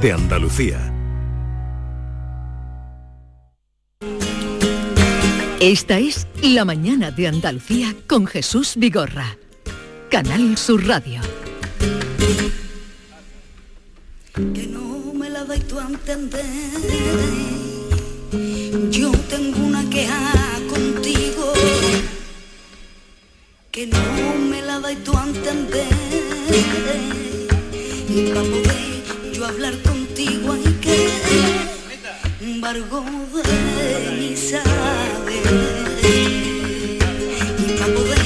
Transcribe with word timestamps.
de 0.00 0.12
Andalucía. 0.12 0.92
Esta 5.60 5.98
es 5.98 6.26
La 6.42 6.64
mañana 6.64 7.10
de 7.10 7.28
Andalucía 7.28 7.94
con 8.06 8.26
Jesús 8.26 8.74
Vigorra. 8.76 9.36
Canal 10.10 10.56
Sur 10.56 10.86
Radio. 10.86 11.20
que 14.54 14.66
no 14.66 15.12
me 15.14 15.28
la 15.28 15.44
dais 15.44 15.66
tú 15.68 15.78
a 15.78 15.86
entender. 15.86 16.40
Yo 18.90 19.12
tengo 19.28 19.58
una 19.66 19.88
queja 19.90 20.32
contigo, 20.68 21.52
que 23.70 23.86
no 23.86 24.34
me 24.50 24.62
la 24.62 24.80
dais 24.80 25.04
tú 25.04 25.16
a 25.16 25.24
entender. 25.24 25.86
Y 28.08 28.28
para 28.28 28.42
poder 28.42 28.91
yo 29.42 29.48
hablar 29.48 29.76
contigo 29.82 30.52
hay 30.52 30.62
que 30.74 31.08
de 33.42 34.16
mi 34.20 34.36
saber. 34.36 35.42
Y 37.58 37.72
para 37.76 37.92
poder 37.92 38.18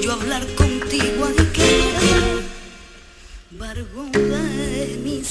yo 0.00 0.12
hablar 0.12 0.46
contigo 0.54 1.26
hay 1.26 1.46
que 1.52 1.84
de 4.12 4.98
mi 5.04 5.22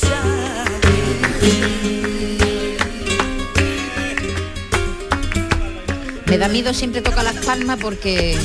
Me 6.28 6.38
da 6.38 6.48
miedo 6.48 6.74
siempre 6.76 7.02
tocar 7.02 7.24
las 7.24 7.44
palmas 7.44 7.80
porque 7.82 8.38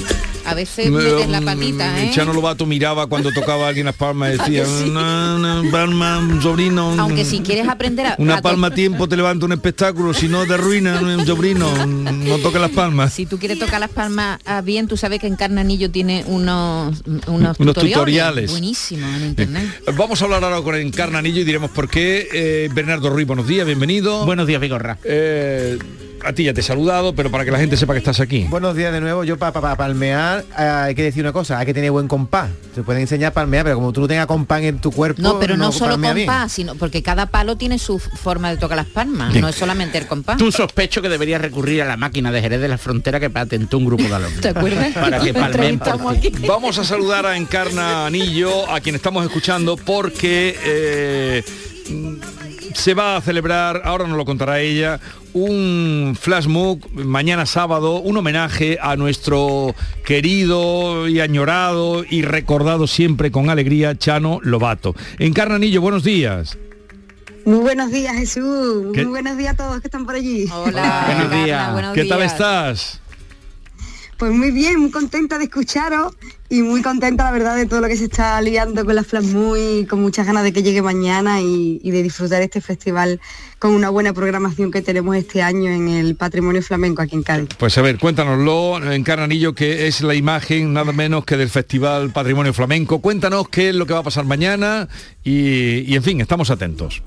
a 0.51 0.55
veces 0.55 0.91
metes 0.91 1.29
la 1.29 1.41
patita, 1.41 2.02
¿eh? 2.02 2.11
Chano 2.12 2.33
Lobato 2.33 2.66
miraba 2.66 3.06
cuando 3.06 3.30
tocaba 3.33 3.66
a 3.66 3.69
alguien 3.69 3.87
las 3.87 3.95
palmas 3.95 4.34
y 4.34 4.39
decía, 4.39 4.62
¿A 4.62 4.65
que 4.65 4.70
sí? 4.84 4.89
una, 4.91 5.34
una 5.37 5.70
palma, 5.70 6.19
un 6.19 6.41
sobrino. 6.43 6.93
un- 6.93 7.01
Aunque 7.01 7.25
si 7.25 7.41
quieres 7.41 7.69
aprender 7.69 8.06
a... 8.06 8.15
Una 8.19 8.37
a 8.39 8.43
palma 8.43 8.69
a 8.69 8.70
tiempo 8.70 9.09
te 9.09 9.16
levanta 9.16 9.47
un 9.47 9.53
espectáculo, 9.53 10.15
si 10.15 10.29
no 10.29 10.47
te 10.47 10.55
arruina 10.55 11.01
un 11.01 11.27
sobrino, 11.27 11.86
no 11.86 12.39
toques 12.39 12.61
las 12.61 12.70
palmas. 12.70 13.12
Si 13.12 13.27
tú 13.27 13.39
quieres 13.39 13.58
tocar 13.58 13.81
las 13.81 13.91
palmas 13.91 14.39
ah, 14.47 14.61
bien, 14.61 14.89
tú 14.89 14.97
sabes 14.97 15.20
que 15.20 15.27
en 15.27 15.36
Carnanillo 15.36 15.91
tiene 15.91 16.25
unos, 16.27 17.03
unos, 17.06 17.28
Unos 17.28 17.56
tutoriales, 17.56 17.92
tutoriales. 17.95 18.51
buenísimos 18.51 19.14
en 19.17 19.25
internet. 19.27 19.83
Vamos 19.97 20.20
a 20.20 20.25
hablar 20.25 20.45
ahora 20.45 20.61
con 20.62 20.75
Encarnanillo 20.75 21.41
y 21.41 21.45
diremos 21.45 21.70
por 21.70 21.89
qué. 21.89 22.28
Eh, 22.33 22.69
Bernardo 22.73 23.11
Ruiz, 23.11 23.27
buenos 23.27 23.47
días, 23.47 23.67
bienvenido. 23.67 24.25
Buenos 24.25 24.47
días, 24.47 24.61
Vigorra. 24.61 24.98
Eh, 25.05 25.78
a 26.24 26.33
ti 26.33 26.44
ya 26.44 26.52
te 26.55 26.61
he 26.61 26.64
saludado, 26.64 27.14
pero 27.14 27.30
para 27.30 27.44
que 27.44 27.50
la 27.50 27.58
gente 27.58 27.77
sepa 27.77 27.92
que 27.92 27.98
estás 27.98 28.20
aquí. 28.20 28.47
Buenos 28.48 28.74
días 28.77 28.92
de 28.92 29.00
nuevo. 29.00 29.24
Yo 29.24 29.36
para 29.38 29.52
palmear 29.77 30.44
eh, 30.58 30.62
hay 30.62 30.94
que 30.94 31.02
decir 31.02 31.22
una 31.22 31.33
cosa, 31.33 31.58
hay 31.58 31.66
que 31.66 31.74
tener 31.74 31.91
buen 31.91 32.08
compás. 32.08 32.50
Se 32.74 32.83
pueden 32.83 33.02
enseñar 33.02 33.30
a 33.30 33.34
palmear, 33.34 33.64
pero 33.64 33.77
como 33.77 33.92
tú 33.92 34.00
no 34.02 34.08
tengas 34.08 34.27
compás 34.27 34.62
en 34.62 34.78
tu 34.80 34.91
cuerpo, 34.91 35.20
No, 35.22 35.39
pero 35.39 35.56
no, 35.56 35.72
solo 35.72 35.96
bien. 35.98 36.14
compás, 36.16 36.52
sino 36.52 36.74
porque 36.74 37.02
cada 37.02 37.27
palo 37.27 37.56
tiene 37.56 37.78
su 37.78 37.98
forma 37.98 38.50
de 38.50 38.56
tocar 38.56 38.77
las 38.77 38.86
palmas, 38.86 39.33
Sí. 39.33 39.41
no 39.41 39.48
es 39.48 39.56
solamente 39.56 39.98
el 39.98 40.06
compás. 40.06 40.36
Tú 40.39 40.50
sospecho 40.52 41.02
que 41.02 41.08
deberías 41.08 41.41
recurrir 41.41 41.83
a 41.83 41.84
la 41.86 41.96
máquina 41.96 42.30
de 42.33 42.41
Jerez 42.41 42.61
de 42.61 42.69
la 42.69 42.78
Frontera 42.78 43.20
que 43.20 43.30
patentó 43.30 43.78
un 43.78 43.86
grupo 43.86 44.05
de 44.05 44.14
alumnos. 44.14 44.41
¿Te 44.41 44.48
acuerdas? 44.50 44.92
Para 44.94 45.19
que 45.20 45.34
palmen. 45.34 45.80
Vamos 46.46 46.78
a 46.78 46.84
saludar 46.84 47.27
a 47.27 47.36
Encarna 47.36 48.06
Anillo, 48.06 48.70
a 48.70 48.80
quien 48.80 48.94
estamos 48.94 49.24
escuchando, 49.24 49.77
porque 49.77 50.56
eh, 50.64 51.44
se 52.74 52.94
va 52.94 53.16
a 53.16 53.20
celebrar, 53.20 53.83
ahora 53.84 54.06
nos 54.06 54.16
lo 54.16 54.24
contará 54.24 54.61
ella, 54.61 55.00
un 55.33 56.16
flash 56.19 56.47
mob 56.47 56.80
mañana 56.92 57.47
sábado, 57.47 58.00
un 58.00 58.16
homenaje 58.16 58.78
a 58.80 58.97
nuestro 58.97 59.74
querido 60.05 61.08
y 61.08 61.20
añorado 61.20 62.05
y 62.08 62.22
recordado 62.22 62.86
siempre 62.86 63.30
con 63.30 63.50
alegría 63.50 63.96
Chano 63.96 64.41
Lobato. 64.42 64.94
Encarna 65.19 65.56
Anillo, 65.56 65.80
buenos 65.80 66.05
días. 66.05 66.58
Muy 67.44 67.61
buenos 67.61 67.91
días, 67.91 68.14
Jesús. 68.14 68.89
¿Qué? 68.92 69.02
Muy 69.05 69.12
buenos 69.12 69.39
días 69.39 69.55
a 69.55 69.56
todos 69.56 69.80
que 69.80 69.89
están 69.89 70.05
por 70.05 70.14
allí. 70.14 70.46
Hola, 70.52 71.05
Buenos 71.06 71.44
días. 71.44 71.72
buenos 71.72 71.94
¿Qué 71.94 72.05
tal 72.05 72.22
estás? 72.22 73.00
Pues 74.19 74.33
muy 74.33 74.50
bien, 74.50 74.80
muy 74.80 74.91
contenta 74.91 75.39
de 75.39 75.45
escucharos 75.45 76.12
y 76.48 76.62
muy 76.62 76.83
contenta, 76.83 77.23
la 77.23 77.30
verdad, 77.30 77.55
de 77.55 77.67
todo 77.67 77.80
lo 77.80 77.86
que 77.86 77.96
se 77.96 78.06
está 78.06 78.40
liando 78.42 78.84
con 78.84 78.96
la 78.96 79.05
Flash 79.05 79.33
y 79.56 79.86
con 79.86 80.02
muchas 80.02 80.27
ganas 80.27 80.42
de 80.42 80.52
que 80.52 80.64
llegue 80.64 80.83
mañana 80.83 81.40
y, 81.40 81.80
y 81.84 81.92
de 81.92 82.02
disfrutar 82.02 82.42
este 82.42 82.61
festival 82.61 83.20
con 83.61 83.70
una 83.70 83.90
buena 83.90 84.12
programación 84.12 84.73
que 84.73 84.83
tenemos 84.83 85.14
este 85.14 85.40
año 85.40 85.70
en 85.70 85.89
el 85.89 86.17
Patrimonio 86.17 86.62
Flamenco 86.62 87.01
aquí 87.01 87.14
en 87.14 87.23
Cádiz. 87.23 87.51
Pues 87.58 87.78
a 87.78 87.83
ver, 87.83 88.01
cuéntanoslo, 88.01 88.92
Encarna 88.92 89.23
Anillo, 89.23 89.55
que 89.55 89.86
es 89.86 90.01
la 90.01 90.17
imagen 90.17 90.73
nada 90.73 90.90
menos 90.90 91.24
que 91.24 91.36
del 91.36 91.48
Festival 91.48 92.11
Patrimonio 92.11 92.52
Flamenco. 92.52 92.98
Cuéntanos 92.98 93.48
qué 93.48 93.68
es 93.68 93.77
lo 93.77 93.86
que 93.86 93.92
va 93.92 94.01
a 94.01 94.05
pasar 94.05 94.24
mañana 94.24 94.89
y, 95.23 95.84
y, 95.89 95.95
en 95.95 96.02
fin, 96.02 96.20
estamos 96.20 96.51
atentos. 96.51 97.05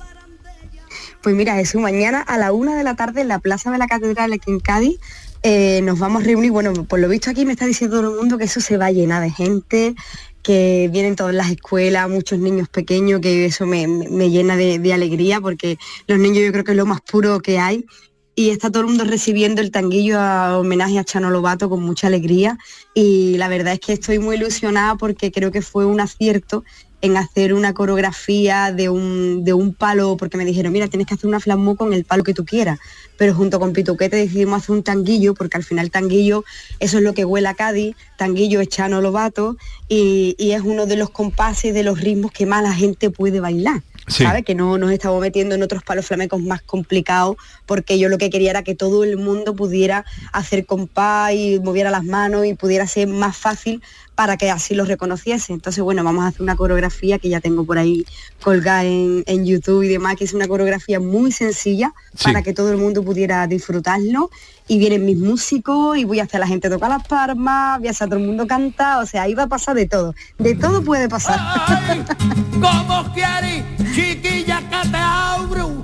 Pues 1.21 1.35
mira, 1.35 1.55
Jesús, 1.55 1.81
mañana 1.81 2.21
a 2.21 2.37
la 2.37 2.53
una 2.53 2.73
de 2.75 2.85
la 2.85 2.95
tarde 2.95 3.19
en 3.19 3.27
la 3.27 3.39
Plaza 3.39 3.69
de 3.69 3.77
la 3.77 3.87
Catedral 3.87 4.31
aquí 4.31 4.49
en 4.49 4.61
Cádiz 4.61 4.97
eh, 5.43 5.81
nos 5.83 5.99
vamos 5.99 6.23
a 6.23 6.25
reunir. 6.25 6.51
Bueno, 6.51 6.73
por 6.85 6.99
lo 6.99 7.09
visto 7.09 7.29
aquí 7.29 7.45
me 7.45 7.53
está 7.53 7.65
diciendo 7.65 7.99
todo 7.99 8.11
el 8.11 8.17
mundo 8.17 8.37
que 8.37 8.45
eso 8.45 8.61
se 8.61 8.77
va 8.77 8.87
a 8.87 8.91
llenar 8.91 9.21
de 9.21 9.31
gente, 9.31 9.95
que 10.43 10.89
vienen 10.91 11.15
todas 11.15 11.33
las 11.35 11.49
escuelas, 11.51 12.09
muchos 12.09 12.39
niños 12.39 12.67
pequeños, 12.69 13.21
que 13.21 13.45
eso 13.45 13.65
me, 13.65 13.87
me- 13.87 14.29
llena 14.29 14.55
de, 14.55 14.79
de 14.79 14.93
alegría 14.93 15.39
porque 15.41 15.77
los 16.07 16.19
niños 16.19 16.43
yo 16.43 16.51
creo 16.51 16.63
que 16.63 16.71
es 16.71 16.77
lo 16.77 16.85
más 16.85 17.01
puro 17.01 17.39
que 17.39 17.59
hay. 17.59 17.85
Y 18.33 18.49
está 18.49 18.71
todo 18.71 18.81
el 18.83 18.87
mundo 18.87 19.03
recibiendo 19.03 19.61
el 19.61 19.71
tanguillo 19.71 20.17
a 20.19 20.57
homenaje 20.57 20.97
a 20.97 21.03
Chano 21.03 21.29
Lobato 21.29 21.69
con 21.69 21.83
mucha 21.83 22.07
alegría. 22.07 22.57
Y 22.93 23.37
la 23.37 23.49
verdad 23.49 23.73
es 23.73 23.81
que 23.81 23.93
estoy 23.93 24.19
muy 24.19 24.37
ilusionada 24.37 24.95
porque 24.95 25.31
creo 25.31 25.51
que 25.51 25.61
fue 25.61 25.85
un 25.85 25.99
acierto 25.99 26.63
en 27.01 27.17
hacer 27.17 27.53
una 27.53 27.73
coreografía 27.73 28.71
de 28.71 28.89
un, 28.89 29.43
de 29.43 29.53
un 29.53 29.73
palo, 29.73 30.17
porque 30.17 30.37
me 30.37 30.45
dijeron, 30.45 30.71
mira, 30.71 30.87
tienes 30.87 31.07
que 31.07 31.15
hacer 31.15 31.27
una 31.27 31.39
flamú 31.39 31.75
con 31.75 31.93
el 31.93 32.05
palo 32.05 32.23
que 32.23 32.33
tú 32.33 32.45
quieras. 32.45 32.79
Pero 33.17 33.33
junto 33.33 33.59
con 33.59 33.73
Pituquete 33.73 34.15
decidimos 34.15 34.63
hacer 34.63 34.75
un 34.75 34.83
tanguillo, 34.83 35.33
porque 35.33 35.57
al 35.57 35.63
final 35.63 35.91
tanguillo, 35.91 36.43
eso 36.79 36.97
es 36.97 37.03
lo 37.03 37.13
que 37.13 37.25
huele 37.25 37.47
a 37.47 37.53
Cádiz, 37.55 37.95
tanguillo 38.17 38.61
es 38.61 38.69
Chano 38.69 39.01
Lobato, 39.01 39.57
y, 39.87 40.35
y 40.37 40.51
es 40.51 40.61
uno 40.61 40.85
de 40.85 40.95
los 40.95 41.09
compases, 41.09 41.73
de 41.73 41.83
los 41.83 41.99
ritmos 41.99 42.31
que 42.31 42.45
más 42.45 42.63
la 42.63 42.73
gente 42.73 43.09
puede 43.09 43.39
bailar. 43.39 43.81
Sí. 44.07 44.23
¿sabes? 44.23 44.43
Que 44.43 44.55
no 44.55 44.77
nos 44.77 44.91
estamos 44.91 45.21
metiendo 45.21 45.53
en 45.55 45.61
otros 45.61 45.83
palos 45.83 46.07
flamencos 46.07 46.41
más 46.41 46.61
complicados, 46.61 47.37
porque 47.65 47.99
yo 47.99 48.09
lo 48.09 48.17
que 48.17 48.29
quería 48.29 48.49
era 48.49 48.63
que 48.63 48.75
todo 48.75 49.03
el 49.03 49.17
mundo 49.17 49.55
pudiera 49.55 50.05
hacer 50.33 50.65
compás 50.65 51.33
y 51.33 51.59
moviera 51.59 51.91
las 51.91 52.03
manos 52.03 52.45
y 52.45 52.55
pudiera 52.55 52.87
ser 52.87 53.07
más 53.07 53.37
fácil 53.37 53.81
para 54.21 54.37
que 54.37 54.51
así 54.51 54.75
los 54.75 54.87
reconociese. 54.87 55.51
Entonces, 55.51 55.83
bueno, 55.83 56.03
vamos 56.03 56.23
a 56.23 56.27
hacer 56.27 56.43
una 56.43 56.55
coreografía 56.55 57.17
que 57.17 57.27
ya 57.27 57.39
tengo 57.39 57.65
por 57.65 57.79
ahí 57.79 58.05
colgada 58.43 58.83
en, 58.83 59.23
en 59.25 59.47
YouTube 59.47 59.81
y 59.81 59.87
demás, 59.87 60.15
que 60.15 60.25
es 60.25 60.33
una 60.35 60.47
coreografía 60.47 60.99
muy 60.99 61.31
sencilla 61.31 61.91
Sí. 62.13 62.25
para 62.25 62.43
que 62.43 62.53
todo 62.53 62.69
el 62.71 62.77
mundo 62.77 63.03
pudiera 63.03 63.47
disfrutarlo. 63.47 64.29
Y 64.67 64.77
vienen 64.77 65.05
mis 65.05 65.17
músicos 65.17 65.97
y 65.97 66.03
voy 66.05 66.19
a 66.19 66.23
hacer 66.25 66.35
a 66.35 66.41
la 66.41 66.47
gente 66.47 66.69
tocar 66.69 66.91
las 66.91 67.07
palmas, 67.07 67.79
voy 67.79 67.87
a 67.87 67.91
hacer 67.91 68.05
a 68.05 68.09
todo 68.09 68.19
el 68.19 68.25
mundo 68.27 68.45
cantar, 68.45 69.01
o 69.01 69.07
sea, 69.07 69.23
ahí 69.23 69.33
va 69.33 69.43
a 69.43 69.47
pasar 69.47 69.75
de 69.75 69.87
todo. 69.87 70.13
De 70.37 70.53
todo 70.53 70.83
puede 70.83 71.09
pasar. 71.09 71.39
¿Cómo 72.53 73.11
quieres, 73.15 73.63
chiquilla, 73.95 74.59
que 74.69 74.87
te 74.87 74.97
abro? 74.97 75.83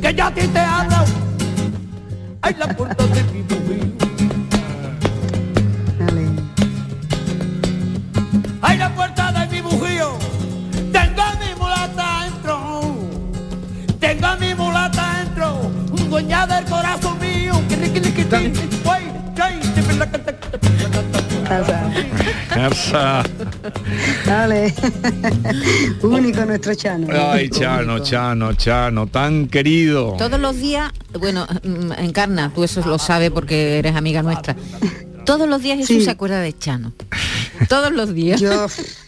Que 0.00 0.14
yo 0.14 0.24
a 0.24 0.32
ti 0.32 0.48
te 0.48 0.58
abro. 0.58 1.04
Ay, 2.40 2.54
la 2.58 2.68
puerta 2.74 3.04
de 3.06 3.22
mi 3.24 3.42
te 19.74 19.94
la 19.94 20.10
canta. 20.10 20.34
Garza. 22.54 23.22
Dale. 24.26 24.74
Único 26.02 26.44
nuestro 26.44 26.74
Chano. 26.74 27.06
Ay, 27.10 27.48
Chano, 27.48 28.00
Chano, 28.00 28.52
Chano, 28.54 29.06
tan 29.06 29.46
querido. 29.48 30.14
Todos 30.18 30.38
los 30.40 30.56
días, 30.56 30.90
bueno, 31.18 31.46
mm, 31.62 31.92
Encarna, 31.98 32.52
tú 32.54 32.64
eso 32.64 32.82
lo 32.86 32.98
sabes 32.98 33.30
porque 33.30 33.78
eres 33.78 33.96
amiga 33.96 34.22
nuestra. 34.22 34.56
Todos 35.24 35.48
los 35.48 35.62
días 35.62 35.78
Jesús 35.78 35.96
Sí. 35.96 36.04
se 36.04 36.10
acuerda 36.10 36.40
de 36.40 36.56
Chano. 36.56 36.92
Todos 37.68 37.92
los 37.92 38.12
días. 38.14 38.40
Yo, 38.40 38.66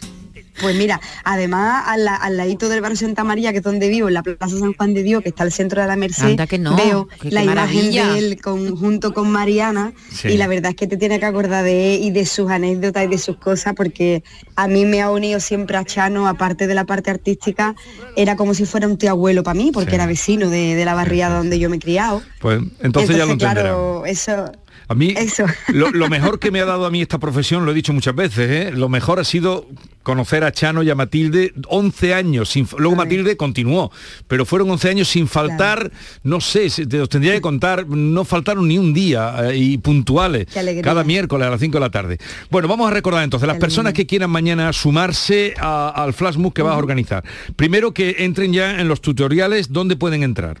pues 0.59 0.75
mira, 0.75 0.99
además 1.23 1.83
al, 1.87 2.05
la- 2.05 2.15
al 2.15 2.37
ladito 2.37 2.67
del 2.69 2.81
barrio 2.81 2.97
Santa 2.97 3.23
María, 3.23 3.51
que 3.51 3.59
es 3.59 3.63
donde 3.63 3.87
vivo, 3.89 4.07
en 4.07 4.13
la 4.15 4.23
Plaza 4.23 4.57
San 4.59 4.73
Juan 4.73 4.93
de 4.93 5.03
Dios, 5.03 5.23
que 5.23 5.29
está 5.29 5.43
al 5.43 5.51
centro 5.51 5.81
de 5.81 5.87
la 5.87 5.95
Merced, 5.95 6.37
que 6.47 6.57
no, 6.59 6.75
veo 6.75 7.07
que- 7.21 7.31
la 7.31 7.41
qué 7.41 7.51
imagen 7.51 7.91
de 7.91 8.17
él 8.17 8.41
con, 8.41 8.75
junto 8.75 9.13
con 9.13 9.29
Mariana 9.31 9.93
Sí. 10.11 10.29
y 10.29 10.37
la 10.37 10.47
verdad 10.47 10.71
es 10.71 10.75
que 10.75 10.87
te 10.87 10.97
tiene 10.97 11.19
que 11.19 11.25
acordar 11.25 11.63
de 11.63 11.95
él 11.95 12.03
y 12.03 12.11
de 12.11 12.25
sus 12.25 12.49
anécdotas 12.51 13.05
y 13.05 13.07
de 13.07 13.17
sus 13.17 13.37
cosas 13.37 13.73
porque 13.75 14.23
a 14.55 14.67
mí 14.67 14.85
me 14.85 15.01
ha 15.01 15.09
unido 15.11 15.39
siempre 15.39 15.77
a 15.77 15.85
Chano, 15.85 16.27
aparte 16.27 16.67
de 16.67 16.75
la 16.75 16.85
parte 16.85 17.11
artística, 17.11 17.75
era 18.15 18.35
como 18.35 18.53
si 18.53 18.65
fuera 18.65 18.87
un 18.87 18.97
tío 18.97 19.11
abuelo 19.11 19.43
para 19.43 19.55
mí, 19.55 19.71
porque 19.71 19.91
Sí. 19.91 19.95
era 19.95 20.05
vecino 20.05 20.49
de, 20.49 20.75
de 20.75 20.85
la 20.85 20.93
barriada 20.93 21.37
donde 21.37 21.59
yo 21.59 21.69
me 21.69 21.77
he 21.77 21.79
criado. 21.79 22.21
Pues 22.39 22.61
entonces, 22.81 23.15
ya 23.15 23.25
lo 23.25 23.31
entenderá. 23.33 23.61
claro, 23.61 24.05
eso 24.05 24.51
A 24.91 24.93
mí, 24.93 25.13
Eso. 25.15 25.45
Lo, 25.69 25.89
lo 25.89 26.09
mejor 26.09 26.37
que 26.37 26.51
me 26.51 26.59
ha 26.59 26.65
dado 26.65 26.85
a 26.85 26.91
mí 26.91 27.01
esta 27.01 27.17
profesión, 27.17 27.65
lo 27.65 27.71
he 27.71 27.73
dicho 27.73 27.93
muchas 27.93 28.13
veces, 28.13 28.49
¿eh? 28.51 28.71
lo 28.73 28.89
mejor 28.89 29.21
ha 29.21 29.23
sido 29.23 29.65
conocer 30.03 30.43
a 30.43 30.51
Chano 30.51 30.83
y 30.83 30.89
a 30.89 30.95
Matilde 30.95 31.53
11 31.69 32.13
años. 32.13 32.49
Sin, 32.49 32.67
luego 32.77 32.97
Matilde 32.97 33.37
continuó, 33.37 33.89
pero 34.27 34.45
fueron 34.45 34.69
11 34.69 34.89
años 34.89 35.07
sin 35.07 35.29
faltar, 35.29 35.93
no 36.23 36.41
sé, 36.41 36.69
te 36.85 36.99
os 36.99 37.07
tendría 37.07 37.31
que 37.31 37.39
contar, 37.39 37.87
no 37.87 38.25
faltaron 38.25 38.67
ni 38.67 38.77
un 38.77 38.93
día 38.93 39.51
eh, 39.51 39.55
y 39.55 39.77
puntuales, 39.77 40.47
cada 40.83 41.05
miércoles 41.05 41.47
a 41.47 41.51
las 41.51 41.61
5 41.61 41.73
de 41.73 41.79
la 41.79 41.89
tarde. 41.89 42.17
Bueno, 42.49 42.67
vamos 42.67 42.91
a 42.91 42.93
recordar 42.93 43.23
entonces, 43.23 43.47
las 43.47 43.59
personas 43.59 43.93
que 43.93 44.05
quieran 44.05 44.29
mañana 44.29 44.73
sumarse 44.73 45.53
al 45.57 46.13
flash 46.13 46.35
mob 46.35 46.51
que 46.51 46.63
vas 46.63 46.73
a 46.73 46.77
organizar. 46.77 47.23
Primero 47.55 47.93
que 47.93 48.17
entren 48.19 48.51
ya 48.51 48.81
en 48.81 48.89
los 48.89 48.99
tutoriales, 48.99 49.71
¿dónde 49.71 49.95
pueden 49.95 50.23
entrar? 50.23 50.59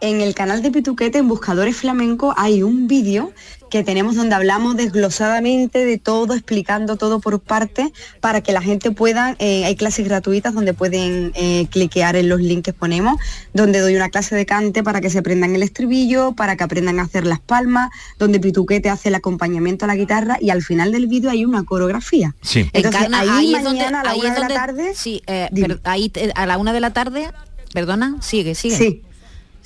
En 0.00 0.20
el 0.20 0.34
canal 0.34 0.60
de 0.60 0.70
Pituquete, 0.70 1.18
en 1.18 1.28
Buscadores 1.28 1.76
Flamenco, 1.76 2.34
hay 2.36 2.62
un 2.62 2.88
vídeo 2.88 3.32
que 3.70 3.82
tenemos 3.82 4.14
donde 4.16 4.34
hablamos 4.34 4.76
desglosadamente 4.76 5.84
de 5.84 5.98
todo, 5.98 6.34
explicando 6.34 6.96
todo 6.96 7.20
por 7.20 7.40
partes, 7.40 7.88
para 8.20 8.40
que 8.42 8.52
la 8.52 8.60
gente 8.60 8.90
pueda, 8.90 9.34
eh, 9.38 9.64
hay 9.64 9.74
clases 9.76 10.04
gratuitas 10.06 10.52
donde 10.52 10.74
pueden 10.74 11.32
eh, 11.34 11.66
cliquear 11.70 12.16
en 12.16 12.28
los 12.28 12.40
links 12.40 12.64
que 12.64 12.72
ponemos, 12.72 13.16
donde 13.54 13.80
doy 13.80 13.96
una 13.96 14.10
clase 14.10 14.36
de 14.36 14.44
cante 14.46 14.82
para 14.82 15.00
que 15.00 15.10
se 15.10 15.18
aprendan 15.18 15.54
el 15.56 15.62
estribillo, 15.62 16.32
para 16.32 16.56
que 16.56 16.64
aprendan 16.64 17.00
a 17.00 17.04
hacer 17.04 17.24
las 17.26 17.40
palmas, 17.40 17.90
donde 18.18 18.38
Pituquete 18.40 18.90
hace 18.90 19.08
el 19.08 19.14
acompañamiento 19.14 19.86
a 19.86 19.88
la 19.88 19.96
guitarra 19.96 20.36
y 20.40 20.50
al 20.50 20.62
final 20.62 20.92
del 20.92 21.06
vídeo 21.06 21.30
hay 21.30 21.44
una 21.44 21.64
coreografía. 21.64 22.34
Sí. 22.42 22.68
Entonces, 22.72 23.06
Encarna, 23.06 23.20
ahí, 23.20 23.28
ahí, 23.30 23.54
es 23.54 23.64
donde, 23.64 23.78
mañana 23.80 24.00
a 24.00 24.04
la 24.04 24.10
ahí 24.10 24.20
una 24.20 24.28
es 24.28 24.34
de 24.34 24.40
la 24.40 24.48
tarde... 24.48 24.92
sí, 24.94 25.22
eh, 25.26 25.48
pero 25.54 25.78
ahí 25.84 26.10
te- 26.10 26.30
a 26.34 26.46
la 26.46 26.58
una 26.58 26.72
de 26.72 26.80
la 26.80 26.92
tarde, 26.92 27.30
perdona, 27.72 28.18
sigue, 28.20 28.54
sigue. 28.54 28.76
Sí. 28.76 29.02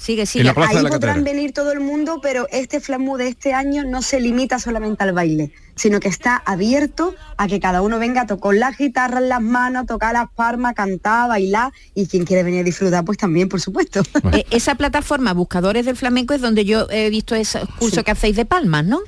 Sigue, 0.01 0.27
sigue. 0.27 0.43
En 0.43 0.47
la 0.47 0.55
plaza 0.55 0.71
Ahí 0.71 0.77
de 0.77 0.83
la 0.85 0.89
podrán 0.91 1.15
catedral. 1.17 1.35
venir 1.37 1.53
todo 1.53 1.73
el 1.73 1.81
mundo, 1.81 2.21
pero 2.23 2.47
este 2.53 2.79
flamu 2.81 3.17
de 3.17 3.27
este 3.29 3.53
año 3.53 3.83
no 3.85 4.01
se 4.01 4.21
limita 4.21 4.61
solamente 4.61 5.03
al 5.03 5.13
baile, 5.13 5.51
sino 5.75 5.99
que 5.99 6.07
está 6.07 6.37
abierto 6.47 7.17
a 7.37 7.49
que 7.49 7.59
cada 7.59 7.83
uno 7.83 7.99
venga 7.99 8.21
a 8.23 8.27
tocar 8.27 8.55
las 8.55 8.79
guitarras 8.79 9.23
en 9.25 9.29
las 9.29 9.43
manos, 9.43 9.87
tocar 9.87 10.13
las 10.15 10.31
palmas, 10.31 10.75
cantar, 10.75 11.29
bailar 11.29 11.73
y 11.97 12.07
quien 12.07 12.25
quiere 12.25 12.45
venir 12.45 12.61
a 12.61 12.65
disfrutar, 12.65 13.05
pues 13.05 13.19
también, 13.19 13.49
por 13.49 13.61
supuesto. 13.61 14.03
Eh, 14.33 14.45
esa 14.51 14.77
plataforma, 14.77 15.33
Buscadores 15.33 15.85
del 15.85 15.97
Flamenco, 15.97 16.33
es 16.33 16.41
donde 16.41 16.65
yo 16.65 16.87
he 16.91 17.11
visto 17.11 17.35
ese 17.35 17.61
curso 17.79 17.97
Sí. 17.97 18.05
que 18.05 18.11
hacéis 18.13 18.37
de 18.37 18.45
palmas, 18.45 18.85
¿no? 18.85 19.01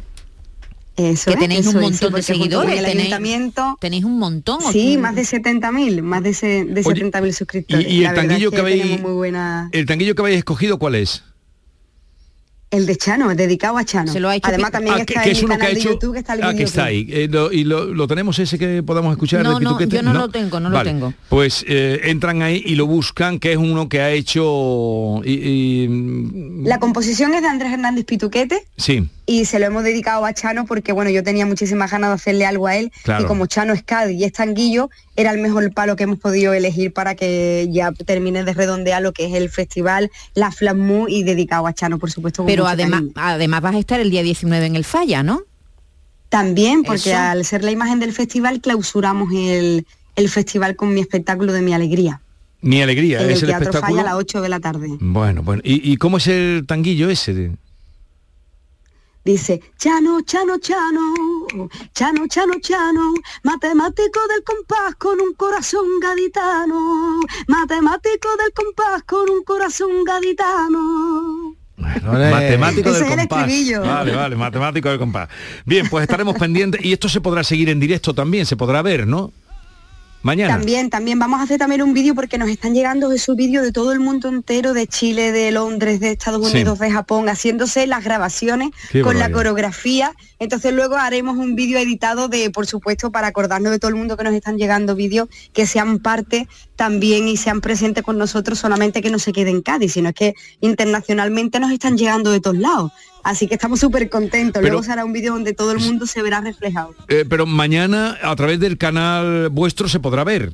Eso 1.00 1.30
que 1.30 1.36
tenéis 1.36 1.66
un 1.66 1.76
es, 1.76 1.82
montón 1.82 2.10
sí, 2.10 2.16
de 2.16 2.22
seguidores. 2.22 2.78
El 2.78 2.84
tenéis, 2.84 2.98
ayuntamiento, 3.00 3.76
tenéis 3.80 4.04
un 4.04 4.18
montón. 4.18 4.58
sí, 4.72 4.96
más 4.98 5.14
de 5.14 5.22
70.000, 5.22 6.02
más 6.02 6.22
de, 6.22 6.34
se- 6.34 6.64
de 6.64 6.82
Oye, 6.84 7.04
70.000 7.10 7.32
suscriptores. 7.32 7.86
y- 7.86 7.90
y 8.00 8.04
el 8.04 8.14
tanguillo 8.14 8.48
es 8.48 8.54
que 8.54 8.60
habéis- 8.60 8.82
tenemos 8.82 9.00
muy 9.02 9.12
buena... 9.12 9.68
¿El 9.72 9.86
tanguillo 9.86 10.14
que 10.14 10.22
habéis 10.22 10.38
escogido 10.38 10.78
cuál 10.78 10.94
es? 10.96 11.22
El 12.70 12.86
de 12.86 12.96
Chano, 12.96 13.34
dedicado 13.34 13.76
a 13.78 13.84
Chano. 13.84 14.12
Se 14.12 14.20
lo 14.20 14.28
ha 14.28 14.36
hecho 14.36 14.46
Además 14.48 14.70
también 14.70 14.94
Ah, 14.94 15.00
está 15.00 15.22
que, 15.22 15.30
en 15.30 15.36
es 15.36 15.42
uno 15.42 15.54
que 15.54 15.58
canal 15.58 15.70
ha 15.72 15.74
de 15.74 15.80
hecho 15.80 15.90
YouTube, 15.94 16.12
que 16.12 16.18
está 16.20 16.34
el 16.34 16.42
ah, 16.44 16.54
que 16.54 16.62
está 16.62 16.84
ahí. 16.84 17.06
Eh, 17.10 17.28
lo- 17.28 17.50
y 17.52 17.64
lo, 17.64 17.86
lo 17.86 18.06
tenemos 18.06 18.38
ese 18.38 18.58
que 18.58 18.82
podamos 18.84 19.10
escuchar 19.12 19.42
No, 19.42 19.58
de 19.58 19.64
no, 19.64 19.78
yo 19.80 20.02
no 20.02 20.12
lo 20.14 20.28
tengo, 20.28 20.60
no 20.60 20.70
lo 20.70 20.82
tengo. 20.84 21.12
pues 21.28 21.64
eh, 21.66 22.00
entran 22.04 22.42
ahí 22.42 22.62
y 22.64 22.76
lo 22.76 22.86
buscan 22.86 23.38
que 23.40 23.52
es 23.52 23.58
uno 23.58 23.88
que 23.88 24.00
ha 24.00 24.10
hecho 24.10 25.20
y, 25.24 25.32
y- 25.32 26.62
La 26.64 26.78
composición 26.78 27.34
es 27.34 27.42
de 27.42 27.48
Andrés 27.48 27.72
Hernández 27.72 28.04
Pituquete, 28.04 28.66
sí. 28.76 29.08
Y 29.26 29.44
se 29.44 29.60
lo 29.60 29.66
hemos 29.66 29.84
dedicado 29.84 30.24
a 30.24 30.32
Chano 30.34 30.66
porque 30.66 30.90
bueno 30.90 31.08
yo 31.10 31.22
tenía 31.22 31.46
muchísimas 31.46 31.90
ganas 31.92 32.10
de 32.10 32.14
hacerle 32.14 32.46
algo 32.46 32.66
a 32.66 32.76
él. 32.76 32.90
Claro. 33.04 33.24
y 33.24 33.26
como 33.26 33.46
Chano 33.46 33.72
es 33.72 33.82
Cádiz 33.84 34.18
y 34.18 34.24
es 34.24 34.32
tanguillo 34.32 34.90
era 35.14 35.30
el 35.32 35.38
mejor 35.40 35.72
palo 35.72 35.94
que 35.96 36.04
hemos 36.04 36.18
podido 36.18 36.52
elegir 36.52 36.92
para 36.92 37.14
que 37.14 37.68
ya 37.70 37.92
termine 37.92 38.42
de 38.42 38.54
redondear 38.54 39.02
lo 39.02 39.12
que 39.12 39.26
es 39.26 39.34
el 39.34 39.48
festival 39.50 40.10
la 40.34 40.50
Flammu 40.50 41.06
y 41.08 41.22
dedicado 41.22 41.66
a 41.68 41.72
Chano 41.74 41.98
por 41.98 42.10
supuesto 42.10 42.42
con 42.42 42.46
Pero 42.64 42.68
además, 42.68 43.00
cariño. 43.00 43.12
además 43.16 43.60
vas 43.62 43.74
a 43.74 43.78
estar 43.78 44.00
el 44.00 44.10
día 44.10 44.22
19 44.22 44.66
en 44.66 44.76
el 44.76 44.84
Falla, 44.84 45.22
¿no? 45.22 45.42
también 46.30 46.84
porque 46.84 47.10
Eso. 47.10 47.18
al 47.18 47.44
ser 47.44 47.62
la 47.62 47.72
imagen 47.72 48.00
del 48.00 48.12
festival 48.12 48.60
clausuramos 48.60 49.30
el, 49.34 49.84
el 50.16 50.28
festival 50.30 50.76
con 50.76 50.94
mi 50.94 51.00
espectáculo 51.00 51.52
de 51.52 51.60
mi 51.60 51.74
alegría 51.74 52.22
mi 52.62 52.80
alegría 52.80 53.20
en 53.20 53.30
es 53.30 53.42
el 53.42 53.48
el 53.48 53.50
Teatro 53.50 53.70
espectáculo 53.70 53.98
Falla 53.98 54.08
a 54.08 54.14
las 54.14 54.20
8 54.22 54.40
de 54.40 54.48
la 54.48 54.60
tarde 54.60 54.88
bueno 55.00 55.42
bueno 55.42 55.60
¿Y, 55.64 55.92
y 55.92 55.96
cómo 55.96 56.16
es 56.16 56.28
el 56.28 56.64
tanguillo 56.66 57.10
ese 57.10 57.52
Dice, 59.22 59.60
Chano, 59.76 60.22
Chano, 60.22 60.56
Chano, 60.58 61.12
Chano, 61.92 62.26
Chano, 62.26 62.54
Chano, 62.58 63.12
matemático 63.42 64.18
del 64.28 64.42
compás 64.42 64.94
con 64.94 65.20
un 65.20 65.34
corazón 65.34 66.00
gaditano, 66.00 67.20
matemático 67.46 68.28
del 68.38 68.52
compás 68.54 69.02
con 69.02 69.28
un 69.28 69.44
corazón 69.44 70.04
gaditano. 70.04 71.54
Matemático 72.02 72.90
Ese 72.90 73.04
del 73.04 73.16
compás. 73.18 73.50
Vale, 73.80 74.14
vale, 74.14 74.36
matemático 74.36 74.88
del 74.88 74.98
compás. 74.98 75.28
Bien, 75.64 75.88
pues 75.88 76.02
estaremos 76.02 76.36
pendientes 76.36 76.84
y 76.84 76.92
esto 76.92 77.08
se 77.08 77.20
podrá 77.20 77.42
seguir 77.44 77.68
en 77.70 77.80
directo 77.80 78.14
también, 78.14 78.46
se 78.46 78.56
podrá 78.56 78.82
ver, 78.82 79.06
¿no? 79.06 79.32
Mañana. 80.22 80.54
También, 80.54 80.90
también 80.90 81.18
vamos 81.18 81.40
a 81.40 81.44
hacer 81.44 81.58
también 81.58 81.82
un 81.82 81.94
vídeo 81.94 82.14
porque 82.14 82.36
nos 82.36 82.50
están 82.50 82.74
llegando 82.74 83.10
esos 83.10 83.36
vídeos 83.36 83.64
de 83.64 83.72
todo 83.72 83.92
el 83.92 84.00
mundo 84.00 84.28
entero, 84.28 84.74
de 84.74 84.86
Chile, 84.86 85.32
de 85.32 85.50
Londres, 85.50 85.98
de 86.00 86.10
Estados 86.10 86.46
Sí. 86.46 86.56
Unidos, 86.56 86.78
de 86.78 86.90
Japón, 86.90 87.28
haciéndose 87.28 87.86
las 87.86 88.04
grabaciones 88.04 88.70
Qué 88.90 89.00
con 89.00 89.18
la 89.18 89.30
coreografía. 89.32 90.12
Entonces 90.38 90.74
luego 90.74 90.96
haremos 90.96 91.38
un 91.38 91.54
vídeo 91.54 91.78
editado 91.78 92.28
de, 92.28 92.50
por 92.50 92.66
supuesto, 92.66 93.10
para 93.10 93.28
acordarnos 93.28 93.72
de 93.72 93.78
todo 93.78 93.88
el 93.88 93.96
mundo 93.96 94.16
que 94.16 94.24
nos 94.24 94.34
están 94.34 94.58
llegando 94.58 94.94
vídeos, 94.94 95.28
que 95.52 95.66
sean 95.66 95.98
parte 96.00 96.48
también 96.76 97.28
y 97.28 97.36
sean 97.36 97.60
presentes 97.60 98.04
con 98.04 98.18
nosotros, 98.18 98.58
solamente 98.58 99.02
que 99.02 99.10
no 99.10 99.18
se 99.18 99.32
quede 99.32 99.50
en 99.50 99.62
Cádiz, 99.62 99.94
sino 99.94 100.10
es 100.10 100.14
que 100.14 100.34
internacionalmente 100.60 101.60
nos 101.60 101.72
están 101.72 101.96
llegando 101.96 102.30
de 102.30 102.40
todos 102.40 102.56
lados. 102.56 102.92
Así 103.22 103.46
que 103.46 103.54
estamos 103.54 103.80
súper 103.80 104.08
contentos. 104.08 104.60
Pero- 104.62 104.72
Luego 104.74 104.82
será 104.82 105.04
un 105.04 105.12
vídeo 105.12 105.32
donde 105.32 105.52
todo 105.52 105.72
el 105.72 105.78
mundo 105.80 106.06
se 106.06 106.22
verá 106.22 106.40
reflejado. 106.40 106.94
Eh, 107.08 107.24
pero 107.28 107.46
mañana 107.46 108.16
a 108.22 108.34
través 108.36 108.60
del 108.60 108.78
canal 108.78 109.48
vuestro 109.50 109.88
se 109.88 110.00
podrá 110.00 110.24
ver 110.24 110.52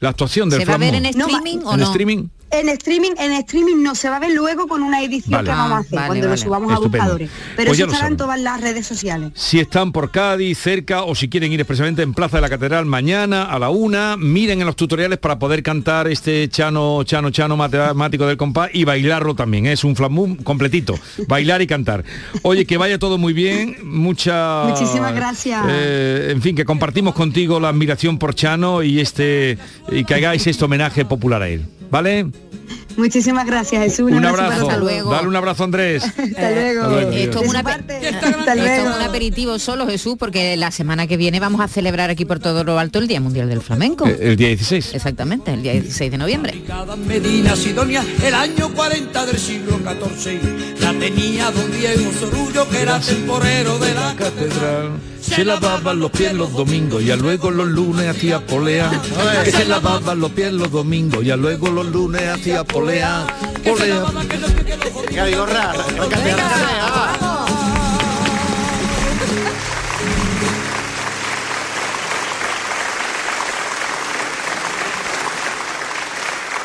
la 0.00 0.10
actuación 0.10 0.50
del 0.50 0.60
¿Se 0.60 0.66
va 0.66 0.74
a 0.74 0.78
ver 0.78 0.94
en 0.94 1.02
No, 1.04 1.08
streaming 1.26 1.58
o 1.64 1.72
¿En 1.74 1.80
no? 1.80 1.86
streaming. 1.86 2.28
En 2.48 2.68
streaming, 2.68 3.10
en 3.18 3.32
streaming 3.32 3.82
no 3.82 3.96
se 3.96 4.08
va 4.08 4.16
a 4.16 4.20
ver 4.20 4.30
luego 4.32 4.68
con 4.68 4.82
una 4.82 5.02
edición 5.02 5.32
Vale. 5.32 5.50
que 5.50 5.56
vamos 5.56 5.72
a 5.72 5.78
hacer 5.78 5.94
vale, 5.96 6.06
cuando 6.06 6.26
vale. 6.28 6.36
lo 6.40 6.44
subamos 6.44 6.72
Estupendo. 6.72 6.96
a 6.96 7.00
buscadores. 7.08 7.30
Pero 7.56 7.68
Pues 7.70 7.80
en 7.80 7.90
saben. 7.90 8.16
todas 8.16 8.40
las 8.40 8.60
redes 8.60 8.86
sociales. 8.86 9.32
Si 9.34 9.58
están 9.58 9.90
por 9.90 10.12
Cádiz, 10.12 10.56
cerca, 10.56 11.02
o 11.02 11.14
si 11.16 11.28
quieren 11.28 11.52
ir 11.52 11.60
expresamente 11.60 12.02
en 12.02 12.14
Plaza 12.14 12.36
de 12.36 12.42
la 12.42 12.48
Catedral 12.48 12.86
mañana 12.86 13.44
a 13.44 13.58
la 13.58 13.70
una, 13.70 14.16
miren 14.16 14.60
en 14.60 14.66
los 14.66 14.76
tutoriales 14.76 15.18
para 15.18 15.38
poder 15.40 15.62
cantar 15.64 16.06
este 16.06 16.48
chano, 16.48 17.02
chano, 17.02 17.30
chano 17.30 17.56
matemático 17.56 18.26
del 18.26 18.36
compás 18.36 18.70
y 18.72 18.84
bailarlo 18.84 19.34
también. 19.34 19.66
Es 19.66 19.82
un 19.82 19.96
flamú 19.96 20.36
completito. 20.44 20.94
Bailar 21.26 21.62
y 21.62 21.66
cantar. 21.66 22.04
Oye, 22.42 22.64
que 22.64 22.76
vaya 22.76 22.98
todo 23.00 23.18
muy 23.18 23.32
bien. 23.32 23.76
Mucha. 23.82 24.64
Muchísimas 24.68 25.12
gracias. 25.14 25.64
eh, 25.68 26.28
en 26.30 26.40
fin, 26.40 26.54
que 26.54 26.64
compartimos 26.64 27.12
contigo 27.12 27.58
la 27.58 27.70
admiración 27.70 28.18
por 28.18 28.34
Chano 28.36 28.84
y 28.84 29.00
este 29.00 29.58
y 29.90 30.04
que 30.04 30.14
hagáis 30.14 30.46
este 30.46 30.64
homenaje 30.64 31.04
popular 31.04 31.42
a 31.42 31.48
él. 31.48 31.66
¿Vale? 31.90 32.26
Muchísimas 32.96 33.46
gracias, 33.46 33.82
Jesús. 33.82 34.10
Un 34.10 34.24
abrazo 34.24 34.66
todos. 34.68 34.78
luego. 34.80 35.10
Dale 35.12 35.28
un 35.28 35.36
abrazo, 35.36 35.64
Andrés. 35.64 36.02
Hasta 36.04 36.50
luego. 36.50 36.82
Hasta 36.84 37.14
esto 37.14 37.38
es 37.40 37.44
su 37.44 37.50
una 37.50 37.62
parte. 37.62 37.98
pe- 38.00 38.08
Hasta 38.08 38.28
Esto 38.30 38.50
es 38.52 38.56
luego. 38.82 38.96
un 38.96 39.02
aperitivo 39.02 39.58
solo, 39.58 39.86
Jesús, 39.86 40.16
porque 40.18 40.56
la 40.56 40.70
semana 40.70 41.06
que 41.06 41.18
viene 41.18 41.38
vamos 41.38 41.60
a 41.60 41.68
celebrar 41.68 42.08
aquí 42.08 42.24
por 42.24 42.38
todo 42.38 42.64
lo 42.64 42.78
alto 42.78 42.98
el 42.98 43.06
Día 43.06 43.20
Mundial 43.20 43.50
del 43.50 43.60
Flamenco. 43.60 44.06
Eh, 44.06 44.16
El 44.22 44.36
día 44.36 44.48
16. 44.48 44.94
Exactamente, 44.94 45.52
el 45.52 45.62
día 45.62 45.72
16 45.72 46.10
de 46.10 46.16
noviembre. 46.18 46.62
Cada 46.66 46.96
Medina 46.96 47.54
Sidonia, 47.54 48.02
el 48.24 48.34
año 48.34 48.72
40 48.72 49.26
del 49.26 49.38
siglo 49.38 49.78
XIV, 49.78 50.40
la 50.42 50.65
tenía 50.98 51.50
don 51.50 51.70
Diego 51.70 52.10
Sorullo, 52.18 52.68
que 52.68 52.82
era 52.82 53.00
temporero 53.00 53.78
de 53.78 53.94
la 53.94 54.14
catedral. 54.16 54.90
Se 55.20 55.44
lavaban 55.44 55.98
los 55.98 56.10
pies 56.10 56.32
los 56.34 56.52
domingos 56.52 57.02
y 57.02 57.10
a 57.10 57.16
luego 57.16 57.50
los 57.50 57.66
lunes 57.66 58.08
hacía 58.08 58.46
polea. 58.46 58.90
Que 59.44 59.50
se 59.50 59.64
lavaban 59.64 60.20
los 60.20 60.30
pies 60.30 60.52
los 60.52 60.70
domingos 60.70 61.24
y 61.24 61.30
a 61.30 61.36
luego 61.36 61.68
los 61.68 61.86
lunes 61.86 62.22
hacía 62.28 62.64
polea. 62.64 63.26
Polea. 63.64 64.04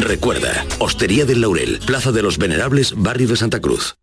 Recuerda, 0.00 0.66
Hostería 0.80 1.24
del 1.24 1.40
Laurel, 1.40 1.78
Plaza 1.86 2.10
de 2.10 2.22
los 2.22 2.36
Venerables, 2.36 2.94
Barrio 2.96 3.28
de 3.28 3.36
Santa 3.36 3.60
Cruz. 3.60 3.94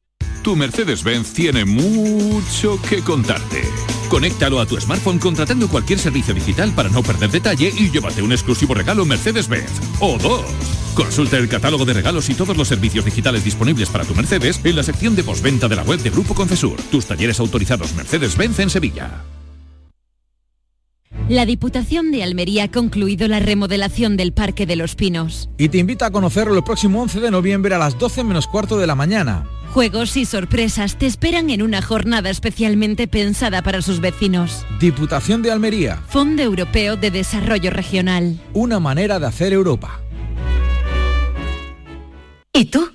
Tu 0.42 0.56
Mercedes-Benz 0.56 1.34
tiene 1.34 1.66
mucho 1.66 2.82
que 2.82 3.02
contarte. 3.02 3.62
Conéctalo 4.10 4.60
a 4.60 4.66
tu 4.66 4.80
smartphone 4.80 5.20
contratando 5.20 5.68
cualquier 5.68 6.00
servicio 6.00 6.34
digital 6.34 6.74
para 6.74 6.90
no 6.90 7.04
perder 7.04 7.30
detalle 7.30 7.72
y 7.78 7.92
llévate 7.92 8.22
un 8.22 8.32
exclusivo 8.32 8.74
regalo 8.74 9.06
Mercedes-Benz. 9.06 9.70
O 10.00 10.18
dos. 10.18 10.46
Consulta 10.96 11.38
el 11.38 11.48
catálogo 11.48 11.86
de 11.86 11.94
regalos 11.94 12.30
y 12.30 12.36
todos 12.36 12.58
los 12.58 12.68
servicios 12.68 13.06
digitales 13.06 13.44
disponibles 13.44 13.90
para 13.90 14.06
tu 14.06 14.16
Mercedes 14.16 14.60
en 14.64 14.76
la 14.76 14.84
sección 14.84 15.16
de 15.16 15.24
postventa 15.24 15.68
de 15.68 15.76
la 15.76 15.84
web 15.84 16.00
de 16.00 16.10
Grupo 16.10 16.34
Concesur. 16.34 16.82
Tus 16.90 17.06
talleres 17.06 17.40
autorizados 17.40 17.94
Mercedes-Benz 17.94 18.60
en 18.60 18.70
Sevilla. 18.70 19.24
La 21.32 21.46
Diputación 21.46 22.12
de 22.12 22.24
Almería 22.24 22.66
ha 22.66 22.72
concluido 22.72 23.26
la 23.30 23.40
remodelación 23.40 24.18
del 24.18 24.34
Parque 24.34 24.66
de 24.66 24.76
los 24.76 24.96
Pinos. 24.96 25.50
Y 25.58 25.70
te 25.70 25.78
invita 25.78 26.08
a 26.08 26.12
conocerlo 26.12 26.58
el 26.58 26.64
próximo 26.66 27.02
11 27.02 27.22
de 27.22 27.32
noviembre 27.32 27.74
a 27.74 27.78
las 27.78 27.98
12 27.98 28.26
menos 28.26 28.48
cuarto 28.48 28.78
de 28.78 28.86
la 28.86 28.96
mañana. 28.96 29.48
Juegos 29.70 30.18
y 30.18 30.26
sorpresas 30.26 30.98
te 30.98 31.06
esperan 31.06 31.50
en 31.50 31.62
una 31.62 31.82
jornada 31.82 32.30
especialmente 32.30 33.08
pensada 33.08 33.62
para 33.62 33.82
sus 33.82 34.02
vecinos. 34.02 34.66
Diputación 34.82 35.42
de 35.42 35.52
Almería. 35.52 36.04
Fondo 36.10 36.44
Europeo 36.44 36.98
de 36.98 37.12
Desarrollo 37.12 37.72
Regional. 37.72 38.38
Una 38.52 38.82
manera 38.82 39.18
de 39.18 39.28
hacer 39.28 39.54
Europa. 39.54 40.02
¿Y 42.52 42.66
tú? 42.66 42.92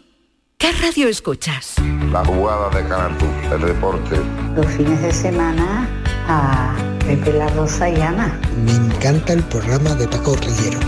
¿Qué 0.59 0.73
radio 0.73 1.09
escuchas? 1.09 1.76
La 2.12 2.23
jugada 2.23 2.69
de 2.69 2.87
Canal 2.87 3.16
el 3.50 3.62
deporte. 3.62 4.21
Los 4.55 4.66
fines 4.73 5.00
de 5.00 5.12
semana 5.14 5.88
a 6.28 6.96
Pepe 7.07 7.33
La 7.35 7.47
Rosa 7.51 7.89
y 7.89 8.01
Ana. 8.01 8.37
Me 8.65 8.73
encanta 8.73 9.33
el 9.33 9.43
programa 9.45 9.95
de 9.95 10.09
Paco 10.09 10.35
Rillero, 10.35 10.81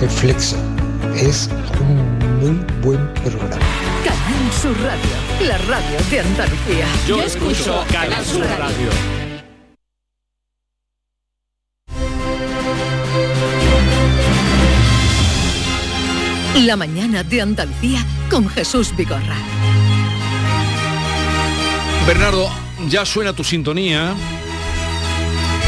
El 0.00 0.08
Flexo. 0.08 0.56
Es 1.14 1.50
un 1.80 2.18
muy 2.40 2.64
buen 2.82 3.12
programa. 3.12 3.58
Canal 4.02 4.52
Sur 4.58 4.74
Radio, 4.80 5.46
la 5.46 5.58
radio 5.58 5.98
de 6.10 6.20
Andalucía. 6.20 6.86
Yo 7.06 7.22
escucho 7.22 7.84
Canal 7.92 8.24
Sur 8.24 8.46
Radio. 8.58 8.88
La 16.64 16.76
mañana 16.76 17.22
de 17.22 17.42
Andalucía 17.42 18.02
con 18.30 18.48
Jesús 18.48 18.96
Vigorra. 18.96 19.36
Bernardo, 22.06 22.48
ya 22.88 23.04
suena 23.04 23.34
tu 23.34 23.44
sintonía 23.44 24.14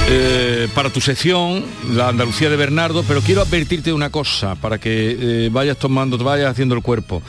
eh, 0.09 0.69
para 0.75 0.91
tu 0.91 1.01
sección, 1.01 1.65
la 1.93 2.09
Andalucía 2.09 2.51
de 2.51 2.57
Bernardo, 2.57 3.05
pero 3.07 3.21
quiero 3.21 3.43
advertirte 3.43 3.91
de 3.91 3.95
una 3.95 4.11
cosa 4.11 4.55
para 4.57 4.79
que 4.79 5.17
eh, 5.47 5.49
vayas 5.51 5.79
tomando, 5.79 6.19
te 6.19 6.25
vayas 6.25 6.51
haciendo 6.51 6.75
el 6.75 6.83
cuerpo. 6.83 7.23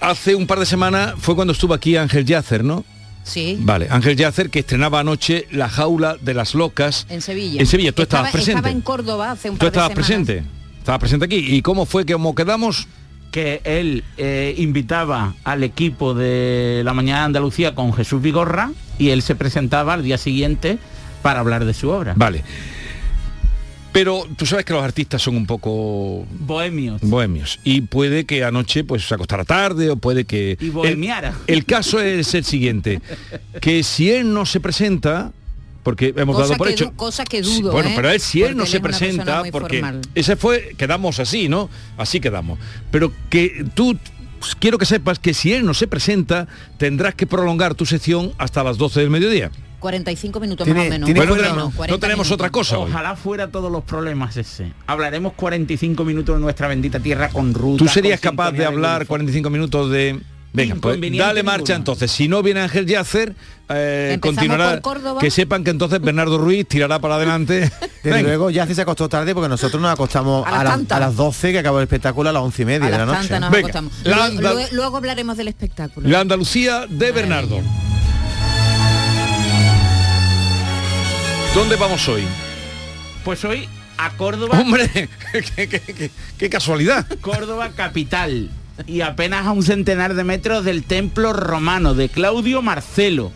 Hace 0.00 0.34
un 0.34 0.46
par 0.46 0.58
de 0.60 0.66
semanas 0.66 1.14
fue 1.18 1.34
cuando 1.34 1.52
estuvo 1.52 1.74
aquí 1.74 1.96
Ángel 1.96 2.24
Yacer, 2.24 2.62
¿no? 2.64 2.84
Sí. 3.24 3.58
Vale, 3.60 3.88
Ángel 3.90 4.16
Yacer 4.16 4.48
que 4.48 4.60
estrenaba 4.60 5.00
anoche 5.00 5.46
La 5.50 5.68
jaula 5.68 6.16
de 6.20 6.32
las 6.34 6.54
locas. 6.54 7.06
En 7.10 7.20
Sevilla. 7.20 7.60
En 7.60 7.66
Sevilla, 7.66 7.92
tú 7.92 8.02
Estaba- 8.02 8.20
estabas 8.28 8.32
presente. 8.32 8.58
Estaba 8.60 8.70
en 8.72 8.80
Córdoba 8.80 9.32
hace 9.32 9.50
un 9.50 9.56
Tú 9.56 9.66
par 9.66 9.72
de 9.72 9.76
estabas 9.78 9.88
semanas. 10.06 10.06
presente. 10.06 10.44
Estabas 10.78 11.00
presente 11.00 11.24
aquí. 11.26 11.36
¿Y 11.36 11.60
cómo 11.62 11.84
fue 11.84 12.06
que 12.06 12.12
como 12.14 12.34
quedamos? 12.34 12.86
que 13.30 13.60
él 13.64 14.04
eh, 14.16 14.54
invitaba 14.56 15.34
al 15.44 15.62
equipo 15.62 16.14
de 16.14 16.80
la 16.82 16.94
mañana 16.94 17.18
de 17.20 17.24
Andalucía 17.26 17.74
con 17.74 17.92
Jesús 17.92 18.22
Vigorra 18.22 18.70
y 18.98 19.10
él 19.10 19.20
se 19.20 19.34
presentaba 19.34 19.92
al 19.92 20.02
día 20.02 20.16
siguiente 20.16 20.78
para 21.22 21.40
hablar 21.40 21.64
de 21.64 21.74
su 21.74 21.88
obra. 21.90 22.14
Vale. 22.16 22.42
Pero 23.92 24.26
tú 24.36 24.44
sabes 24.46 24.64
que 24.64 24.72
los 24.74 24.82
artistas 24.84 25.20
son 25.22 25.34
un 25.36 25.46
poco 25.46 26.26
Bohemios. 26.30 27.00
bohemios 27.02 27.58
y 27.64 27.80
puede 27.80 28.26
que 28.26 28.44
anoche 28.44 28.84
pues 28.84 29.08
se 29.08 29.14
acostara 29.14 29.44
tarde 29.44 29.90
o 29.90 29.96
puede 29.96 30.24
que 30.24 30.56
Y 30.60 30.68
bohemiara. 30.68 31.34
El, 31.46 31.56
el 31.58 31.64
caso 31.64 31.98
es 32.00 32.34
el 32.34 32.44
siguiente, 32.44 33.00
que 33.60 33.82
si 33.82 34.10
él 34.10 34.32
no 34.32 34.44
se 34.46 34.60
presenta 34.60 35.32
porque 35.82 36.12
hemos 36.16 36.36
Cosa 36.36 36.48
dado 36.48 36.58
por 36.58 36.66
que 36.66 36.72
hecho 36.74 36.92
cosa 36.96 37.24
que 37.24 37.42
Sí, 37.42 37.62
dudo, 37.62 37.72
bueno 37.72 37.88
¿eh? 37.88 37.92
pero 37.96 38.10
él 38.10 38.20
si 38.20 38.42
él 38.42 38.56
no 38.56 38.64
él 38.64 38.68
se 38.68 38.80
presenta 38.80 39.42
porque 39.50 39.78
formal. 39.80 40.00
ese 40.14 40.36
fue 40.36 40.74
quedamos 40.76 41.18
así 41.18 41.48
no 41.48 41.70
así 41.96 42.20
quedamos 42.20 42.58
pero 42.90 43.10
que 43.30 43.64
tú 43.74 43.96
pues, 44.38 44.54
quiero 44.54 44.76
que 44.76 44.84
sepas 44.84 45.18
que 45.18 45.32
si 45.32 45.54
él 45.54 45.64
no 45.64 45.72
se 45.72 45.86
presenta 45.86 46.46
tendrás 46.76 47.14
que 47.14 47.26
prolongar 47.26 47.74
tu 47.74 47.86
sección 47.86 48.32
hasta 48.36 48.62
las 48.62 48.76
12 48.76 49.00
del 49.00 49.08
mediodía 49.10 49.50
45 49.78 50.40
minutos 50.40 50.64
Tiene- 50.64 50.80
más 50.80 50.88
o 50.88 50.90
menos. 50.90 51.06
tiene 51.06 51.20
Bueno, 51.20 51.34
fuera- 51.34 51.48
no, 51.50 51.56
no 51.56 51.70
40 51.70 52.00
tenemos 52.06 52.26
minutos. 52.26 52.34
otra 52.34 52.50
cosa 52.50 52.78
hoy. 52.78 52.90
Ojalá 52.90 53.16
fuera 53.16 53.48
todos 53.48 53.70
los 53.70 53.84
problemas 53.84 54.36
ese. 54.36 54.72
Hablaremos 54.86 55.32
45 55.34 56.04
minutos 56.04 56.36
de 56.36 56.40
nuestra 56.40 56.68
bendita 56.68 56.98
tierra 57.00 57.28
con 57.28 57.54
ruta. 57.54 57.78
¿Tú 57.78 57.88
serías 57.88 58.20
capaz 58.20 58.52
de 58.52 58.64
hablar 58.64 58.98
Golfo. 59.00 59.08
45 59.10 59.50
minutos 59.50 59.90
de... 59.90 60.20
Venga, 60.50 60.76
pues 60.80 60.98
dale 60.98 61.42
marcha 61.42 61.74
ninguno. 61.74 61.76
entonces. 61.76 62.10
Si 62.10 62.26
no 62.26 62.42
viene 62.42 62.60
Ángel 62.60 62.86
Yacer, 62.86 63.34
eh, 63.68 64.16
continuará. 64.20 64.80
Que 65.20 65.30
sepan 65.30 65.62
que 65.62 65.70
entonces 65.70 66.00
Bernardo 66.00 66.38
Ruiz 66.38 66.66
tirará 66.66 66.98
para 67.00 67.16
adelante. 67.16 67.60
Desde 68.02 68.10
Venga. 68.16 68.22
luego 68.22 68.48
ya 68.50 68.66
se 68.66 68.80
acostó 68.80 69.10
tarde 69.10 69.34
porque 69.34 69.50
nosotros 69.50 69.80
nos 69.80 69.92
acostamos 69.92 70.46
A 70.46 70.48
a, 70.48 70.52
las 70.52 70.64
las- 70.64 70.72
tantas. 70.72 70.96
a 70.96 71.00
las 71.00 71.16
12 71.16 71.52
que 71.52 71.58
acabó 71.58 71.78
el 71.78 71.82
espectáculo 71.84 72.30
a 72.30 72.32
las 72.32 72.42
11 72.42 72.62
y 72.62 72.64
media 72.64 72.86
A 72.88 72.90
de 72.90 72.98
la 72.98 73.06
noche. 73.06 73.18
tantas 73.28 73.40
nos 73.42 73.50
Venga, 73.50 73.60
acostamos. 73.68 73.92
la 74.04 74.10
Luego, 74.16 74.22
anda- 74.24 74.52
luego- 74.54 74.68
luego 74.72 74.96
hablaremos 74.96 75.36
del 75.36 75.48
espectáculo. 75.48 76.08
La 76.08 76.20
Andalucía 76.20 76.86
de 76.88 77.12
Bernardo. 77.12 77.60
¿Dónde 81.54 81.76
vamos 81.76 82.08
hoy? 82.08 82.22
Pues 83.24 83.44
hoy 83.44 83.68
a 83.96 84.10
Córdoba. 84.10 84.60
Hombre, 84.60 84.88
qué, 85.32 85.68
qué- 85.68 85.68
qué- 85.80 86.10
qué 86.38 86.50
casualidad. 86.50 87.06
Córdoba 87.20 87.70
capital 87.74 88.50
y 88.86 89.00
apenas 89.00 89.46
a 89.46 89.52
un 89.52 89.62
centenar 89.62 90.14
de 90.14 90.22
metros 90.24 90.64
del 90.64 90.84
templo 90.84 91.32
romano 91.32 91.94
de 91.94 92.08
Claudio 92.08 92.62
Marcelo, 92.62 93.32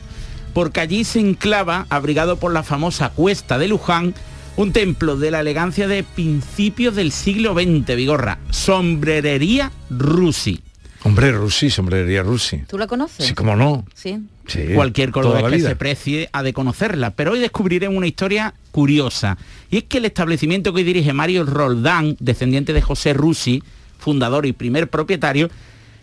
porque 0.55 0.81
allí 0.81 1.05
se 1.05 1.19
enclava, 1.21 1.87
abrigado 1.91 2.37
por 2.39 2.53
la 2.53 2.63
famosa 2.63 3.09
cuesta 3.11 3.59
de 3.59 3.67
Luján, 3.69 4.15
un 4.57 4.73
templo 4.73 5.17
de 5.17 5.31
la 5.33 5.41
elegancia 5.41 5.89
de 5.89 6.05
principios 6.05 6.95
del 6.95 7.11
siglo 7.11 7.55
XX, 7.55 7.97
Vigorra, 7.97 8.39
sombrerería 8.51 9.73
Rusi. 9.91 10.63
Hombre, 11.03 11.33
Rusi, 11.33 11.71
sombrería 11.71 12.23
Rusi. 12.23 12.59
¿Tú 12.69 12.79
la 12.79 12.87
conoces? 12.87 13.27
Sí, 13.27 13.35
cómo 13.35 13.57
no. 13.57 13.85
Sí. 13.95 14.21
Sí, 14.47 14.69
Cualquier 14.75 15.13
cordobés 15.13 15.45
que 15.45 15.61
se 15.61 15.77
precie 15.77 16.29
ha 16.33 16.43
de 16.43 16.53
conocerla. 16.53 17.11
Pero 17.11 17.33
hoy 17.33 17.39
descubriremos 17.39 17.97
una 17.97 18.07
historia 18.07 18.55
curiosa. 18.71 19.39
Y 19.71 19.79
es 19.79 19.85
que 19.85 19.99
el 19.99 20.05
establecimiento 20.05 20.73
que 20.73 20.79
hoy 20.79 20.85
dirige 20.85 21.13
Mario 21.13 21.45
Roldán, 21.45 22.17
descendiente 22.19 22.73
de 22.73 22.83
José 22.83 23.13
Rusi, 23.13 23.63
fundador 23.99 24.47
y 24.47 24.53
primer 24.53 24.89
propietario, 24.89 25.49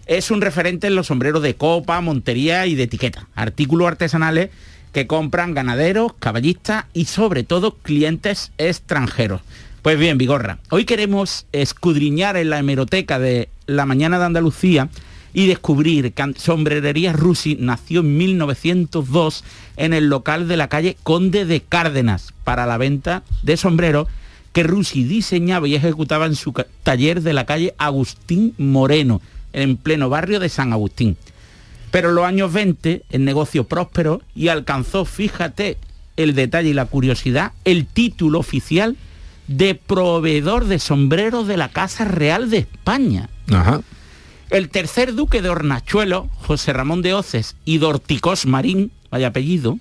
es 0.05 0.31
un 0.31 0.41
referente 0.41 0.87
en 0.87 0.95
los 0.95 1.07
sombreros 1.07 1.43
de 1.43 1.55
copa, 1.55 2.01
montería 2.01 2.65
y 2.65 2.75
de 2.75 2.83
etiqueta. 2.83 3.27
Artículos 3.35 3.87
artesanales 3.87 4.49
que 4.93 5.05
compran 5.05 5.53
ganaderos, 5.53 6.13
caballistas 6.17 6.85
y 6.93 7.05
sobre 7.05 7.43
todo 7.43 7.75
clientes 7.75 8.51
extranjeros. 8.57 9.41
Pues 9.81 9.99
bien, 9.99 10.17
Vigorra, 10.17 10.57
hoy 10.71 10.85
queremos 10.85 11.45
escudriñar 11.51 12.37
en 12.37 12.49
la 12.49 12.59
hemeroteca 12.59 13.19
de 13.19 13.49
La 13.65 13.85
Mañana 13.85 14.19
de 14.19 14.25
Andalucía 14.25 14.89
y 15.33 15.47
descubrir 15.47 16.13
que 16.13 16.33
Sombrerería 16.37 17.13
Rusi 17.13 17.57
nació 17.59 18.01
en 18.01 18.17
1902 18.17 19.43
en 19.77 19.93
el 19.93 20.07
local 20.07 20.47
de 20.47 20.57
la 20.57 20.69
calle 20.69 20.97
Conde 21.03 21.45
de 21.45 21.61
Cárdenas 21.61 22.33
para 22.43 22.65
la 22.65 22.77
venta 22.77 23.23
de 23.43 23.57
sombreros 23.57 24.07
que 24.53 24.63
Rusi 24.63 25.03
diseñaba 25.03 25.67
y 25.67 25.75
ejecutaba 25.75 26.25
en 26.25 26.35
su 26.35 26.53
taller 26.83 27.21
de 27.21 27.33
la 27.33 27.45
calle 27.45 27.75
Agustín 27.77 28.53
Moreno, 28.57 29.21
en 29.53 29.77
pleno 29.77 30.09
barrio 30.09 30.39
de 30.39 30.49
San 30.49 30.73
Agustín. 30.73 31.17
Pero 31.91 32.09
en 32.09 32.15
los 32.15 32.25
años 32.25 32.53
20 32.53 33.03
el 33.09 33.25
negocio 33.25 33.63
próspero 33.63 34.21
y 34.35 34.47
alcanzó, 34.47 35.05
fíjate, 35.05 35.77
el 36.17 36.35
detalle 36.35 36.69
y 36.69 36.73
la 36.73 36.85
curiosidad, 36.85 37.53
el 37.65 37.85
título 37.85 38.39
oficial 38.39 38.97
de 39.47 39.73
proveedor 39.73 40.65
de 40.65 40.79
sombreros 40.79 41.47
de 41.47 41.57
la 41.57 41.69
Casa 41.69 42.05
Real 42.05 42.49
de 42.49 42.59
España. 42.59 43.29
Ajá. 43.51 43.81
El 44.49 44.69
tercer 44.69 45.13
duque 45.13 45.43
de 45.43 45.49
Hornachuelo, 45.49 46.27
José 46.47 46.73
Ramón 46.73 47.03
de 47.03 47.13
Oces 47.13 47.55
y 47.65 47.77
Dorticós 47.77 48.47
Marín, 48.47 48.91
vaya 49.11 49.27
apellido, 49.27 49.77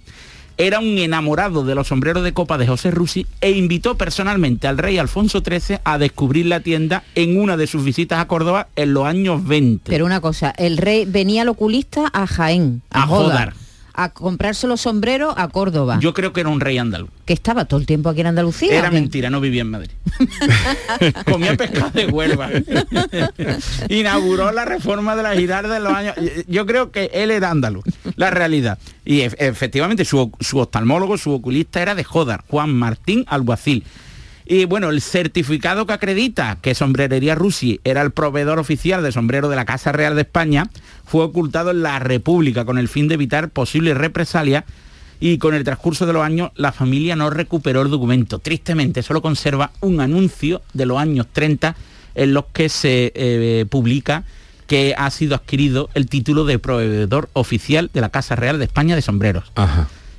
era 0.59 0.79
un 0.81 0.99
enamorado 0.99 1.65
de 1.65 1.75
los 1.75 1.89
sombreros 1.89 2.23
de 2.23 2.35
copa 2.35 2.59
de 2.59 2.67
José 2.67 2.91
Rusi 2.91 3.27
e 3.41 3.53
invitó 3.53 3.97
personalmente 3.97 4.67
al 4.67 4.77
rey 4.77 4.99
Alfonso 4.99 5.41
XIII 5.41 5.79
a 5.85 5.97
descubrir 5.97 6.47
la 6.47 6.61
tienda 6.61 7.05
en 7.15 7.41
una 7.41 7.57
de 7.57 7.67
sus 7.67 7.83
visitas 7.83 8.19
a 8.21 8.27
Córdoba 8.27 8.69
en 8.77 8.93
los 8.93 9.07
años 9.07 9.47
20. 9.47 9.91
Pero 9.91 10.05
una 10.05 10.21
cosa, 10.21 10.53
el 10.59 10.77
rey 10.77 11.07
venía 11.07 11.43
al 11.43 11.49
oculista 11.49 12.11
a 12.13 12.27
Jaén, 12.27 12.83
a, 12.91 13.05
A 13.05 13.07
Jodar, 13.07 13.31
Jodar. 13.31 13.55
A 14.01 14.11
comprarse 14.11 14.67
los 14.69 14.81
sombreros 14.83 15.35
a 15.37 15.49
Córdoba, 15.49 15.99
Yo 16.01 16.15
creo 16.15 16.33
que 16.33 16.41
era 16.41 16.49
un 16.51 16.61
rey 16.61 16.79
andaluz. 16.79 17.11
que 17.25 17.33
estaba 17.33 17.65
todo 17.65 17.81
el 17.81 17.87
tiempo 17.87 18.09
aquí 18.09 18.21
en 18.21 18.29
Andalucía. 18.29 18.79
Era 18.79 18.91
mentira, 18.93 19.29
no 19.29 19.41
vivía 19.41 19.63
en 19.63 19.71
Madrid. 19.71 19.91
Comía 21.31 21.57
pescado 21.57 21.91
de 21.91 22.07
Huelva. 22.07 22.49
Inauguró 23.89 24.53
la 24.53 24.65
reforma 24.65 25.17
de 25.17 25.23
la 25.23 25.35
girarda 25.35 25.77
en 25.77 25.85
los 25.85 25.93
años. 25.93 26.15
Yo 26.47 26.67
creo 26.67 26.91
que 26.93 27.11
él 27.13 27.31
era 27.31 27.51
andaluz, 27.51 27.85
la 28.17 28.31
realidad. 28.31 28.79
Y 29.05 29.21
ef- 29.21 29.35
efectivamente 29.39 30.05
su, 30.05 30.31
su 30.41 30.59
oftalmólogo, 30.59 31.19
su 31.19 31.33
oculista 31.33 31.83
era 31.83 31.95
de 31.95 32.05
Jodar, 32.05 32.45
Juan 32.49 32.71
Martín 32.75 33.25
Alguacil. 33.27 33.85
Y 34.51 34.65
bueno, 34.65 34.89
el 34.89 35.03
certificado 35.03 35.85
que 35.87 35.93
acredita 35.93 36.57
que 36.63 36.75
Sombrerería 36.75 37.35
Rusi 37.35 37.81
era 37.85 38.01
el 38.01 38.13
proveedor 38.13 38.59
oficial 38.59 39.03
de 39.03 39.13
sombrero 39.13 39.51
de 39.51 39.57
la 39.57 39.67
Casa 39.67 39.93
Real 39.93 40.15
de 40.15 40.23
España 40.23 40.71
fue 41.09 41.25
ocultado 41.25 41.71
en 41.71 41.83
la 41.83 41.99
República 41.99 42.65
con 42.65 42.79
el 42.79 42.89
fin 42.89 43.09
de 43.09 43.15
evitar 43.15 43.49
posibles 43.49 43.97
represalias 43.97 44.65
y 45.21 45.39
con 45.39 45.55
el 45.55 45.65
transcurso 45.65 46.07
de 46.07 46.13
los 46.13 46.23
años 46.23 46.51
la 46.55 46.71
familia 46.71 47.17
no 47.17 47.31
recuperó 47.31 47.83
el 47.83 47.91
documento. 47.91 48.39
Tristemente 48.39 49.03
solo 49.03 49.23
conserva 49.23 49.73
un 49.81 50.01
anuncio 50.01 50.63
de 50.75 50.87
los 50.87 50.99
años 50.99 51.27
30 51.33 51.75
en 52.15 52.35
los 52.35 52.45
que 52.53 52.69
se 52.69 53.13
eh, 53.15 53.65
publica 53.69 54.25
que 54.67 54.95
ha 54.97 55.11
sido 55.11 55.35
adquirido 55.35 55.89
el 55.95 56.09
título 56.09 56.45
de 56.45 56.59
proveedor 56.59 57.31
oficial 57.33 57.91
de 57.93 58.03
la 58.03 58.11
Casa 58.11 58.37
Real 58.37 58.59
de 58.59 58.67
España 58.67 58.95
de 58.95 59.03
sombreros. 59.03 59.51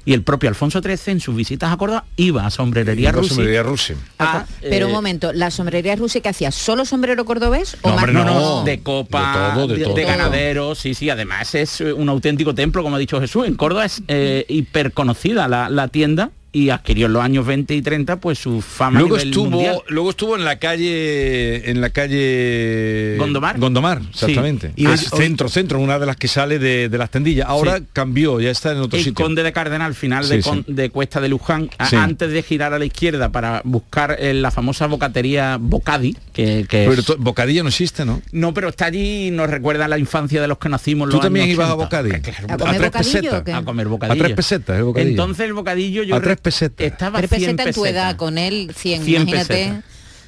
Y 0.06 0.13
el 0.13 0.24
propio 0.24 0.50
Alfonso 0.50 0.82
XIII 0.82 0.98
en 1.13 1.20
sus 1.20 1.36
visitas 1.36 1.72
a 1.72 1.77
Córdoba 1.77 2.06
iba 2.15 2.46
a 2.46 2.50
Sombrerería. 2.50 3.12
Sombrería 3.13 3.63
Rusi. 3.63 3.94
a, 4.18 4.46
Pero 4.62 4.86
eh, 4.86 4.89
un 4.89 4.94
momento, 4.94 5.34
¿la 5.34 5.51
sombrería 5.51 5.96
rusa 5.96 6.20
que 6.22 6.29
hacía 6.29 6.51
solo 6.51 6.86
sombrero 6.86 7.25
cordobés 7.25 7.77
o 7.82 7.89
no, 7.89 7.96
más? 7.96 8.03
hombre, 8.06 8.13
no, 8.13 8.25
no, 8.25 8.63
de 8.63 8.82
copa, 8.82 9.50
De 9.50 9.53
todo, 9.56 9.68
de 9.68 9.77
de, 9.77 9.84
todo. 9.84 9.94
de 9.96 10.03
ganadero, 10.06 10.75
sí, 10.75 10.94
sí, 10.94 11.10
además 11.10 11.53
es 11.56 11.82
eh, 11.82 11.94
un 11.94 12.10
auténtico 12.10 12.56
templo, 12.56 12.82
como 12.82 12.96
ha 12.96 13.00
dicho 13.00 13.20
Jesús. 13.20 13.46
En 13.48 13.56
Córdoba 13.56 13.86
es 13.86 14.01
eh, 14.08 14.46
hiper 14.48 14.94
conocida 14.94 15.48
la, 15.48 15.70
la 15.70 15.88
tienda 15.89 16.32
y 16.51 16.70
adquirió 16.70 17.06
en 17.08 17.13
los 17.13 17.24
años 17.24 17.46
20 17.46 17.75
y 17.75 17.82
30 17.82 18.20
pues 18.20 18.39
su 18.39 18.62
fama 18.62 19.00
a 19.00 19.02
Luego 19.02 19.15
nivel 19.17 19.30
estuvo, 19.30 19.50
mundial. 19.52 19.82
luego 19.89 20.10
estuvo 20.10 20.36
en 20.36 20.45
la 20.45 20.58
calle, 20.58 21.69
en 21.69 21.80
la 21.82 21.89
calle 21.91 23.15
Gondomar. 23.17 23.60
Gondomar, 23.60 24.02
Sí. 24.02 24.08
exactamente. 24.26 24.71
Y 24.76 24.86
hoy- 24.86 24.97
centro, 24.97 25.50
centro, 25.50 25.80
una 25.80 26.00
de 26.00 26.06
las 26.06 26.15
que 26.15 26.28
sale 26.28 26.60
de, 26.60 26.89
de 26.89 26.97
las 26.97 27.10
tendillas. 27.12 27.47
Ahora 27.47 27.78
Sí. 27.78 27.84
cambió, 27.93 28.39
ya 28.39 28.50
está 28.52 28.71
en 28.71 28.80
otro 28.80 28.97
el 28.97 29.04
sitio. 29.06 29.24
conde 29.26 29.43
de 29.43 29.52
Cardenal 29.54 29.88
al 29.88 29.95
final 29.95 30.24
Sí, 30.26 30.38
de. 30.38 30.41
Con- 30.41 30.65
de 30.67 30.89
Cuesta 30.89 31.21
de 31.21 31.30
Luján, 31.30 31.69
a- 31.78 31.88
Sí. 31.89 31.95
antes 31.95 32.32
de 32.32 32.43
girar 32.43 32.74
a 32.74 32.80
la 32.80 32.86
izquierda 32.86 33.30
para 33.32 33.62
buscar 33.63 34.15
eh, 34.19 34.34
la 34.34 34.52
famosa 34.52 34.88
bocatería 34.88 35.58
Bocadi, 35.60 36.15
que, 36.34 36.65
que 36.67 36.86
Pero 36.89 36.93
es- 36.93 37.06
to- 37.06 37.17
bocadillo 37.17 37.63
no 37.63 37.69
existe, 37.69 38.06
¿no? 38.06 38.21
no, 38.32 38.54
pero 38.54 38.69
está 38.69 38.86
allí 38.86 39.28
y 39.28 39.32
nos 39.32 39.50
recuerda 39.50 39.88
la 39.88 39.97
infancia 39.97 40.41
de 40.41 40.47
los 40.47 40.58
que 40.58 40.69
nacimos 40.69 41.06
en 41.08 41.12
¿Tú 41.12 41.17
los 41.17 41.24
también 41.24 41.45
años 41.45 41.56
ibas 41.56 41.69
a 41.69 41.76
80. 41.76 41.86
Bocadi? 41.86 42.10
¿A 42.10 42.58
comer 42.58 42.78
tres 42.78 42.91
bocadillo 42.91 43.32
pesetas. 43.32 43.56
a 43.56 43.63
comer 43.63 43.88
bocadillo. 43.88 44.13
A 44.21 44.26
tres 44.26 44.36
pesetas 44.36 44.78
el 44.78 44.84
bocadillo. 44.84 45.10
Entonces 45.12 45.45
el 45.45 45.54
bocadillo 45.54 46.04
yo 46.04 46.15
A 46.15 46.21
tres 46.21 46.38
pesetas. 46.39 46.86
estaba 46.88 47.19
Tres 47.19 47.30
100 47.30 47.41
pesetas 47.41 47.67
en 47.67 47.73
tu 47.73 47.86
edad, 47.86 48.15
con 48.15 48.38
él 48.38 48.71
100, 48.75 49.04
100 49.04 49.21
imagínate. 49.21 49.47
pesetas. 49.54 49.84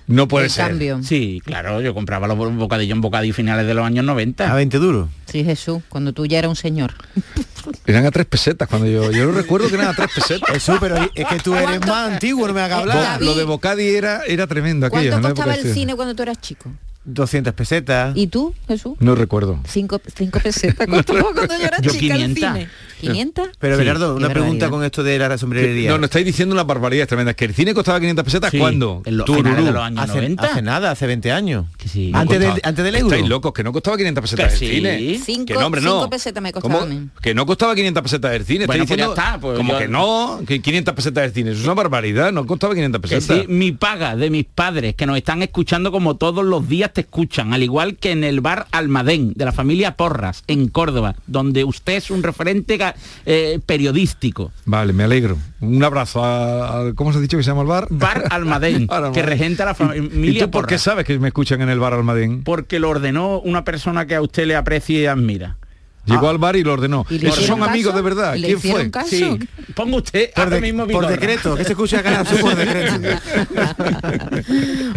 No 0.07 0.27
puede 0.27 0.45
el 0.47 0.51
ser. 0.51 0.67
cambio. 0.67 0.99
Sí, 1.03 1.41
claro, 1.45 1.79
yo 1.79 1.93
compraba 1.93 2.27
los 2.27 2.37
bocadillos 2.57 2.95
en 2.95 3.01
bocadillo 3.01 3.33
finales 3.33 3.65
de 3.65 3.73
los 3.73 3.85
años 3.85 4.03
90. 4.03 4.51
A 4.51 4.55
20 4.55 4.77
duros. 4.77 5.07
Sí, 5.25 5.43
Jesús, 5.45 5.81
cuando 5.87 6.11
tú 6.11 6.25
ya 6.25 6.39
eras 6.39 6.49
un 6.49 6.55
señor. 6.57 6.93
Eran 7.85 8.05
a 8.07 8.11
tres 8.11 8.25
pesetas 8.25 8.67
cuando 8.67 8.87
yo. 8.87 9.11
Yo 9.11 9.25
no 9.25 9.31
recuerdo 9.33 9.69
que 9.69 9.75
eran 9.75 9.87
a 9.89 9.93
tres 9.93 10.09
pesetas. 10.13 10.55
Eso, 10.55 10.77
pero 10.79 10.97
es 10.97 11.25
que 11.27 11.39
tú 11.43 11.53
eres 11.55 11.79
más 11.85 12.11
antiguo, 12.13 12.47
no 12.47 12.53
me 12.55 12.61
hagas 12.61 12.79
hablar. 12.79 13.19
Bo- 13.19 13.25
lo 13.25 13.35
de 13.35 13.43
Bocadi 13.43 13.87
era, 13.95 14.23
era 14.25 14.47
tremendo 14.47 14.87
aquello. 14.87 15.11
¿Cuánto 15.11 15.29
costaba 15.29 15.53
el 15.53 15.63
de- 15.63 15.73
cine 15.73 15.95
cuando 15.95 16.15
tú 16.15 16.23
eras 16.23 16.41
chico? 16.41 16.71
200 17.03 17.53
pesetas. 17.53 18.15
¿Y 18.15 18.27
tú, 18.27 18.53
Jesús? 18.67 18.93
No 18.99 19.15
recuerdo. 19.15 19.59
Cinco, 19.67 19.99
cinco 20.15 20.39
pesetas 20.39 20.87
costaba 20.89 21.21
cuando 21.33 21.57
yo 21.57 21.63
era 21.65 21.81
Yo 21.81 21.91
chica 21.91 22.15
500. 22.15 22.19
el 22.21 22.35
cine. 22.35 22.67
¿500? 23.01 23.49
Pero 23.59 23.75
Sí, 23.75 23.79
Berardo, 23.79 24.13
qué 24.15 24.17
una 24.23 24.29
pregunta 24.29 24.65
barbaridad. 24.65 24.69
con 24.69 24.83
esto 24.85 25.03
de 25.03 25.17
la 25.17 25.37
sombrerería. 25.39 25.89
No, 25.89 25.97
no 25.97 26.05
estáis 26.05 26.23
diciendo 26.25 26.53
una 26.53 26.63
barbaridad 26.63 27.07
tremenda. 27.07 27.33
Que 27.33 27.45
el 27.45 27.55
cine 27.55 27.73
costaba 27.73 27.99
500 27.99 28.23
pesetas, 28.23 28.51
Sí, 28.51 28.59
¿cuándo? 28.59 29.01
en 29.05 29.17
los 29.17 29.25
de 29.25 29.33
años 29.33 29.75
hace, 29.97 30.13
90. 30.15 30.43
hace 30.45 30.61
nada, 30.61 30.91
hace 30.91 31.07
20 31.07 31.31
años. 31.31 31.65
Que 31.77 31.87
sí. 31.89 32.11
Antes, 32.13 32.37
costaba- 32.37 32.53
del, 32.55 32.61
antes 32.63 32.85
del 32.85 32.95
euro. 32.95 33.07
Estáis 33.15 33.27
locos, 33.29 33.53
que 33.53 33.63
no 33.63 33.73
costaba 33.73 33.97
500 33.97 34.21
pesetas 34.21 34.47
Que 34.47 34.53
el 34.53 34.59
sí. 34.59 34.75
cine. 34.75 35.19
Cinco- 35.25 35.45
que 35.45 35.53
no, 35.55 35.65
hombre, 35.65 35.81
no. 35.81 35.93
cinco 35.97 36.09
pesetas 36.11 36.43
me 36.43 36.51
costaba 36.53 36.75
¿Cómo? 36.75 36.85
a 36.85 36.89
mí. 36.95 37.09
Que 37.21 37.33
no 37.33 37.45
costaba 37.47 37.73
500 37.73 38.03
pesetas 38.03 38.33
el 38.35 38.45
cine. 38.45 38.65
Bueno, 38.67 38.85
pues 38.85 38.89
ya 38.89 38.95
diciendo 39.07 39.13
está, 39.19 39.39
pues 39.39 39.57
como 39.57 39.73
yo- 39.73 39.79
que 39.79 39.87
no, 39.87 40.41
que 40.45 40.61
500 40.61 40.93
pesetas 40.93 41.23
del 41.23 41.31
cine. 41.33 41.49
Eso 41.51 41.59
es 41.61 41.65
una 41.65 41.73
barbaridad, 41.73 42.31
no 42.31 42.45
costaba 42.45 42.75
500 42.75 43.01
Que 43.01 43.07
pesetas. 43.07 43.47
mi 43.47 43.71
paga 43.71 44.15
de 44.15 44.29
mis 44.29 44.45
padres 44.45 44.93
que 44.93 45.07
nos 45.07 45.17
están 45.17 45.41
escuchando 45.41 45.91
como 45.91 46.17
todos 46.17 46.45
los 46.45 46.69
días 46.69 46.90
te 46.91 47.01
escuchan, 47.01 47.53
al 47.53 47.63
igual 47.63 47.95
que 47.97 48.11
en 48.11 48.23
el 48.23 48.41
bar 48.41 48.67
Almadén 48.71 49.33
de 49.35 49.45
la 49.45 49.51
familia 49.51 49.95
Porras 49.97 50.43
en 50.47 50.67
Córdoba, 50.67 51.15
donde 51.27 51.63
usted 51.63 51.93
es 51.93 52.11
un 52.11 52.23
referente 52.23 52.77
eh, 53.25 53.59
periodístico. 53.65 54.51
Vale, 54.65 54.93
me 54.93 55.03
alegro. 55.03 55.37
Un 55.59 55.83
abrazo 55.83 56.23
a, 56.23 56.87
a- 56.89 56.93
¿Cómo 56.93 57.11
se 57.11 57.19
ha 57.19 57.21
dicho 57.21 57.37
que 57.37 57.43
se 57.43 57.49
llama 57.51 57.61
el 57.61 57.67
bar? 57.67 57.87
Bar 57.89 58.25
Almadén, 58.29 58.87
que 59.13 59.21
regenta 59.21 59.65
la 59.65 59.71
¿Y 59.71 59.75
familia 59.75 60.45
tú 60.45 60.51
por 60.51 60.67
qué 60.67 60.77
sabes 60.77 61.05
que 61.05 61.17
me 61.19 61.27
escuchan 61.29 61.61
en 61.61 61.69
el 61.69 61.79
bar 61.79 61.93
Almadén? 61.93 62.43
Porque 62.43 62.79
lo 62.79 62.89
ordenó 62.89 63.39
una 63.39 63.63
persona 63.63 64.05
que 64.05 64.15
a 64.15 64.21
usted 64.21 64.45
le 64.47 64.55
aprecia 64.55 64.99
y 64.99 65.05
admira. 65.05 65.57
Llegó 66.05 66.29
al 66.29 66.37
bar 66.39 66.55
y 66.55 66.63
lo 66.63 66.73
ordenó. 66.73 67.05
¿Y 67.09 67.25
Esos 67.25 67.45
son 67.45 67.61
amigos 67.63 67.93
de 67.95 68.01
verdad. 68.01 68.35
¿Le 68.35 68.47
¿Quién 68.47 68.59
fue? 68.59 68.91
caso? 68.91 69.09
Sí, 69.09 69.37
ponga 69.75 69.97
usted 69.97 70.31
Por, 70.33 70.43
ahora 70.45 70.55
de- 70.55 70.61
mismo 70.61 70.87
por 70.87 71.07
decreto, 71.07 71.55
que 71.55 71.63
se 71.63 71.71
escucha 71.71 72.01
Canal 72.01 72.25
Sur 72.27 72.41
por 72.41 72.55
decreto. 72.55 72.93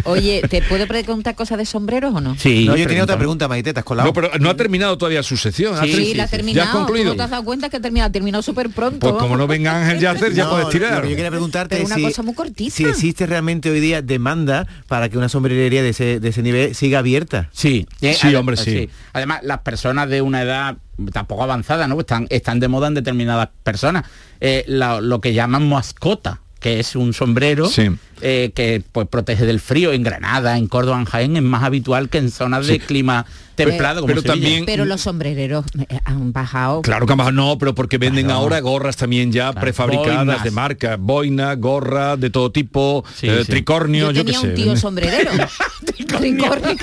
Oye, 0.05 0.41
¿te 0.49 0.61
puedo 0.63 0.87
preguntar 0.87 1.35
cosas 1.35 1.57
de 1.57 1.65
sombreros 1.65 2.13
o 2.13 2.21
no? 2.21 2.35
Sí, 2.37 2.65
No, 2.65 2.75
yo 2.75 2.87
tenía 2.87 3.03
otra 3.03 3.17
pregunta. 3.17 3.47
Maite, 3.47 3.73
te 3.73 3.79
has 3.79 3.85
colado. 3.85 4.07
No, 4.07 4.13
pero 4.13 4.31
no 4.39 4.49
ha 4.49 4.55
terminado 4.55 4.97
todavía 4.97 5.23
su 5.23 5.37
sección. 5.37 5.75
¿ha 5.77 5.81
Sí, 5.83 5.87
Sí, 5.87 5.91
terminado? 5.93 6.17
la 6.17 6.23
ha 6.23 6.27
terminado. 6.27 6.65
¿Ya 6.65 6.69
has 6.71 6.75
concluido? 6.75 7.05
¿Tú 7.05 7.09
no 7.11 7.15
te 7.17 7.23
has 7.23 7.29
dado 7.29 7.43
cuenta 7.43 7.69
que 7.69 7.77
ha 7.77 7.81
terminado? 7.81 8.11
Terminó 8.11 8.41
súper 8.41 8.69
pronto. 8.69 9.09
Pues 9.11 9.21
como 9.21 9.37
no 9.37 9.47
venga 9.47 9.77
Ángel 9.81 9.99
Yacer, 9.99 10.33
ya 10.33 10.45
No, 10.45 10.51
puedes 10.51 10.69
tirar. 10.69 11.03
yo 11.03 11.09
quería 11.15 11.29
preguntarte 11.31 11.75
Pero 11.75 11.85
una 11.87 11.95
si, 11.95 12.03
cosa 12.03 12.23
muy 12.23 12.33
cortita. 12.33 12.75
si 12.75 12.85
existe 12.85 13.25
realmente 13.25 13.69
hoy 13.69 13.79
día 13.79 14.01
demanda 14.01 14.67
para 14.87 15.09
que 15.09 15.17
una 15.17 15.29
sombrerería 15.29 15.81
de 15.83 15.89
ese, 15.89 16.19
de 16.19 16.29
ese 16.29 16.41
nivel 16.41 16.75
siga 16.75 16.99
abierta. 16.99 17.49
Sí, 17.51 17.87
eh, 18.01 18.15
Sí, 18.19 18.33
hombre, 18.35 18.57
sí. 18.57 18.89
Además, 19.13 19.41
las 19.43 19.59
personas 19.59 20.09
de 20.09 20.21
una 20.21 20.41
edad 20.41 20.77
tampoco 21.11 21.43
avanzada, 21.43 21.87
¿no? 21.87 21.99
Están, 21.99 22.27
están 22.29 22.59
de 22.59 22.67
moda 22.67 22.87
en 22.87 22.93
determinadas 22.95 23.49
personas. 23.63 24.05
Eh, 24.41 24.63
la- 24.67 25.01
lo 25.01 25.21
que 25.21 25.33
llaman 25.33 25.67
mascota, 25.69 26.41
que 26.59 26.79
es 26.79 26.95
un 26.95 27.13
sombrero 27.13 27.67
Sí. 27.69 27.89
eh, 28.21 28.51
que 28.55 28.81
pues 28.91 29.07
protege 29.07 29.45
del 29.45 29.59
frío. 29.59 29.93
En 29.93 30.01
Granada, 30.03 30.57
en 30.57 30.67
Córdoba, 30.67 30.97
en 30.99 31.05
Jaén 31.05 31.37
es 31.37 31.43
más 31.43 31.63
habitual 31.63 32.09
que 32.09 32.17
en 32.17 32.31
zonas 32.31 32.65
de 32.65 32.79
clima 32.79 33.25
templado. 33.55 34.01
como 34.01 34.07
pero 34.07 34.23
también- 34.23 34.65
Pero 34.65 34.83
los 34.85 35.01
sombrereros 35.01 35.65
eh, 35.89 35.99
han 36.05 36.33
bajado. 36.33 36.81
Claro 36.81 37.05
que 37.05 37.11
han 37.13 37.17
bajado, 37.19 37.33
no, 37.35 37.57
pero 37.59 37.75
porque 37.75 37.97
venden 37.99 38.25
Claro. 38.25 38.39
ahora 38.39 38.59
gorras 38.61 38.97
también 38.97 39.31
ya 39.31 39.51
Claro, 39.51 39.61
prefabricadas 39.61 40.25
boinas. 40.25 40.43
de 40.43 40.51
marca, 40.51 40.95
boina, 40.99 41.53
gorra 41.55 42.17
de 42.17 42.29
todo 42.31 42.51
tipo, 42.51 43.05
Sí, 43.15 43.27
eh, 43.29 43.43
sí. 43.45 43.51
tricornio, 43.51 44.07
Yo 44.11 44.23
yo, 44.23 44.25
qué 44.25 44.31
tenía 44.31 44.41
sé. 44.41 44.47
un 44.47 44.55
tío 44.55 44.75
sombrerero. 44.77 45.31
Tricornio. 46.07 46.75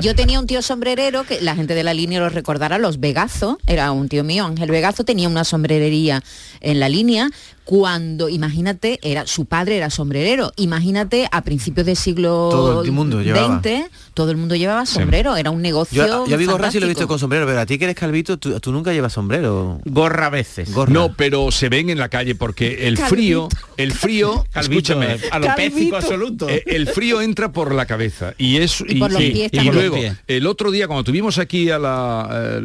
Yo 0.00 0.14
tenía 0.14 0.38
un 0.40 0.46
tío 0.46 0.62
sombrerero 0.62 1.24
que 1.24 1.40
la 1.40 1.54
gente 1.54 1.74
de 1.74 1.82
la 1.82 1.94
línea 1.94 2.20
lo 2.20 2.28
recordará, 2.28 2.78
los 2.78 3.00
Vegazo, 3.00 3.58
era 3.66 3.92
un 3.92 4.08
tío 4.08 4.24
mío, 4.24 4.44
Ángel 4.44 4.70
Vegazo, 4.70 5.04
tenía 5.04 5.28
una 5.28 5.44
sombrerería 5.44 6.22
en 6.60 6.80
la 6.80 6.88
línea 6.88 7.30
cuando, 7.64 8.28
imagínate, 8.28 8.98
era 9.02 9.26
su 9.26 9.46
padre 9.46 9.76
era 9.78 9.88
sombrerero. 9.90 10.52
Imagínate 10.56 11.28
a 11.32 11.42
principios 11.42 11.86
del 11.86 11.96
siglo 11.96 12.48
Todo 12.50 12.82
el 12.84 12.92
mundo 12.92 13.22
llevaba. 13.22 13.60
XX, 13.62 13.90
todo 14.12 14.30
el 14.30 14.36
mundo 14.36 14.54
llevaba 14.54 14.84
sombrero, 14.86 15.36
era 15.36 15.50
un 15.50 15.62
negocio. 15.62 16.06
Yo, 16.06 16.26
yo 16.26 16.34
a 16.34 16.38
Vigorra 16.38 16.70
sí 16.70 16.78
lo 16.78 16.86
he 16.86 16.90
visto 16.90 17.08
con 17.08 17.18
sombrero, 17.18 17.46
pero 17.46 17.60
a 17.60 17.66
ti 17.66 17.78
que 17.78 17.84
eres 17.84 17.96
calvito, 17.96 18.38
tú, 18.38 18.60
tú 18.60 18.70
nunca 18.70 18.92
llevas 18.92 19.12
sombrero. 19.14 19.80
Gorra 19.86 20.26
a 20.26 20.30
veces. 20.30 20.68
No, 20.88 21.14
pero 21.14 21.50
se 21.50 21.68
ven 21.68 21.88
en 21.90 21.98
la 21.98 22.08
calle 22.10 22.34
porque 22.34 22.86
el 22.86 22.96
Calvito. 22.96 23.14
frío, 23.14 23.48
el 23.78 23.92
frío, 23.92 24.44
Calvito, 24.52 24.92
escúchame, 24.92 25.14
eh, 25.14 25.20
alopécico 25.30 25.96
absoluto. 25.96 26.48
Eh, 26.48 26.62
El 26.66 26.86
frío 26.88 27.20
entra 27.22 27.50
por 27.52 27.74
la 27.74 27.86
cabeza 27.86 28.34
y 28.38 28.58
es 28.58 28.82
Y 28.86 28.96
por 28.96 29.10
los 29.10 29.22
pies 29.22 29.48
y 29.52 29.56
también. 29.56 29.74
luego 29.74 29.94
Por 29.96 30.04
los 30.04 30.12
pies. 30.16 30.24
el 30.28 30.46
otro 30.46 30.70
día 30.70 30.86
cuando 30.86 31.04
tuvimos 31.04 31.38
aquí 31.38 31.70
a 31.70 31.78
la 31.78 32.60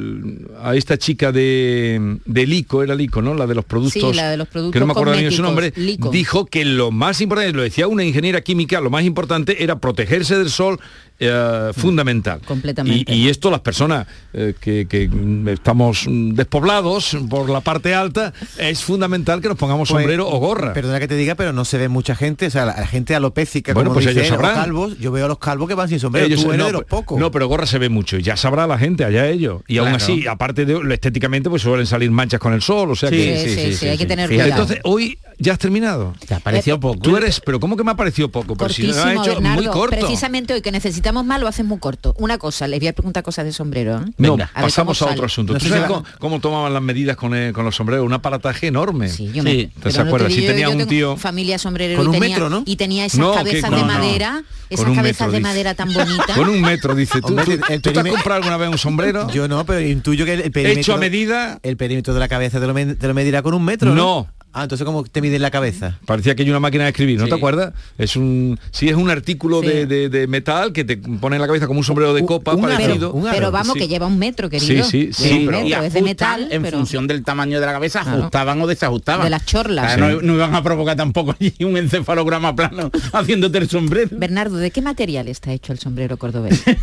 a 0.62 0.76
esta 0.76 0.98
chica 0.98 1.32
de 1.32 2.18
de 2.26 2.46
Lico, 2.46 2.84
era 2.84 2.96
Lico, 2.96 3.22
¿no? 3.22 3.34
La 3.34 3.48
de 3.48 3.56
los 3.56 3.66
productos 3.66 3.94
Sí, 4.12 4.14
la 4.14 4.30
de 4.30 4.38
los 4.38 4.48
productos 4.48 4.89
me 4.94 5.00
acuerdo 5.00 5.20
bien 5.20 5.32
su 5.32 5.42
nombre, 5.42 5.74
Lico. 5.76 6.10
dijo 6.12 6.46
que 6.46 6.66
lo 6.66 6.92
más 6.92 7.22
importante, 7.22 7.54
lo 7.54 7.62
decía 7.64 7.88
una 7.88 8.04
ingeniera 8.04 8.42
química, 8.42 8.80
lo 8.82 8.90
más 8.90 9.04
importante 9.04 9.64
era 9.64 9.80
protegerse 9.80 10.38
del 10.38 10.50
sol 10.50 10.80
eh, 11.22 11.72
fundamental. 11.76 12.40
Completamente. 12.46 13.14
Y, 13.14 13.26
y 13.26 13.28
esto 13.30 13.52
las 13.52 13.60
personas 13.60 14.08
eh, 14.34 14.54
que, 14.60 14.86
que, 14.88 15.10
estamos 15.52 16.06
despoblados 16.08 17.18
por 17.30 17.50
la 17.50 17.62
parte 17.62 17.94
alta, 17.94 18.34
es 18.58 18.82
fundamental 18.84 19.42
que 19.42 19.50
nos 19.50 19.58
pongamos 19.58 19.90
Pues, 19.90 20.02
sombrero 20.02 20.30
o 20.30 20.38
gorra. 20.40 20.74
Perdona 20.74 21.00
que 21.00 21.08
te 21.08 21.16
diga, 21.16 21.36
pero 21.36 21.52
no 21.52 21.66
se 21.66 21.78
ve 21.78 21.90
mucha 21.90 22.16
gente, 22.16 22.48
o 22.48 22.50
sea, 22.50 22.66
la, 22.66 22.76
la 22.78 22.88
gente 22.88 23.16
alopécica, 23.16 23.74
Bueno, 23.74 23.90
como 23.90 23.96
pues 24.02 24.16
dice 24.16 24.28
ellos 24.28 24.40
calvos, 24.40 24.98
yo 25.00 25.12
veo 25.12 25.26
a 25.26 25.28
los 25.28 25.40
calvos 25.40 25.68
que 25.68 25.76
van 25.76 25.90
sin 25.90 26.00
sombrero, 26.00 26.28
Ellos- 26.28 26.42
tú 26.44 26.50
eres 26.50 26.60
no, 26.60 26.66
de 26.68 26.72
los 26.72 26.84
pocos. 26.86 27.20
No, 27.20 27.32
pero 27.32 27.48
gorra 27.48 27.66
se 27.66 27.80
ve 27.80 27.90
mucho 27.90 28.18
y 28.18 28.24
ya 28.24 28.38
sabrá 28.38 28.66
la 28.66 28.78
gente, 28.78 29.04
allá 29.04 29.28
ellos. 29.28 29.62
Y 29.68 29.78
aún 29.78 29.90
así, 29.90 30.26
aparte 30.26 30.66
de 30.66 30.74
lo 30.82 30.94
estéticamente, 30.94 31.50
pues 31.50 31.62
suelen 31.62 31.86
salir 31.86 32.10
manchas 32.12 32.40
con 32.40 32.54
el 32.54 32.62
sol, 32.62 32.92
o 32.92 32.96
sea 32.96 33.10
Sí, 33.10 33.18
que... 33.18 33.40
sí, 33.40 33.56
sí, 33.56 33.74
sí, 33.74 33.88
hay 33.88 33.98
que 33.98 34.06
tener 34.06 34.30
cuidado. 34.30 34.50
Entonces, 34.52 34.79
hoy 34.84 35.18
ya 35.42 35.54
has 35.54 35.60
terminado. 35.60 36.14
Te 36.28 36.34
ha 36.34 36.40
parecido 36.40 36.76
Eh, 36.76 36.80
poco. 36.80 37.00
Tú 37.00 37.16
eres, 37.16 37.40
pero 37.46 37.60
¿cómo 37.62 37.78
que 37.78 37.84
me 37.86 37.92
ha 37.92 37.96
parecido 37.96 38.30
poco? 38.30 38.56
Pero 38.58 38.74
si 38.74 38.84
lo 38.84 38.92
has 38.94 39.12
hecho 39.14 39.24
Bernardo. 39.36 39.62
muy 39.62 39.72
corto. 39.72 39.96
Precisamente 39.98 40.54
hoy 40.54 40.62
que 40.62 40.72
necesitamos 40.72 41.24
más 41.26 41.40
lo 41.40 41.48
haces 41.48 41.66
muy 41.66 41.80
corto. 41.80 42.14
Una 42.20 42.38
cosa, 42.38 42.68
les 42.68 42.80
voy 42.80 42.90
a 42.90 42.94
preguntar 42.94 43.24
cosas 43.24 43.46
de 43.46 43.54
sombrero. 43.54 44.00
¿eh? 44.00 44.12
No, 44.18 44.34
A 44.54 44.62
pasamos 44.62 44.98
a 45.02 45.06
sale. 45.06 45.14
otro 45.14 45.26
asunto. 45.28 45.54
No 45.54 45.60
¿Tú 45.60 45.66
sé 45.66 45.72
sabes 45.72 45.88
cómo, 45.88 46.04
cómo 46.20 46.40
tomaban 46.42 46.74
las 46.74 46.82
medidas 46.82 47.16
con, 47.16 47.34
el- 47.34 47.54
con 47.54 47.64
los 47.64 47.76
sombreros? 47.76 48.06
Un 48.06 48.12
aparataje 48.14 48.68
enorme. 48.68 49.08
Sí, 49.08 49.32
yo 49.34 49.42
me- 49.44 49.68
¿Te 49.82 49.98
acuerdas? 50.00 50.34
Si 50.34 50.42
tenía 50.46 50.70
yo 50.70 50.76
un 50.76 50.88
tío... 50.88 51.16
familia 51.16 51.58
sombrerero 51.58 51.98
Con 52.00 52.08
y 52.08 52.10
un 52.10 52.14
tenía, 52.22 52.30
metro, 52.36 52.50
¿no? 52.50 52.64
y 52.66 52.76
tenía 52.76 53.06
esas 53.06 53.20
No, 53.20 53.34
cabezas 53.34 53.70
de 53.72 53.78
no. 53.78 53.86
madera, 53.86 54.44
esas 54.70 54.92
cabezas 54.94 55.32
de 55.32 55.40
madera 55.40 55.74
tan 55.74 55.94
bonitas. 55.94 56.36
Con 56.36 56.50
un 56.50 56.62
metro, 56.62 56.96
dice. 56.96 57.22
¿Tú, 57.22 57.34
te 57.36 58.00
has 58.00 58.08
comprado 58.08 58.36
alguna 58.36 58.58
vez 58.58 58.70
un 58.70 58.78
sombrero? 58.78 59.30
Yo 59.32 59.48
no, 59.48 59.66
pero 59.66 59.80
intuyo 59.80 60.26
que 60.26 60.34
el, 60.34 60.52
perímetro... 60.52 60.82
Hecho 60.82 60.94
a 60.96 60.98
medida. 60.98 61.60
El 61.64 61.78
perímetro 61.78 62.14
de 62.14 62.20
la 62.20 62.28
cabeza 62.28 62.60
te 62.60 62.68
lo, 62.68 62.74
me- 62.74 62.96
te 62.96 63.08
lo 63.08 63.14
medirá 63.14 63.42
con 63.42 63.54
un 63.54 63.64
metro, 63.64 63.96
¿no? 63.96 63.96
No. 63.96 64.28
Ah, 64.52 64.64
entonces 64.64 64.84
¿cómo 64.84 65.04
te 65.04 65.22
miden 65.22 65.42
la 65.44 65.52
cabeza? 65.52 66.00
Parecía 66.06 66.34
que 66.36 66.42
hay 66.42 66.50
una 66.50 66.60
máquina 66.60 66.84
de 66.86 66.90
escribir, 66.90 67.20
¿no 67.20 67.26
Sí. 67.26 67.30
te 67.30 67.36
acuerdas? 67.36 67.74
Es 68.00 68.16
un 68.16 68.60
sí 68.72 68.90
es 68.90 68.96
un 68.96 69.10
artículo 69.12 69.62
Sí. 69.62 69.68
de, 69.68 69.86
de- 69.86 70.10
de 70.10 70.26
metal 70.28 70.74
que 70.74 70.84
te 70.84 70.98
pone 70.98 71.36
en 71.36 71.42
la 71.42 71.48
cabeza 71.48 71.68
como 71.68 71.80
un 71.80 71.84
sombrero 71.86 72.16
de 72.16 72.26
copa 72.26 72.56
Un 72.56 72.62
parecido. 72.62 73.14
pero 73.32 73.52
vamos, 73.52 73.74
Sí. 73.74 73.80
que 73.82 73.88
lleva 73.88 74.08
un 74.08 74.18
metro, 74.18 74.50
querido. 74.50 74.84
Sí, 74.84 75.10
sí, 75.12 75.14
sí, 75.14 75.44
pero- 75.46 75.62
metro, 75.62 75.84
es 75.84 75.94
de 75.94 76.02
metal, 76.02 76.48
en 76.52 76.64
pero- 76.64 76.78
función 76.78 77.06
del 77.06 77.24
tamaño 77.24 77.60
de 77.60 77.66
la 77.68 77.74
cabeza 77.74 78.02
Claro. 78.02 78.18
ajustaban 78.22 78.60
o 78.62 78.66
desajustaban 78.68 79.26
De 79.26 79.30
las 79.30 79.46
chorlas. 79.46 79.94
Ah, 79.94 79.98
no, 79.98 80.20
no 80.22 80.34
iban 80.34 80.56
a 80.56 80.64
provocar 80.64 80.96
tampoco 80.98 81.36
allí 81.40 81.54
un 81.64 81.78
encefalograma 81.78 82.56
plano 82.56 82.90
haciéndote 83.14 83.60
el 83.60 83.70
sombrero 83.70 84.10
Bernardo, 84.12 84.58
¿de 84.58 84.72
qué 84.72 84.82
material 84.82 85.28
está 85.28 85.52
hecho 85.54 85.74
el 85.74 85.80
sombrero 85.80 86.18
cordobés? 86.18 86.64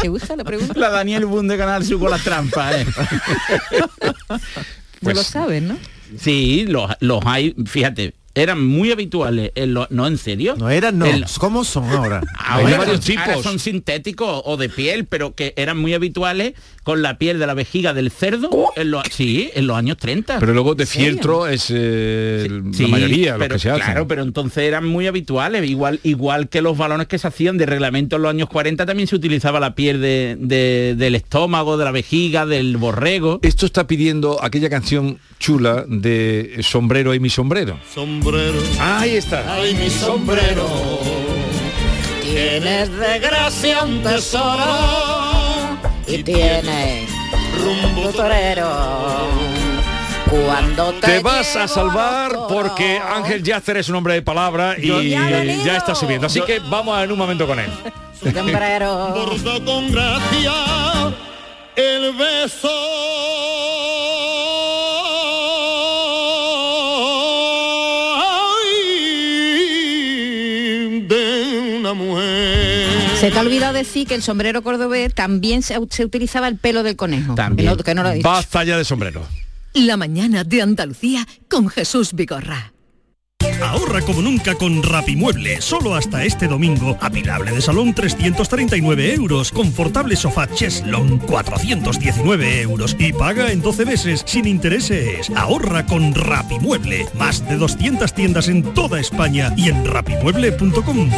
¿Te 0.00 0.08
gusta 0.08 0.36
la 0.36 0.44
pregunta? 0.44 0.74
la 0.78 0.90
Daniel 0.90 1.24
Boone 1.26 1.52
de 1.52 1.58
Canal 1.58 1.84
Sur 1.84 2.00
con 2.00 2.10
las 2.10 2.22
trampas 2.22 2.74
¿eh? 2.74 2.86
no 5.00 5.12
lo 5.12 5.22
sabes, 5.22 5.62
¿no? 5.62 5.76
sí 6.18 6.66
los, 6.68 6.90
los 7.00 7.24
hay 7.24 7.54
fíjate 7.66 8.14
eran 8.34 8.64
muy 8.64 8.90
habituales 8.92 9.52
en 9.54 9.74
los- 9.74 9.90
no 9.90 10.06
en 10.06 10.18
serio 10.18 10.54
No 10.58 10.70
eran, 10.70 10.98
no. 10.98 11.06
En- 11.06 11.24
¿Cómo 11.38 11.64
son 11.64 11.84
ahora? 11.90 12.20
Ahora, 12.38 12.68
Hay 12.68 12.78
varios 12.78 13.08
ahora 13.10 13.24
tipos. 13.26 13.42
son 13.44 13.58
sintéticos 13.58 14.42
o 14.44 14.56
de 14.56 14.68
piel, 14.68 15.06
pero 15.06 15.34
que 15.34 15.54
eran 15.56 15.78
muy 15.78 15.94
habituales 15.94 16.54
con 16.82 17.00
la 17.02 17.16
piel 17.18 17.38
de 17.38 17.46
la 17.46 17.54
vejiga 17.54 17.94
del 17.94 18.10
cerdo 18.10 18.50
en 18.76 18.90
los, 18.90 19.02
sí, 19.10 19.50
en 19.54 19.66
los 19.66 19.76
años 19.76 19.96
30. 19.96 20.38
Pero 20.40 20.52
luego 20.52 20.74
de 20.74 20.84
fieltro 20.86 21.46
es 21.46 21.66
eh, 21.70 22.48
Sí, 22.72 22.82
la 22.82 22.88
mayoría 22.88 23.36
pero, 23.38 23.54
que 23.54 23.58
se 23.58 23.70
hacen. 23.70 23.84
Claro, 23.84 24.06
pero 24.08 24.22
entonces 24.22 24.64
eran 24.64 24.86
muy 24.86 25.06
habituales, 25.06 25.68
igual, 25.68 26.00
igual 26.02 26.48
que 26.48 26.60
los 26.60 26.76
balones 26.76 27.06
que 27.06 27.18
se 27.18 27.26
hacían 27.28 27.56
de 27.56 27.66
reglamento 27.66 28.16
en 28.16 28.22
los 28.22 28.30
años 28.30 28.48
40 28.50 28.84
también 28.86 29.06
se 29.08 29.16
utilizaba 29.16 29.60
la 29.60 29.74
piel 29.74 30.00
de- 30.00 30.36
de- 30.38 30.94
del 30.98 31.14
estómago, 31.14 31.76
de 31.78 31.84
la 31.84 31.90
vejiga, 31.90 32.44
del 32.46 32.76
borrego. 32.76 33.38
Esto 33.42 33.64
está 33.66 33.86
pidiendo 33.86 34.42
aquella 34.44 34.68
canción 34.68 35.18
chula 35.38 35.84
de 35.88 36.58
Sombrero 36.62 37.14
y 37.14 37.20
mi 37.20 37.30
sombrero. 37.30 37.78
Sombrero. 38.24 38.58
Ahí 38.80 39.16
está. 39.16 39.44
Ay, 39.54 39.74
mi 39.74 39.90
sombrero. 39.90 40.66
Tienes 42.22 42.90
de 42.98 43.18
gracia 43.18 43.84
un 43.84 44.02
tesoro 44.02 44.64
y 46.06 46.22
tiene 46.22 47.06
rumbo 47.58 48.08
torero. 48.12 49.28
Cuando 50.30 50.94
te, 50.94 51.06
Te 51.06 51.20
vas 51.20 51.54
a 51.54 51.68
salvar 51.68 52.32
porque 52.48 52.98
Ángel 52.98 53.42
Yacer 53.42 53.76
es 53.76 53.90
un 53.90 53.96
hombre 53.96 54.14
de 54.14 54.22
palabra 54.22 54.74
y 54.78 55.10
Ya 55.10 55.76
está 55.76 55.94
subiendo. 55.94 56.26
Así 56.26 56.40
que 56.40 56.60
vamos 56.60 56.98
en 57.04 57.12
un 57.12 57.18
momento 57.18 57.46
con 57.46 57.60
él. 57.60 57.70
sombrero. 58.34 59.08
Borda 59.08 59.62
con 59.66 59.92
gracia 59.92 60.54
el 61.76 62.14
beso. 62.14 63.53
Se 73.24 73.30
te 73.30 73.38
ha 73.38 73.40
olvidado 73.40 73.72
decir 73.72 74.06
que 74.06 74.14
el 74.14 74.22
sombrero 74.22 74.60
cordobés 74.60 75.14
también 75.14 75.62
se, 75.62 75.78
se 75.88 76.04
utilizaba 76.04 76.46
el 76.46 76.58
pelo 76.58 76.82
del 76.82 76.94
conejo. 76.94 77.34
También. 77.34 77.70
Que 77.70 77.74
no, 77.74 77.82
que 77.82 77.94
no 77.94 78.02
lo 78.02 78.10
he 78.10 78.16
dicho. 78.16 78.28
Basta 78.28 78.62
ya 78.64 78.76
de 78.76 78.84
sombrero. 78.84 79.26
La 79.72 79.96
mañana 79.96 80.44
de 80.44 80.60
Andalucía 80.60 81.26
con 81.48 81.70
Jesús 81.70 82.12
Vigorra. 82.12 82.74
Ahorra 83.62 84.02
como 84.02 84.20
nunca 84.20 84.56
con 84.56 84.82
Rapimueble. 84.82 85.62
Solo 85.62 85.94
hasta 85.94 86.22
este 86.22 86.48
domingo. 86.48 86.98
Apilable 87.00 87.52
de 87.52 87.62
salón 87.62 87.94
339 87.94 89.14
euros. 89.14 89.52
Confortable 89.52 90.16
sofá 90.16 90.46
Cheslon 90.46 91.16
419 91.20 92.60
euros. 92.60 92.94
Y 92.98 93.14
paga 93.14 93.50
en 93.50 93.62
12 93.62 93.86
meses 93.86 94.22
sin 94.26 94.46
intereses. 94.46 95.30
Ahorra 95.34 95.86
con 95.86 96.14
Rapimueble. 96.14 97.06
Más 97.14 97.48
de 97.48 97.56
200 97.56 98.12
tiendas 98.12 98.48
en 98.48 98.74
toda 98.74 99.00
España 99.00 99.50
y 99.56 99.70
en 99.70 99.82
rapimueble.com. 99.86 101.08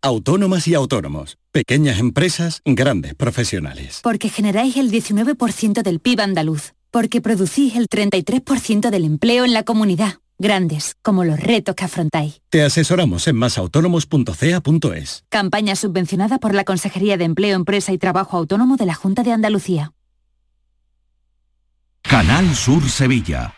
Autónomas 0.00 0.68
y 0.68 0.74
autónomos. 0.74 1.38
Pequeñas 1.50 1.98
empresas, 1.98 2.62
grandes 2.64 3.16
profesionales. 3.16 3.98
Porque 4.04 4.28
generáis 4.28 4.76
el 4.76 4.92
19% 4.92 5.82
del 5.82 5.98
PIB 5.98 6.20
andaluz. 6.20 6.74
Porque 6.92 7.20
producís 7.20 7.74
el 7.74 7.88
33% 7.88 8.90
del 8.90 9.04
empleo 9.04 9.44
en 9.44 9.52
la 9.52 9.64
comunidad. 9.64 10.20
Grandes, 10.38 10.94
como 11.02 11.24
los 11.24 11.40
retos 11.40 11.74
que 11.74 11.84
afrontáis. 11.84 12.40
Te 12.48 12.62
asesoramos 12.62 13.26
en 13.26 13.34
masautónomos.ca.es. 13.34 15.24
Campaña 15.30 15.74
subvencionada 15.74 16.38
por 16.38 16.54
la 16.54 16.62
Consejería 16.62 17.16
de 17.16 17.24
Empleo, 17.24 17.56
Empresa 17.56 17.92
y 17.92 17.98
Trabajo 17.98 18.36
Autónomo 18.36 18.76
de 18.76 18.86
la 18.86 18.94
Junta 18.94 19.24
de 19.24 19.32
Andalucía. 19.32 19.92
Canal 22.02 22.54
Sur 22.54 22.88
Sevilla. 22.88 23.57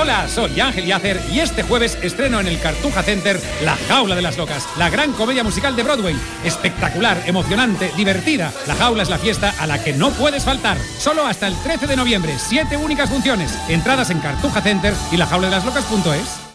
Hola, 0.00 0.26
soy 0.28 0.58
Ángel 0.58 0.86
Yacer 0.86 1.20
y 1.30 1.40
este 1.40 1.62
jueves 1.62 1.98
estreno 2.00 2.40
en 2.40 2.46
el 2.46 2.58
Cartuja 2.58 3.02
Center 3.02 3.38
La 3.62 3.76
Jaula 3.76 4.14
de 4.14 4.22
las 4.22 4.38
Locas, 4.38 4.66
la 4.78 4.88
gran 4.88 5.12
comedia 5.12 5.44
musical 5.44 5.76
de 5.76 5.82
Broadway. 5.82 6.16
Espectacular, 6.42 7.22
emocionante, 7.26 7.92
divertida. 7.98 8.50
La 8.66 8.76
Jaula 8.76 9.02
es 9.02 9.10
la 9.10 9.18
fiesta 9.18 9.54
a 9.60 9.66
la 9.66 9.84
que 9.84 9.92
no 9.92 10.10
puedes 10.12 10.44
faltar. 10.44 10.78
Solo 10.98 11.26
hasta 11.26 11.48
el 11.48 11.54
13 11.62 11.86
de 11.86 11.96
noviembre, 11.96 12.38
siete 12.38 12.78
únicas 12.78 13.10
funciones. 13.10 13.54
Entradas 13.68 14.08
en 14.08 14.20
Cartuja 14.20 14.62
Center 14.62 14.94
y 15.12 15.18
lajauladelaslocas.es. 15.18 16.49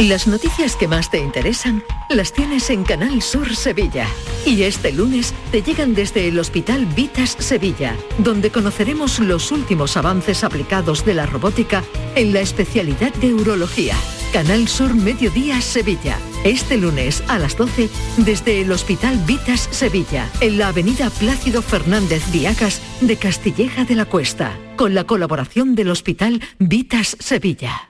Las 0.00 0.28
noticias 0.28 0.76
que 0.76 0.86
más 0.86 1.10
te 1.10 1.18
interesan 1.18 1.82
las 2.08 2.32
tienes 2.32 2.70
en 2.70 2.84
Canal 2.84 3.20
Sur 3.20 3.56
Sevilla. 3.56 4.06
Y 4.46 4.62
este 4.62 4.92
lunes 4.92 5.34
te 5.50 5.60
llegan 5.60 5.92
desde 5.92 6.28
el 6.28 6.38
Hospital 6.38 6.86
Vitas 6.86 7.30
Sevilla, 7.40 7.96
donde 8.18 8.52
conoceremos 8.52 9.18
los 9.18 9.50
últimos 9.50 9.96
avances 9.96 10.44
aplicados 10.44 11.04
de 11.04 11.14
la 11.14 11.26
robótica 11.26 11.82
en 12.14 12.32
la 12.32 12.38
especialidad 12.38 13.12
de 13.14 13.34
urología. 13.34 13.96
Canal 14.32 14.68
Sur 14.68 14.94
Mediodía 14.94 15.60
Sevilla. 15.60 16.16
Este 16.44 16.76
lunes 16.76 17.24
a 17.26 17.40
las 17.40 17.56
12 17.56 17.88
desde 18.18 18.60
el 18.60 18.70
Hospital 18.70 19.18
Vitas 19.26 19.68
Sevilla, 19.72 20.30
en 20.40 20.58
la 20.58 20.68
avenida 20.68 21.10
Plácido 21.10 21.60
Fernández 21.60 22.22
Viacas 22.30 22.80
de 23.00 23.16
Castilleja 23.16 23.84
de 23.84 23.96
la 23.96 24.04
Cuesta, 24.04 24.56
con 24.76 24.94
la 24.94 25.02
colaboración 25.02 25.74
del 25.74 25.90
Hospital 25.90 26.40
Vitas 26.60 27.16
Sevilla. 27.18 27.87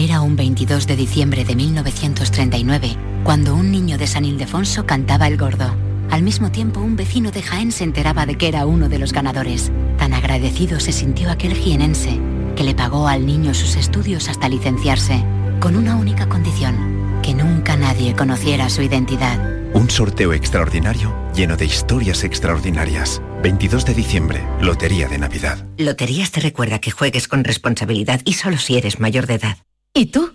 Era 0.00 0.20
un 0.20 0.36
22 0.36 0.86
de 0.86 0.94
diciembre 0.94 1.44
de 1.44 1.56
1939, 1.56 2.96
cuando 3.24 3.56
un 3.56 3.72
niño 3.72 3.98
de 3.98 4.06
San 4.06 4.24
Ildefonso 4.24 4.86
cantaba 4.86 5.26
el 5.26 5.36
gordo. 5.36 5.74
Al 6.08 6.22
mismo 6.22 6.52
tiempo, 6.52 6.78
un 6.78 6.94
vecino 6.94 7.32
de 7.32 7.42
Jaén 7.42 7.72
se 7.72 7.82
enteraba 7.82 8.24
de 8.24 8.36
que 8.36 8.46
era 8.46 8.64
uno 8.64 8.88
de 8.88 9.00
los 9.00 9.12
ganadores. 9.12 9.72
Tan 9.96 10.14
agradecido 10.14 10.78
se 10.78 10.92
sintió 10.92 11.32
aquel 11.32 11.52
jienense, 11.52 12.20
que 12.54 12.62
le 12.62 12.76
pagó 12.76 13.08
al 13.08 13.26
niño 13.26 13.54
sus 13.54 13.74
estudios 13.74 14.28
hasta 14.28 14.48
licenciarse, 14.48 15.24
con 15.58 15.74
una 15.74 15.96
única 15.96 16.28
condición, 16.28 17.20
que 17.20 17.34
nunca 17.34 17.76
nadie 17.76 18.14
conociera 18.14 18.70
su 18.70 18.82
identidad. 18.82 19.36
Un 19.74 19.90
sorteo 19.90 20.32
extraordinario 20.32 21.12
lleno 21.34 21.56
de 21.56 21.66
historias 21.66 22.22
extraordinarias. 22.22 23.20
22 23.42 23.84
de 23.84 23.94
diciembre, 23.94 24.44
Lotería 24.60 25.08
de 25.08 25.18
Navidad. 25.18 25.66
Loterías 25.76 26.30
te 26.30 26.40
recuerda 26.40 26.80
que 26.80 26.92
juegues 26.92 27.26
con 27.26 27.42
responsabilidad 27.42 28.20
y 28.24 28.34
solo 28.34 28.58
si 28.58 28.76
eres 28.76 29.00
mayor 29.00 29.26
de 29.26 29.34
edad. 29.34 29.58
¿Y 29.94 30.06
tú? 30.06 30.30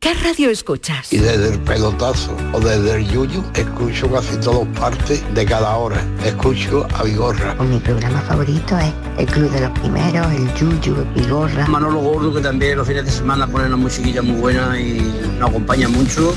¿Qué 0.00 0.12
radio 0.12 0.50
escuchas? 0.50 1.12
Y 1.12 1.18
desde 1.18 1.54
el 1.54 1.60
pelotazo 1.60 2.36
o 2.52 2.60
desde 2.60 2.96
el 2.96 3.08
yuyu, 3.08 3.42
escucho 3.54 4.10
casi 4.10 4.36
todas 4.36 4.68
partes 4.78 5.22
de 5.34 5.46
cada 5.46 5.76
hora. 5.76 6.04
Escucho 6.24 6.86
a 6.94 7.04
Vigorra. 7.04 7.54
Mi 7.54 7.78
programa 7.78 8.20
favorito 8.20 8.78
es 8.78 8.92
El 9.18 9.26
Club 9.26 9.50
de 9.50 9.60
los 9.62 9.78
Primeros, 9.78 10.26
El 10.32 10.54
Yuyu, 10.54 11.06
Vigorra. 11.14 11.66
Manolo 11.68 12.00
Gordo, 12.00 12.34
que 12.34 12.42
también 12.42 12.76
los 12.76 12.86
fines 12.86 13.06
de 13.06 13.10
semana 13.10 13.46
pone 13.46 13.66
una 13.66 13.76
musiquilla 13.76 14.20
muy 14.20 14.38
buena 14.38 14.78
y 14.78 15.00
nos 15.38 15.48
acompaña 15.48 15.88
mucho. 15.88 16.34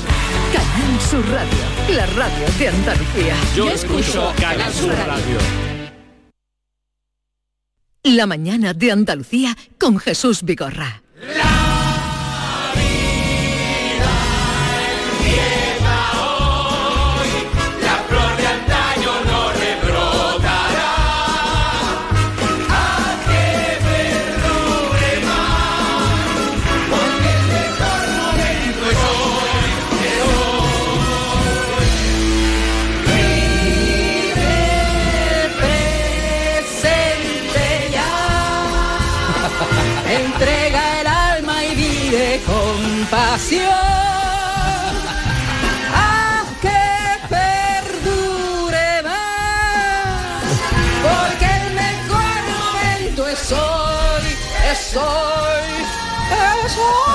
Canal 0.52 1.00
Sur 1.00 1.28
Radio, 1.28 1.94
la 1.94 2.06
radio 2.06 2.46
de 2.58 2.68
Andalucía. 2.68 3.34
Yo 3.54 3.68
escucho 3.70 4.32
Canal 4.40 4.72
Sur 4.72 4.94
Radio. 4.94 5.38
La 8.02 8.26
mañana 8.26 8.72
de 8.72 8.92
Andalucía 8.92 9.54
con 9.78 9.98
Jesús 9.98 10.42
Vigorra. 10.42 11.02
Hoy, 54.98 55.84
es 56.66 56.76
hoy. 56.76 57.08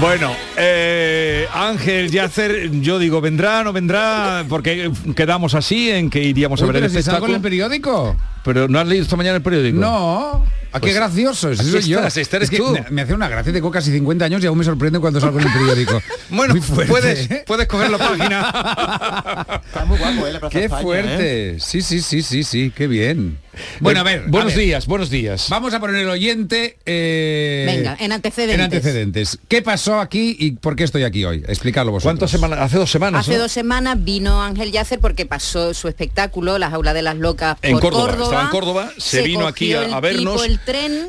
Bueno, 0.00 0.32
eh, 0.56 1.46
Ángel 1.52 2.10
Yacer, 2.10 2.70
yo 2.80 2.98
digo, 2.98 3.20
¿vendrá 3.20 3.62
no 3.64 3.72
vendrá? 3.72 4.44
Porque 4.48 4.90
quedamos 5.14 5.54
así 5.54 5.90
en 5.90 6.08
que 6.08 6.22
iríamos 6.22 6.62
a 6.62 6.66
ver 6.66 6.76
el 6.76 6.82
pero 6.82 6.94
si 6.94 7.02
salgo 7.02 7.26
en 7.26 7.34
espectáculo. 7.34 7.36
el 7.36 7.42
periódico. 7.42 8.16
Pero 8.44 8.68
¿no 8.68 8.78
has 8.78 8.86
leído 8.86 9.02
esta 9.04 9.16
mañana 9.16 9.36
el 9.36 9.42
periódico? 9.42 9.78
No. 9.78 10.44
¿A 10.72 10.78
qué 10.78 10.86
Pues, 10.86 10.94
gracioso? 10.94 11.48
Aquí 11.48 11.64
soy 11.64 11.82
yo. 11.82 11.98
estás, 11.98 12.16
este 12.16 12.36
eres 12.36 12.46
Es 12.46 12.50
que 12.50 12.56
tú. 12.58 12.70
Me, 12.70 12.84
me 12.90 13.02
hace 13.02 13.14
una 13.14 13.28
gracia, 13.28 13.52
tengo 13.52 13.70
casi 13.70 13.90
50 13.92 14.24
años 14.24 14.42
y 14.42 14.46
aún 14.46 14.58
me 14.58 14.64
sorprende 14.64 14.98
cuando 15.00 15.20
salgo 15.20 15.40
en 15.40 15.46
el 15.46 15.52
periódico. 15.52 16.00
Bueno, 16.30 16.54
puedes, 16.86 17.28
¿eh? 17.28 17.42
puedes 17.44 17.66
coger 17.66 17.90
la 17.90 17.98
página. 17.98 19.60
Está 19.66 19.84
muy 19.84 19.98
guapo, 19.98 20.26
¿eh? 20.28 20.32
La 20.32 20.38
Plaza 20.38 20.52
Qué 20.58 20.64
España, 20.66 20.82
fuerte. 20.82 21.50
¿eh? 21.50 21.56
Sí, 21.58 21.82
sí, 21.82 22.00
sí, 22.00 22.22
sí, 22.22 22.44
sí, 22.44 22.72
qué 22.74 22.86
bien. 22.86 23.38
Bueno, 23.80 23.98
a 23.98 24.02
ver. 24.04 24.20
a 24.26 24.30
Buenos 24.30 24.54
ver. 24.54 24.64
días, 24.64 24.86
buenos 24.86 25.10
días. 25.10 25.48
Vamos 25.50 25.74
a 25.74 25.80
poner 25.80 25.96
el 25.96 26.08
oyente. 26.08 26.78
eh, 26.86 27.64
Venga, 27.66 27.96
en 27.98 28.12
antecedentes. 28.12 28.54
En 28.54 28.60
antecedentes. 28.60 29.38
¿Qué 29.48 29.60
pasó 29.60 29.98
aquí 29.98 30.36
y 30.38 30.52
por 30.52 30.76
qué 30.76 30.84
estoy 30.84 31.02
aquí 31.02 31.24
hoy? 31.24 31.42
Explicarlo 31.48 31.90
vosotros. 31.90 32.12
¿Cuántas 32.12 32.30
semanas? 32.30 32.60
Hace 32.60 32.76
dos 32.78 32.90
semanas. 32.90 33.20
Hace 33.22 33.32
¿no? 33.36 33.42
dos 33.42 33.52
semanas 33.52 33.96
vino 34.04 34.40
Ángel 34.40 34.70
Yacer 34.70 35.00
porque 35.00 35.26
pasó 35.26 35.74
su 35.74 35.88
espectáculo, 35.88 36.58
La 36.58 36.70
Jaula 36.70 36.94
de 36.94 37.02
las 37.02 37.16
Locas, 37.16 37.56
por 37.56 37.68
En 37.70 37.78
Córdoba, 37.80 38.12
estaba 38.22 38.42
en 38.44 38.48
Córdoba, 38.50 38.92
se, 38.98 39.22
vino 39.22 39.48
aquí 39.48 39.74
a, 39.74 39.98
vernos. 39.98 40.34
tipo, 40.34 40.44
el 40.44 40.59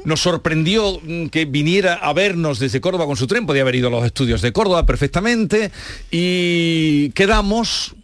Nos 0.05 0.21
sorprendió 0.21 0.99
mm, 1.01 1.27
que 1.27 1.45
viniera 1.45 1.95
a 1.95 2.13
vernos 2.13 2.59
desde 2.59 2.81
Córdoba 2.81 3.05
con 3.05 3.17
su 3.17 3.27
tren, 3.27 3.45
podía 3.45 3.61
haber 3.61 3.75
ido 3.75 3.87
a 3.87 3.91
los 3.91 4.05
estudios 4.05 4.41
de 4.41 4.51
Córdoba 4.51 4.85
perfectamente. 4.85 5.71
Y 6.09 7.11
quedamos 7.11 7.95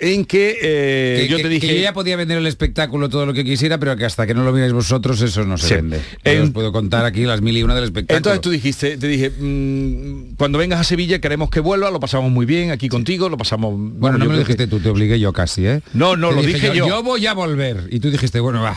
en 0.00 0.24
que, 0.24 0.56
eh, 0.62 1.16
Que- 1.22 1.28
yo 1.28 1.36
que- 1.38 1.42
te 1.42 1.48
dije 1.48 1.66
que 1.66 1.74
yo 1.76 1.80
ya 1.82 1.92
podía 1.92 2.16
vender 2.16 2.38
el 2.38 2.46
espectáculo 2.46 3.08
todo 3.08 3.26
lo 3.26 3.34
que 3.34 3.44
quisiera, 3.44 3.78
pero 3.78 3.96
que 3.96 4.04
hasta 4.04 4.26
que 4.26 4.34
no 4.34 4.44
lo 4.44 4.52
miráis 4.52 4.72
vosotros 4.72 5.20
eso 5.22 5.44
no 5.44 5.58
se 5.58 5.68
Sí. 5.68 5.74
vende. 5.74 6.00
En- 6.24 6.42
os 6.42 6.50
puedo 6.50 6.72
contar 6.72 7.04
aquí 7.04 7.24
las 7.24 7.40
mil 7.40 7.56
y 7.56 7.62
una 7.62 7.74
del 7.74 7.84
espectáculo. 7.84 8.16
Entonces 8.18 8.40
tú 8.40 8.50
dijiste, 8.50 8.96
te 8.96 9.08
dije, 9.08 9.30
mm, 9.30 10.34
cuando 10.36 10.58
vengas 10.58 10.80
a 10.80 10.84
Sevilla 10.84 11.18
queremos 11.20 11.50
que 11.50 11.60
vuelva, 11.60 11.90
lo 11.90 12.00
pasamos 12.00 12.30
muy 12.30 12.46
bien 12.46 12.70
aquí 12.70 12.88
contigo, 12.88 13.28
lo 13.28 13.36
pasamos. 13.36 13.74
Bueno, 13.76 14.18
no 14.18 14.24
me 14.26 14.32
lo 14.32 14.38
dijiste 14.38 14.66
tú, 14.66 14.80
te 14.80 14.88
obligué 14.88 15.18
yo 15.18 15.32
casi, 15.32 15.66
¿eh? 15.66 15.80
No, 15.94 16.16
no, 16.16 16.28
Te 16.30 16.34
lo 16.36 16.40
dije 16.42 16.54
dije 16.54 16.76
yo. 16.76 16.86
Yo 16.88 17.02
voy 17.02 17.26
a 17.26 17.32
volver. 17.34 17.88
Y 17.90 18.00
tú 18.00 18.10
dijiste, 18.10 18.40
bueno, 18.40 18.62
va. 18.62 18.76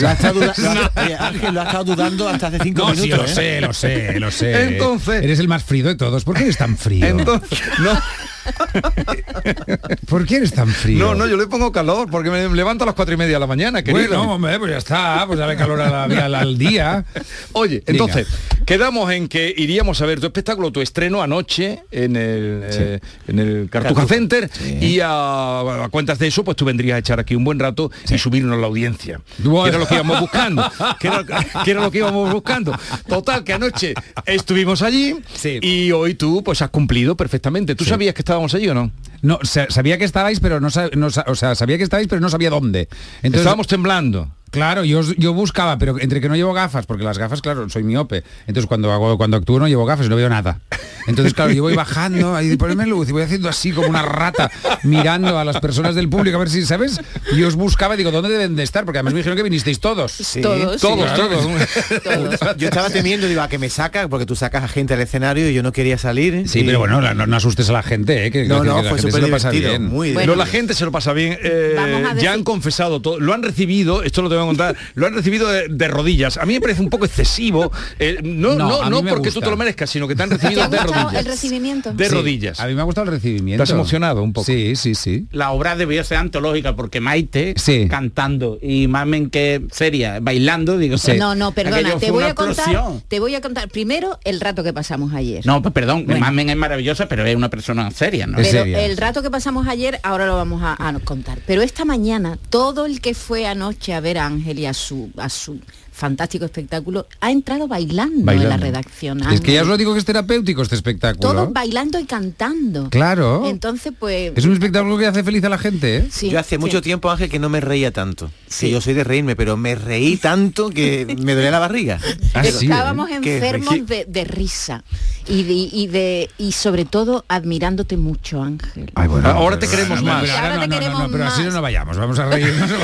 Lo 0.00 0.08
ha 0.08 0.12
estado 0.12 0.40
Ángel 1.18 1.54
lo 1.54 1.84
dudando 1.84 2.28
hasta 2.28 2.48
hace 2.48 2.58
cinco 2.62 2.88
No, 2.88 2.94
sí, 2.94 3.02
minutos. 3.02 3.18
lo 3.26 3.30
¿eh? 3.30 3.34
sé, 3.34 3.60
lo 3.60 3.72
sé, 3.72 4.20
lo 4.20 4.30
sé. 4.30 4.62
Entonces- 4.64 5.22
Eres 5.22 5.38
el 5.38 5.48
más 5.48 5.62
frío 5.62 5.84
de 5.86 5.94
todos. 5.94 6.24
¿Por 6.24 6.36
qué 6.36 6.44
eres 6.44 6.56
tan 6.56 6.76
frío? 6.76 7.06
Entonces, 7.06 7.60
no, 7.80 7.90
¿Por 10.08 10.26
qué 10.26 10.36
eres 10.36 10.52
tan 10.52 10.68
frío? 10.68 10.98
no, 10.98 11.14
no, 11.14 11.26
yo 11.26 11.36
le 11.36 11.46
pongo 11.46 11.72
calor 11.72 12.08
porque 12.10 12.30
me 12.30 12.48
levanto 12.48 12.84
a 12.84 12.86
las 12.86 12.94
cuatro 12.94 13.14
y 13.14 13.16
media 13.16 13.34
de 13.34 13.40
la 13.40 13.46
mañana, 13.46 13.82
querido. 13.82 14.08
Bueno, 14.08 14.32
hombre, 14.34 14.58
pues 14.58 14.70
ya 14.72 14.78
está, 14.78 15.24
pues 15.26 15.38
dale 15.38 15.56
calor 15.56 15.80
a 15.80 16.06
la- 16.06 16.24
al, 16.24 16.34
al 16.34 16.58
día. 16.58 17.04
Oye, 17.52 17.82
entonces, 17.86 18.26
quedamos 18.64 19.10
en 19.12 19.28
que 19.28 19.52
iríamos 19.56 20.00
a 20.02 20.06
ver 20.06 20.20
tu 20.20 20.26
espectáculo, 20.26 20.70
tu 20.70 20.80
estreno 20.80 21.22
anoche 21.22 21.80
en 21.90 22.16
el, 22.16 22.60
eh, 22.64 23.00
en 23.28 23.38
el 23.38 23.68
Cartuja 23.70 23.94
Cartuja. 23.94 24.14
Center 24.14 24.50
y 24.80 25.00
a, 25.00 25.84
a 25.84 25.88
cuentas 25.90 26.18
de 26.18 26.28
eso, 26.28 26.44
pues 26.44 26.56
tú 26.56 26.64
vendrías 26.64 26.96
a 26.96 26.98
echar 26.98 27.20
aquí 27.20 27.34
un 27.34 27.44
buen 27.44 27.58
rato 27.58 27.90
y 28.08 28.18
subirnos 28.18 28.58
la 28.58 28.66
audiencia. 28.66 29.20
Bueno. 29.38 29.64
Que 29.64 29.68
era 29.70 29.78
lo 29.78 29.86
que 29.86 29.94
íbamos 29.94 30.20
buscando. 30.20 30.70
Que 31.00 31.08
era, 31.08 31.24
que 31.64 31.70
era 31.70 31.80
lo 31.80 31.90
que 31.90 31.98
íbamos 31.98 32.32
buscando. 32.32 32.76
Total, 33.08 33.44
que 33.44 33.52
anoche 33.52 33.94
estuvimos 34.24 34.82
allí 34.82 35.14
y 35.62 35.92
hoy 35.92 36.14
tú 36.14 36.42
pues 36.44 36.62
has 36.62 36.70
cumplido 36.70 37.16
perfectamente. 37.16 37.74
¿Tú 37.74 37.84
sabías 37.84 38.14
que 38.14 38.20
estábamos 38.36 38.54
allí 38.54 38.68
o 38.68 38.74
no? 38.74 38.90
No, 39.26 39.38
sa- 39.42 39.66
sabía 39.70 39.98
que 39.98 40.04
estabais, 40.04 40.38
pero 40.40 40.60
no, 40.60 40.68
o 40.68 41.34
sea, 41.34 41.54
sabía 41.54 41.76
que 41.78 41.84
estabais, 41.84 42.06
pero 42.08 42.20
no 42.20 42.28
sabía 42.30 42.50
dónde. 42.50 42.88
Entonces, 43.18 43.40
Estábamos 43.40 43.66
temblando. 43.66 44.30
Claro, 44.52 44.84
yo, 44.84 45.02
yo 45.18 45.34
buscaba, 45.34 45.76
pero 45.76 45.98
entre 46.00 46.20
que 46.20 46.28
no 46.28 46.36
llevo 46.36 46.54
gafas, 46.54 46.86
porque 46.86 47.02
las 47.04 47.18
gafas, 47.18 47.42
claro, 47.42 47.68
soy 47.68 47.82
miope. 47.82 48.22
Entonces 48.46 48.66
cuando 48.66 48.90
hago, 48.92 49.18
cuando 49.18 49.36
actúo 49.36 49.58
no 49.58 49.66
llevo 49.68 49.84
gafas 49.84 50.06
y 50.06 50.08
no 50.08 50.16
veo 50.16 50.28
nada. 50.30 50.60
Entonces, 51.08 51.34
claro, 51.34 51.52
yo 51.52 51.62
voy 51.62 51.74
bajando, 51.74 52.34
ahí 52.34 52.56
ponerme 52.56 52.86
luz 52.86 53.08
y 53.08 53.12
voy 53.12 53.22
haciendo 53.22 53.48
así 53.48 53.70
como 53.72 53.88
una 53.88 54.02
rata, 54.02 54.50
mirando 54.82 55.38
a 55.38 55.44
las 55.44 55.60
personas 55.60 55.94
del 55.94 56.08
público 56.08 56.36
a 56.36 56.40
ver 56.40 56.48
si, 56.50 56.64
¿sabes? 56.64 57.00
Y 57.36 57.42
os 57.42 57.54
buscaba, 57.54 57.96
digo, 57.96 58.10
¿dónde 58.12 58.28
deben 58.30 58.56
de 58.56 58.62
estar? 58.62 58.84
Porque 58.84 58.98
además 58.98 59.12
me 59.14 59.18
dijeron 59.18 59.36
que 59.36 59.42
vinisteis 59.42 59.78
todos. 59.78 60.10
Sí. 60.12 60.40
Todos, 60.40 60.80
todos, 60.80 61.10
sí. 61.10 61.94
todos. 62.02 62.56
Yo 62.56 62.68
estaba 62.68 62.88
temiendo, 62.90 63.26
digo, 63.28 63.42
a 63.42 63.48
que 63.48 63.58
me 63.58 63.68
saca, 63.68 64.08
porque 64.08 64.26
tú 64.26 64.34
sacas 64.36 64.64
a 64.64 64.68
gente 64.68 64.94
al 64.94 65.00
escenario 65.00 65.48
y 65.50 65.54
yo 65.54 65.62
no 65.62 65.70
quería 65.72 65.98
salir. 65.98 66.48
Sí, 66.48 66.60
y- 66.60 66.64
pero 66.64 66.78
bueno, 66.78 67.00
no, 67.14 67.26
no 67.26 67.36
asustes 67.36 67.68
a 67.68 67.72
la 67.72 67.82
gente, 67.82 68.26
¿eh? 68.26 68.30
que, 68.30 68.44
No, 68.46 68.62
que- 68.62 68.68
no, 68.68 68.76
que 68.78 68.82
la 68.84 68.88
fue 68.90 68.98
gente 68.98 69.15
se 69.16 69.26
lo 69.26 69.30
pasa 69.30 69.50
bien. 69.50 69.86
muy 69.86 70.12
Bueno. 70.12 70.32
no, 70.32 70.38
la 70.38 70.46
gente 70.46 70.74
se 70.74 70.84
lo 70.84 70.92
pasa 70.92 71.12
bien. 71.12 71.38
eh, 71.42 71.76
ya 72.20 72.32
han 72.32 72.42
confesado 72.44 73.00
todo. 73.00 73.18
Lo 73.20 73.32
han 73.34 73.42
recibido, 73.42 74.02
esto 74.02 74.22
lo 74.22 74.28
tengo 74.28 74.42
que 74.42 74.46
contar, 74.48 74.76
lo 74.94 75.06
han 75.06 75.14
recibido 75.14 75.48
de, 75.50 75.68
de 75.68 75.88
rodillas. 75.88 76.36
A 76.38 76.46
mí 76.46 76.54
me 76.54 76.60
parece 76.60 76.80
un 76.82 76.90
poco 76.90 77.04
excesivo. 77.04 77.70
eh, 77.98 78.18
no 78.22 78.54
No, 78.54 78.88
no, 78.90 79.02
porque 79.04 79.30
tú 79.30 79.40
te 79.40 79.50
lo 79.50 79.56
merezcas, 79.56 79.90
sino 79.90 80.06
que 80.08 80.14
te 80.14 80.22
han 80.22 80.28
¿Te 80.30 80.36
recibido 80.36 80.62
ha 80.62 80.68
de 80.68 80.76
gustado 80.78 81.02
rodillas. 81.04 81.20
el 81.24 81.30
recibimiento? 81.30 81.92
De 81.92 82.08
Sí, 82.08 82.14
rodillas. 82.14 82.60
A 82.60 82.66
mí 82.66 82.74
me 82.74 82.80
ha 82.80 82.84
gustado 82.84 83.06
el 83.06 83.12
recibimiento. 83.12 83.58
¿Te 83.58 83.62
has 83.64 83.70
emocionado 83.70 84.22
un 84.22 84.32
poco? 84.32 84.44
Sí, 84.46 84.76
sí, 84.76 84.94
sí. 84.94 85.26
La 85.32 85.50
obra 85.52 85.76
debió 85.76 86.02
ser 86.04 86.18
antológica 86.18 86.76
porque 86.76 87.00
Maite 87.00 87.54
Sí. 87.56 87.86
cantando 87.88 88.58
y 88.62 88.86
Mamen 88.88 89.30
que 89.30 89.62
seria, 89.72 90.18
bailando, 90.20 90.78
digo. 90.78 90.96
No, 91.18 91.34
no, 91.34 91.52
perdona, 91.52 91.96
te 91.98 92.10
voy 92.10 92.24
a 92.24 92.34
contar, 92.34 92.66
explosión. 92.68 93.02
te 93.08 93.20
voy 93.20 93.34
a 93.34 93.40
contar 93.40 93.68
primero 93.68 94.18
el 94.24 94.40
rato 94.40 94.62
que 94.64 94.72
pasamos 94.72 95.12
ayer. 95.14 95.44
No, 95.46 95.62
pues 95.62 95.72
perdón, 95.74 96.04
Bueno. 96.06 96.20
Mamen 96.20 96.50
es 96.50 96.56
maravillosa, 96.56 97.06
pero 97.08 97.24
es 97.24 97.34
una 97.36 97.48
persona 97.50 97.90
seria, 97.90 98.26
¿no? 98.26 98.38
Es 98.38 98.48
Pero 98.48 98.62
seria. 98.64 98.78
El 98.96 99.02
rato 99.02 99.22
que 99.22 99.30
pasamos 99.30 99.68
ayer, 99.68 100.00
ahora 100.02 100.24
lo 100.24 100.36
vamos 100.36 100.62
a, 100.62 100.74
a 100.78 100.98
contar. 101.00 101.38
Pero 101.46 101.60
esta 101.60 101.84
mañana, 101.84 102.38
todo 102.48 102.86
el 102.86 103.02
que 103.02 103.12
fue 103.12 103.46
anoche 103.46 103.92
a 103.92 104.00
ver 104.00 104.16
a 104.16 104.24
Ángel 104.24 104.58
y 104.58 104.64
a 104.64 104.72
su, 104.72 105.10
a 105.18 105.28
su 105.28 105.60
fantástico 105.96 106.44
espectáculo, 106.44 107.06
ha 107.20 107.30
entrado 107.30 107.66
bailando, 107.66 108.30
en 108.30 108.48
la 108.48 108.58
redacción. 108.58 109.22
Es 109.32 109.40
que 109.40 109.54
ya 109.54 109.62
os 109.62 109.68
lo 109.68 109.78
digo 109.78 109.94
que 109.94 109.98
es 109.98 110.04
terapéutico 110.04 110.60
este 110.60 110.74
espectáculo. 110.74 111.32
Todos 111.32 111.52
bailando 111.52 111.98
y 111.98 112.04
cantando. 112.04 112.90
Claro. 112.90 113.48
Entonces, 113.48 113.94
pues... 113.98 114.32
Es 114.36 114.44
un 114.44 114.52
espectáculo 114.52 114.98
que 114.98 115.06
hace 115.06 115.24
feliz 115.24 115.42
a 115.44 115.48
la 115.48 115.56
gente, 115.56 115.96
¿eh? 115.96 116.08
sí, 116.10 116.28
yo 116.28 116.38
hace 116.38 116.56
sí. 116.56 116.58
mucho 116.58 116.82
tiempo, 116.82 117.10
Ángel, 117.10 117.30
que 117.30 117.38
no 117.38 117.48
me 117.48 117.60
reía 117.60 117.92
tanto. 117.92 118.30
Sí. 118.46 118.66
Que 118.66 118.72
yo 118.72 118.80
soy 118.82 118.92
de 118.92 119.04
reírme, 119.04 119.36
pero 119.36 119.56
me 119.56 119.74
reí 119.74 120.18
tanto 120.18 120.68
que 120.68 121.16
me 121.18 121.34
dolía 121.34 121.50
la 121.50 121.60
barriga. 121.60 121.98
Ah, 122.34 122.44
¿eh? 122.44 122.48
Estábamos 122.48 123.08
enfermos 123.10 123.86
de, 123.86 124.04
de 124.04 124.24
risa 124.24 124.84
y 125.26 125.44
de, 125.44 125.52
y 125.52 125.86
de 125.86 126.28
y 126.36 126.52
sobre 126.52 126.84
todo 126.84 127.24
admirándote 127.28 127.96
mucho, 127.96 128.42
Ángel. 128.42 128.90
Ay, 128.94 129.08
bueno, 129.08 129.30
Ahora 129.30 129.58
pero- 129.58 129.70
te 129.70 129.76
queremos 129.76 130.02
más. 130.02 130.22
pero 130.22 130.34
Ahora 130.34 130.56
no, 130.56 130.60
te 130.60 130.68
no, 130.68 130.74
no, 130.74 130.80
queremos 130.80 131.00
no, 131.00 131.10
pero 131.10 131.24
así 131.24 131.42
no 131.44 131.62
vayamos, 131.62 131.96
vamos 131.96 132.18
a 132.18 132.26
reírnos. 132.26 132.70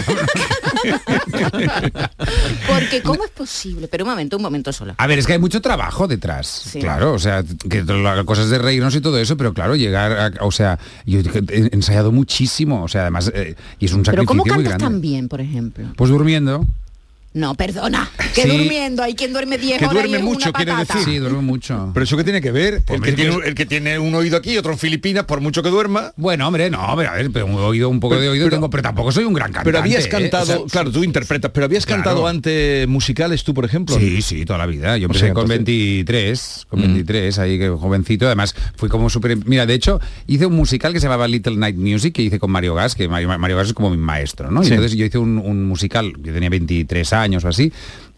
Porque 2.66 3.02
¿cómo 3.03 3.25
es 3.25 3.31
posible? 3.31 3.88
Pero 3.88 4.05
un 4.05 4.11
momento, 4.11 4.37
un 4.37 4.43
momento 4.43 4.73
solo. 4.73 4.95
A 4.97 5.07
ver, 5.07 5.19
es 5.19 5.27
que 5.27 5.35
hay 5.35 5.38
mucho 5.38 5.61
trabajo 5.61 6.07
detrás. 6.09 6.71
Claro, 6.81 7.12
o 7.12 7.19
sea, 7.19 7.45
que 7.69 7.83
las 7.85 8.25
cosas 8.25 8.51
de 8.51 8.59
reírnos 8.59 8.95
y 8.97 9.01
todo 9.01 9.19
eso, 9.19 9.37
pero 9.37 9.53
claro, 9.55 9.77
llegar 9.77 10.12
a, 10.12 10.45
o 10.45 10.51
sea, 10.51 10.79
yo 11.07 11.21
he 11.21 11.69
ensayado 11.73 12.12
muchísimo, 12.12 12.83
o 12.83 12.88
sea, 12.88 13.03
además, 13.03 13.31
eh, 13.35 13.55
y 13.79 13.85
es 13.87 13.93
un 13.93 14.03
Pero 14.03 14.23
sacrificio 14.23 14.27
¿cómo 14.27 14.43
muy 14.43 14.51
cantas 14.51 14.69
grande. 14.69 14.85
tan 14.85 15.01
bien, 15.01 15.29
por 15.29 15.41
ejemplo? 15.41 15.87
Pues 15.97 16.11
durmiendo. 16.11 16.65
No, 17.35 17.55
perdona, 17.55 18.11
que 18.35 18.42
Sí. 18.42 18.49
durmiendo, 18.49 19.03
hay 19.03 19.14
quien 19.14 19.33
duerme 19.33 19.57
10 19.57 19.79
Que 19.79 19.87
horas 19.87 20.05
y 20.05 20.09
duerme 20.09 20.18
es 20.18 20.23
mucho, 20.25 20.51
una 20.51 20.53
quiere 20.53 20.77
decir. 20.77 20.97
Sí, 21.05 21.16
duermo 21.18 21.40
mucho. 21.40 21.90
Pero 21.95 22.05
eso 22.05 22.16
que 22.18 22.25
tiene 22.25 22.42
que 22.42 22.53
ver, 22.53 22.83
Pues 22.87 22.99
el, 23.01 23.05
que 23.07 23.12
tiene, 23.12 23.37
el 23.47 23.55
que 23.55 23.64
tiene 23.66 23.99
un 23.99 24.14
oído 24.14 24.37
aquí 24.37 24.59
otro 24.59 24.73
en 24.73 24.79
Filipinas, 24.79 25.25
por 25.25 25.40
mucho 25.40 25.62
que 25.62 25.71
duerma. 25.71 26.12
Bueno, 26.16 26.47
hombre, 26.47 26.68
no, 26.68 26.81
hombre, 26.85 27.07
a 27.07 27.12
ver, 27.12 27.31
pero 27.33 27.47
un 27.47 27.55
oído, 27.55 27.88
un 27.88 28.01
poco 28.01 28.16
Pero- 28.16 28.23
de 28.23 28.29
oído 28.29 28.45
pero- 28.47 28.57
tengo, 28.57 28.68
pero 28.71 28.83
tampoco 28.83 29.12
soy 29.12 29.25
un 29.25 29.33
gran 29.33 29.47
cantante. 29.49 29.64
Pero 29.68 29.79
habías 29.79 30.05
¿eh? 30.05 30.09
cantado, 30.11 30.42
O 30.42 30.68
sea, 30.68 30.71
claro, 30.71 30.92
tú 30.92 31.03
interpretas, 31.05 31.51
pero 31.55 31.64
habías 31.64 31.87
Claro. 31.87 32.03
cantado 32.03 32.27
antes 32.27 32.87
musicales 32.87 33.45
tú, 33.45 33.55
por 33.55 33.64
ejemplo. 33.64 33.99
Sí, 33.99 34.21
sí, 34.21 34.45
toda 34.45 34.59
la 34.59 34.66
vida. 34.66 34.99
Yo 34.99 35.07
O 35.07 35.09
empecé 35.09 35.27
sea, 35.27 35.35
con 35.35 35.45
entonces- 35.45 35.64
23, 35.64 36.66
con 36.68 36.81
Mm. 36.81 36.83
23, 36.83 37.38
ahí 37.38 37.59
que 37.59 37.68
jovencito. 37.71 38.27
Además, 38.27 38.55
fui 38.77 38.90
como 38.90 39.09
súper... 39.09 39.38
Mira, 39.47 39.64
de 39.64 39.73
hecho, 39.73 40.01
hice 40.27 40.45
un 40.45 40.55
musical 40.55 40.92
que 40.92 41.01
se 41.01 41.07
llamaba 41.07 41.27
Little 41.29 41.57
Night 41.57 41.77
Music, 41.77 42.14
que 42.14 42.23
hice 42.23 42.38
con 42.38 42.51
Mario 42.51 42.75
Gas, 42.75 42.95
que 42.95 43.09
Mario, 43.09 43.29
Mario 43.38 43.57
Gas 43.57 43.68
es 43.68 43.73
como 43.73 43.88
mi 43.88 43.97
maestro, 43.97 44.51
¿no? 44.51 44.62
Y 44.62 44.66
entonces 44.66 44.92
yo 44.99 45.07
hice 45.07 45.16
un, 45.16 45.38
un 45.38 45.64
musical, 45.64 46.12
yo 46.23 46.33
tenía 46.35 46.51
23 46.51 47.11
años 47.14 47.22
o 47.45 47.49
así, 47.49 47.73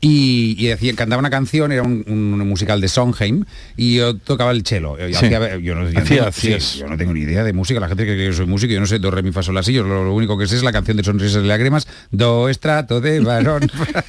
y, 0.07 0.55
y 0.59 0.67
decía, 0.67 0.93
cantaba 0.95 1.19
una 1.21 1.31
canción, 1.31 1.73
era 1.73 1.83
un, 1.83 2.05
un 2.07 2.39
musical 2.47 2.79
de 2.83 2.89
Sondheim, 2.89 3.47
y 3.75 3.97
yo 3.97 4.15
tocaba 4.17 4.51
el 4.51 4.63
cello. 4.63 4.99
Yo, 4.99 5.09
Sí. 5.19 5.27
hacía- 5.27 5.57
yo 5.57 5.75
no, 5.75 5.89
yo 5.91 5.99
Hacía- 5.99 6.31
sí, 6.31 6.55
yo 6.79 6.87
no 6.89 6.99
tengo 6.99 7.15
ni 7.15 7.21
idea 7.21 7.43
de 7.43 7.55
música, 7.55 7.81
la 7.81 7.89
gente 7.89 8.05
cree 8.05 8.17
que 8.19 8.27
yo 8.27 8.33
soy 8.35 8.45
músico, 8.47 8.71
yo 8.75 8.81
no 8.81 8.87
sé 8.87 8.99
do, 8.99 9.11
re, 9.11 9.23
mi, 9.23 9.33
fa, 9.33 9.43
sol, 9.43 9.55
la, 9.55 9.63
si, 9.63 9.73
yo 9.73 9.83
lo, 9.83 10.05
lo 10.05 10.13
único 10.15 10.37
que 10.37 10.47
sé 10.47 10.57
es 10.57 10.63
la 10.63 10.73
canción 10.73 10.99
de 10.99 11.05
Sonrisas 11.05 11.43
y 11.43 11.47
Lágrimas, 11.47 11.89
do, 12.11 12.51
estrato 12.51 13.01
de 13.01 13.21
varón. 13.21 13.63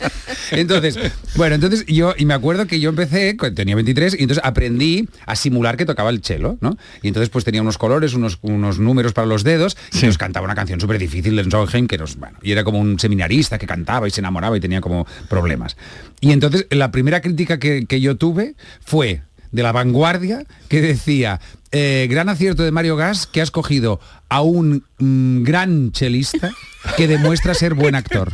entonces, 0.51 0.99
bueno, 1.35 1.55
entonces 1.55 1.85
yo, 1.87 2.13
y 2.17 2.25
me 2.25 2.33
acuerdo 2.33 2.67
que 2.67 2.79
yo 2.79 2.89
empecé, 2.89 3.35
tenía 3.55 3.75
23, 3.75 4.15
y 4.19 4.23
entonces 4.23 4.43
aprendí 4.43 5.07
a 5.25 5.35
simular 5.35 5.77
que 5.77 5.85
tocaba 5.85 6.09
el 6.09 6.21
cello, 6.23 6.57
¿no? 6.61 6.77
Y 7.01 7.07
entonces 7.07 7.29
pues 7.29 7.45
tenía 7.45 7.61
unos 7.61 7.77
colores, 7.77 8.13
unos, 8.13 8.39
unos 8.41 8.79
números 8.79 9.13
para 9.13 9.27
los 9.27 9.43
dedos, 9.43 9.77
y 9.93 10.05
nos 10.05 10.17
cantaba 10.17 10.45
una 10.45 10.55
canción 10.55 10.79
súper 10.81 10.97
difícil 10.99 11.35
de 11.37 11.49
Sondheim, 11.49 11.87
que 11.87 11.97
nos, 11.97 12.17
bueno, 12.17 12.37
y 12.41 12.51
era 12.51 12.63
como 12.63 12.79
un 12.79 12.99
seminarista 12.99 13.57
que 13.57 13.65
cantaba 13.67 14.07
y 14.07 14.11
se 14.11 14.21
enamoraba 14.21 14.57
y 14.57 14.59
tenía 14.59 14.81
como 14.81 15.07
problemas. 15.29 15.77
Y 16.21 16.31
entonces 16.31 16.67
la 16.71 16.91
primera 16.91 17.21
crítica 17.21 17.59
que, 17.59 18.01
yo 18.01 18.17
tuve 18.17 18.55
fue 18.83 19.21
de 19.51 19.63
la 19.63 19.71
vanguardia 19.71 20.45
que 20.67 20.81
decía 20.81 21.39
eh, 21.71 22.07
gran 22.09 22.29
acierto 22.29 22.63
de 22.63 22.71
Mario 22.71 22.95
Gas 22.95 23.27
que 23.27 23.41
has 23.41 23.51
cogido 23.51 23.99
a 24.29 24.41
un 24.41 24.83
mm, 24.97 25.43
gran 25.43 25.91
chelista 25.91 26.51
que 26.97 27.07
demuestra 27.07 27.53
ser 27.53 27.73
buen 27.73 27.95
actor. 27.95 28.31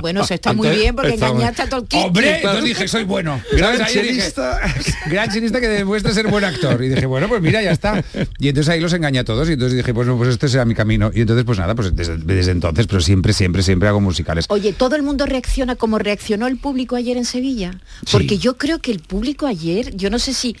Bueno, 0.00 0.22
eso 0.22 0.34
está 0.34 0.52
muy 0.52 0.68
Entonces, 0.68 0.82
bien 0.82 0.96
porque 0.96 1.14
está 1.14 1.28
engañaste 1.28 1.62
a 1.62 1.66
kit. 1.66 2.00
Hombre, 2.06 2.36
entonces 2.36 2.64
dije, 2.64 2.88
soy 2.88 3.04
bueno. 3.04 3.40
Gran 3.52 3.78
¿Sabes? 3.78 3.96
Ahí 3.96 4.02
dije, 4.02 4.20
chelista. 4.20 4.60
gran 5.06 5.30
chelista 5.30 5.60
que 5.60 5.68
demuestra 5.68 6.12
ser 6.12 6.28
buen 6.28 6.44
actor. 6.44 6.82
Y 6.82 6.88
dije, 6.88 7.06
bueno, 7.06 7.28
pues 7.28 7.42
mira, 7.42 7.62
ya 7.62 7.72
está. 7.72 8.02
Y 8.38 8.48
entonces 8.48 8.72
ahí 8.72 8.80
los 8.80 8.92
engañé 8.92 9.20
a 9.20 9.24
todos. 9.24 9.48
Y 9.48 9.52
entonces 9.52 9.76
dije, 9.76 9.92
pues, 9.94 10.06
no, 10.06 10.16
pues 10.16 10.30
este 10.30 10.48
será 10.48 10.64
mi 10.64 10.74
camino. 10.74 11.10
Y 11.14 11.20
entonces, 11.20 11.44
pues 11.44 11.58
nada, 11.58 11.74
pues 11.74 11.94
desde, 11.94 12.16
desde 12.18 12.52
entonces, 12.52 12.86
pero 12.86 13.00
siempre, 13.00 13.32
siempre, 13.32 13.62
siempre 13.62 13.88
hago 13.88 14.00
musicales. 14.00 14.46
Oye, 14.48 14.72
todo 14.72 14.96
el 14.96 15.02
mundo 15.02 15.26
reacciona 15.26 15.76
como 15.76 15.98
reaccionó 15.98 16.46
el 16.46 16.56
público 16.58 16.96
ayer 16.96 17.16
en 17.16 17.24
Sevilla. 17.24 17.72
Porque 18.10 18.38
yo 18.38 18.56
creo 18.56 18.78
que 18.78 18.92
el 18.92 19.00
público 19.00 19.46
ayer, 19.46 19.94
yo 19.96 20.10
no 20.10 20.18
sé 20.18 20.32
si, 20.34 20.56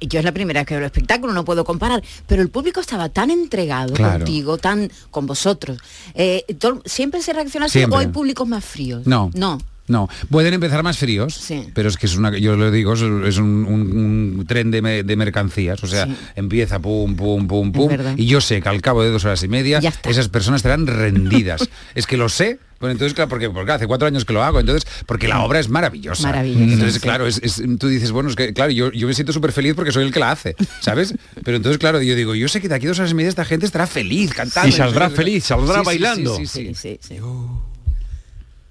yo 0.00 0.18
es 0.18 0.24
la 0.24 0.32
primera 0.32 0.60
vez 0.60 0.66
que 0.66 0.74
veo 0.74 0.80
el 0.80 0.86
espectáculo, 0.86 1.32
no 1.32 1.44
puedo 1.44 1.64
comparar, 1.64 2.02
pero 2.26 2.42
el 2.42 2.49
público 2.50 2.80
estaba 2.80 3.08
tan 3.08 3.30
entregado 3.30 3.94
Claro. 3.94 4.18
contigo, 4.18 4.58
tan 4.58 4.90
con 5.10 5.26
vosotros. 5.26 5.78
Eh, 6.14 6.44
todo- 6.58 6.82
siempre 6.84 7.22
se 7.22 7.32
reacciona 7.32 7.66
así 7.66 7.82
o 7.84 7.96
hay 7.96 8.08
públicos 8.08 8.46
más 8.46 8.64
fríos. 8.64 9.06
No. 9.06 9.30
No. 9.34 9.58
No, 9.90 10.08
pueden 10.30 10.54
empezar 10.54 10.82
más 10.82 10.98
fríos, 10.98 11.34
Sí. 11.34 11.68
pero 11.74 11.88
es 11.88 11.96
que 11.96 12.06
es 12.06 12.16
una, 12.16 12.36
yo 12.38 12.56
lo 12.56 12.70
digo, 12.70 12.94
es, 12.94 13.02
un, 13.02 13.64
un- 13.64 14.36
un 14.38 14.44
tren 14.46 14.70
de, 14.70 14.80
me- 14.82 15.02
de 15.02 15.16
mercancías, 15.16 15.82
o 15.82 15.86
sea, 15.88 16.06
Sí. 16.06 16.16
empieza 16.36 16.78
pum, 16.78 17.16
pum, 17.16 17.46
pum, 17.48 17.72
pum, 17.72 17.90
y 18.16 18.26
yo 18.26 18.40
sé 18.40 18.62
que 18.62 18.68
al 18.68 18.80
cabo 18.80 19.02
de 19.02 19.10
dos 19.10 19.24
horas 19.24 19.42
y 19.42 19.48
media 19.48 19.80
esas 20.04 20.28
personas 20.28 20.60
estarán 20.60 20.86
rendidas. 20.86 21.68
es 21.94 22.06
que 22.06 22.16
lo 22.16 22.28
sé. 22.28 22.58
Bueno, 22.78 22.92
entonces, 22.92 23.12
claro, 23.12 23.28
porque, 23.28 23.50
porque 23.50 23.72
hace 23.72 23.86
cuatro 23.86 24.08
años 24.08 24.24
que 24.24 24.32
lo 24.32 24.42
hago, 24.42 24.58
entonces, 24.58 24.90
porque 25.04 25.28
la 25.28 25.42
obra 25.44 25.58
es 25.60 25.68
maravillosa. 25.68 26.22
Maravillosa, 26.28 26.62
Entonces, 26.72 26.94
sí. 26.94 27.00
claro, 27.00 27.26
es, 27.26 27.38
es- 27.42 27.62
tú 27.78 27.88
dices, 27.88 28.10
bueno, 28.10 28.30
es 28.30 28.36
que, 28.36 28.54
claro, 28.54 28.70
yo, 28.70 28.90
yo 28.92 29.06
me 29.06 29.12
siento 29.12 29.34
súper 29.34 29.52
feliz 29.52 29.74
porque 29.74 29.92
soy 29.92 30.04
el 30.04 30.12
que 30.12 30.20
la 30.20 30.30
hace, 30.30 30.56
¿sabes? 30.80 31.14
Pero 31.44 31.58
entonces, 31.58 31.78
claro, 31.78 32.00
yo 32.00 32.14
digo, 32.14 32.34
yo 32.34 32.48
sé 32.48 32.60
que 32.62 32.68
de 32.70 32.76
aquí 32.76 32.86
a 32.86 32.88
dos 32.90 32.98
horas 33.00 33.10
y 33.10 33.14
media 33.14 33.28
esta 33.28 33.44
gente 33.44 33.66
estará 33.66 33.86
feliz 33.86 34.32
cantando. 34.32 34.68
Y 34.68 34.72
saldrá 34.72 35.10
feliz, 35.10 35.44
saldrá 35.44 35.74
sí, 35.74 35.80
sí, 35.80 35.84
bailando. 35.86 36.36
sí, 36.36 36.46
sí, 36.46 36.66
sí. 36.68 36.74
Sí, 36.74 36.98
sí, 37.02 37.16
sí. 37.16 37.20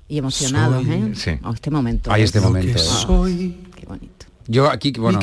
Y 0.10 0.17
emocionados, 0.17 0.86
¿eh? 0.88 1.12
Sí. 1.15 1.32
Oh, 1.43 1.54
este 1.54 1.69
momento. 1.72 2.12
Ay, 2.12 2.24
es- 2.24 2.30
este 2.30 2.41
momento. 2.41 2.78
Ah, 3.08 3.28
eh. 3.30 3.56
qué 3.76 3.86
bonito. 3.86 4.26
Yo 4.52 4.67
aquí, 4.67 4.91
bueno, 4.93 5.19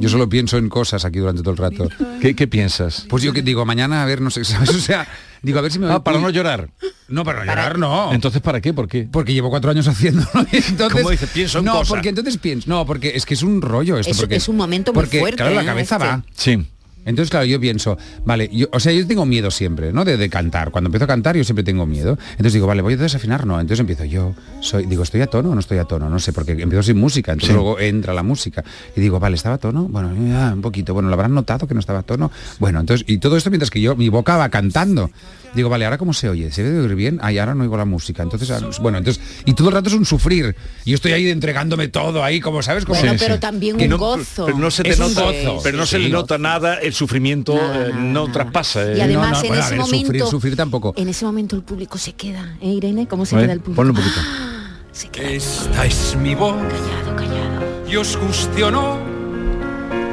yo 0.00 0.08
solo 0.08 0.28
pienso 0.28 0.58
en 0.58 0.68
cosas 0.68 1.04
aquí 1.04 1.20
durante 1.20 1.40
todo 1.42 1.52
el 1.52 1.56
rato. 1.56 1.88
¿Qué, 2.20 2.34
qué 2.34 2.48
piensas? 2.48 3.06
Pues 3.08 3.22
yo 3.22 3.32
que 3.32 3.42
digo, 3.42 3.64
mañana 3.64 4.02
a 4.02 4.06
ver, 4.06 4.20
no 4.20 4.30
sé, 4.30 4.44
¿sabes? 4.44 4.70
O 4.70 4.80
sea, 4.80 5.06
digo, 5.40 5.60
a 5.60 5.62
ver 5.62 5.70
si 5.70 5.78
me 5.78 5.88
Ah, 5.88 6.02
para 6.02 6.18
no 6.18 6.28
llorar. 6.28 6.68
No, 7.06 7.22
para 7.22 7.38
no 7.38 7.44
llorar, 7.44 7.78
no. 7.78 8.12
Entonces, 8.12 8.42
¿para 8.42 8.60
qué? 8.60 8.74
¿Por 8.74 8.88
qué? 8.88 9.08
porque 9.10 9.32
llevo 9.32 9.50
cuatro 9.50 9.70
años 9.70 9.86
haciéndolo. 9.86 10.28
Entonces, 10.50 10.92
¿Cómo 11.00 11.10
dice? 11.10 11.28
Pienso 11.28 11.60
en 11.60 11.66
no, 11.66 11.72
cosas. 11.74 11.88
porque 11.90 12.08
entonces 12.08 12.38
pienso. 12.38 12.68
No, 12.68 12.84
porque 12.84 13.12
es 13.14 13.24
que 13.24 13.34
es 13.34 13.42
un 13.44 13.62
rollo 13.62 13.96
esto. 13.98 14.10
Es- 14.10 14.18
porque, 14.18 14.34
es 14.34 14.48
un 14.48 14.56
momento 14.56 14.92
muy 14.92 15.00
porque, 15.04 15.20
fuerte, 15.20 15.36
Claro, 15.36 15.54
la 15.54 15.62
¿eh? 15.62 15.66
cabeza 15.66 15.94
Este. 15.94 16.06
va. 16.08 16.24
Sí. 16.34 16.66
Entonces, 17.08 17.30
claro, 17.30 17.46
yo 17.46 17.58
pienso, 17.60 17.98
vale, 18.24 18.48
yo, 18.52 18.66
o 18.72 18.78
sea, 18.80 18.92
yo 18.92 19.06
tengo 19.06 19.24
miedo 19.26 19.50
siempre, 19.50 19.92
¿no? 19.92 20.04
De, 20.04 20.16
de 20.16 20.28
cantar. 20.30 20.70
Cuando 20.70 20.88
empiezo 20.88 21.04
a 21.04 21.08
cantar 21.08 21.36
yo 21.36 21.44
siempre 21.44 21.64
tengo 21.64 21.86
miedo. 21.86 22.18
Entonces 22.32 22.52
digo, 22.52 22.66
vale, 22.66 22.82
voy 22.82 22.94
a 22.94 22.96
desafinar, 22.98 23.46
no. 23.46 23.60
Entonces 23.60 23.80
empiezo 23.80 24.04
yo, 24.04 24.34
soy, 24.60 24.86
digo, 24.86 25.02
¿estoy 25.02 25.20
a 25.22 25.26
tono 25.26 25.50
o 25.50 25.54
no 25.54 25.60
estoy 25.60 25.78
a 25.78 25.84
tono? 25.84 26.08
No 26.08 26.18
sé, 26.18 26.32
porque 26.32 26.52
empiezo 26.52 26.82
sin 26.82 26.98
música, 26.98 27.32
entonces 27.32 27.48
Sí. 27.48 27.54
luego 27.54 27.78
entra 27.80 28.12
la 28.14 28.22
música. 28.22 28.62
Y 28.94 29.00
digo, 29.00 29.18
vale, 29.18 29.36
¿estaba 29.36 29.56
a 29.56 29.58
tono? 29.58 29.84
Bueno, 29.88 30.12
ya, 30.28 30.52
un 30.52 30.60
poquito. 30.62 30.94
Bueno, 30.94 31.08
¿lo 31.08 31.14
habrán 31.14 31.34
notado 31.34 31.66
que 31.66 31.74
no 31.74 31.80
estaba 31.80 32.00
a 32.00 32.02
tono? 32.02 32.30
Bueno, 32.58 32.80
entonces, 32.80 33.04
y 33.08 33.18
todo 33.18 33.36
esto 33.36 33.50
mientras 33.50 33.70
que 33.70 33.80
yo, 33.80 33.96
mi 33.96 34.08
boca 34.10 34.36
va 34.36 34.48
cantando. 34.50 35.10
Digo, 35.54 35.70
vale, 35.70 35.86
¿ahora 35.86 35.96
cómo 35.96 36.12
se 36.12 36.28
oye? 36.28 36.52
¿Se 36.52 36.62
debe 36.62 36.80
oír 36.80 36.94
bien? 36.94 37.18
Ay, 37.22 37.38
ahora 37.38 37.54
no 37.54 37.62
oigo 37.62 37.74
la 37.78 37.86
música. 37.86 38.22
Entonces, 38.22 38.50
ah, 38.50 38.60
bueno, 38.82 38.98
entonces, 38.98 39.22
y 39.46 39.54
todo 39.54 39.70
el 39.70 39.74
rato 39.76 39.88
es 39.88 39.94
un 39.94 40.04
sufrir. 40.04 40.54
Y 40.84 40.90
yo 40.90 40.94
estoy 40.96 41.12
ahí 41.12 41.26
entregándome 41.30 41.88
todo 41.88 42.22
ahí, 42.22 42.38
como 42.38 42.62
sabes, 42.62 42.84
como 42.84 43.00
Bueno, 43.00 43.14
pero 43.18 43.40
también 43.40 43.78
Que 43.78 43.84
un 43.84 43.90
no- 43.90 43.98
gozo. 43.98 44.44
Pero 44.44 44.58
no 44.58 44.70
se 44.70 44.82
te 44.82 44.90
Es 44.90 45.00
un 45.00 45.08
nota, 45.14 45.22
gozo. 45.22 45.60
pero 45.62 45.78
no 45.78 45.86
Sí, 45.86 45.92
se 45.92 45.98
le 46.00 46.10
nota 46.10 46.36
nada 46.36 46.74
el 46.74 46.92
sufrimiento 46.98 47.54
eh, 47.56 47.92
no 47.96 48.30
traspasa. 48.30 48.82
eh. 48.92 48.98
Y 48.98 49.00
además 49.00 49.42
en 49.42 49.48
bueno, 49.48 49.62
a 49.62 49.66
ese 49.66 49.76
ver, 49.76 49.84
sufrir- 49.86 50.04
momento, 50.06 50.26
sufrir 50.30 50.56
tampoco. 50.56 50.92
en 50.96 51.08
ese 51.08 51.24
momento 51.24 51.56
el 51.56 51.62
público 51.62 51.96
se 51.98 52.12
queda, 52.12 52.56
¿eh, 52.60 52.68
Irene? 52.72 53.06
¿Cómo 53.08 53.24
se 53.24 53.36
ver, 53.36 53.44
queda 53.46 53.52
el 53.54 53.60
público? 53.60 53.76
ponlo 53.76 53.92
un 53.92 53.98
poquito. 53.98 54.20
Esta 55.22 55.86
es 55.86 56.16
mi 56.20 56.34
voz. 56.34 56.56
Callado, 56.56 57.16
callado. 57.16 57.88
Y 57.88 57.96
os 57.96 58.16
guste 58.16 58.64
o 58.64 58.70
no, 58.70 58.98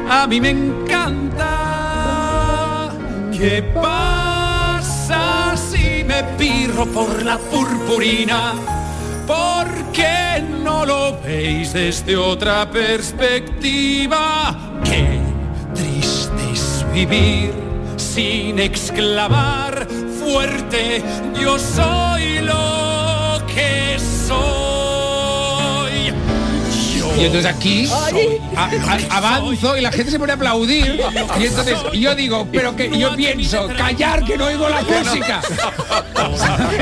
a 0.09 0.27
mí 0.27 0.39
me 0.39 0.51
encanta. 0.51 1.51
¿Qué 3.35 3.63
pasa 3.73 5.55
si 5.57 6.03
me 6.03 6.23
pirro 6.37 6.85
por 6.85 7.23
la 7.23 7.37
purpurina? 7.37 8.53
¿Por 9.27 9.67
qué 9.91 10.43
no 10.63 10.85
lo 10.85 11.19
veis 11.21 11.73
desde 11.73 12.15
otra 12.15 12.69
perspectiva? 12.69 14.64
Vivir 16.95 17.51
sin 17.97 18.57
exclamar 18.57 19.85
fuerte, 20.17 21.03
yo 21.37 21.59
soy 21.59 22.39
lo 22.39 23.45
que 23.53 23.99
soy. 23.99 24.64
Y 27.17 27.23
entonces 27.25 27.45
aquí 27.45 27.89
a- 28.55 28.69
a- 29.13 29.17
avanzo 29.17 29.77
y 29.77 29.81
la 29.81 29.91
gente 29.91 30.11
se 30.11 30.19
pone 30.19 30.33
a 30.33 30.35
aplaudir 30.35 30.99
y 31.39 31.45
entonces 31.45 31.77
yo 31.93 32.13
digo, 32.15 32.47
pero 32.51 32.75
que 32.75 32.89
yo 32.97 33.15
pienso, 33.15 33.67
callar 33.77 34.23
que 34.25 34.37
no 34.37 34.45
oigo 34.45 34.67
la 34.69 34.81
música. 34.81 35.41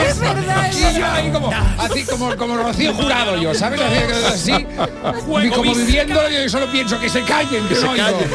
Es 0.07 0.19
verdad, 0.19 0.69
es 0.69 0.77
Y 0.95 0.99
yo 0.99 1.05
ahí 1.11 1.29
como, 1.31 1.51
así 1.77 2.03
como, 2.05 2.35
como 2.35 2.57
Rocío 2.57 2.93
Jurado 2.93 3.37
yo, 3.37 3.53
¿sabes? 3.53 3.79
Así, 3.81 4.51
así 4.51 5.45
y 5.45 5.49
como 5.49 5.73
viviendo 5.75 6.29
yo 6.29 6.49
solo 6.49 6.67
pienso 6.71 6.99
que 6.99 7.09
se 7.09 7.21
callen, 7.23 7.67
que 7.67 7.75
no 7.75 7.91
oigo. 7.91 8.03
callen. 8.03 8.29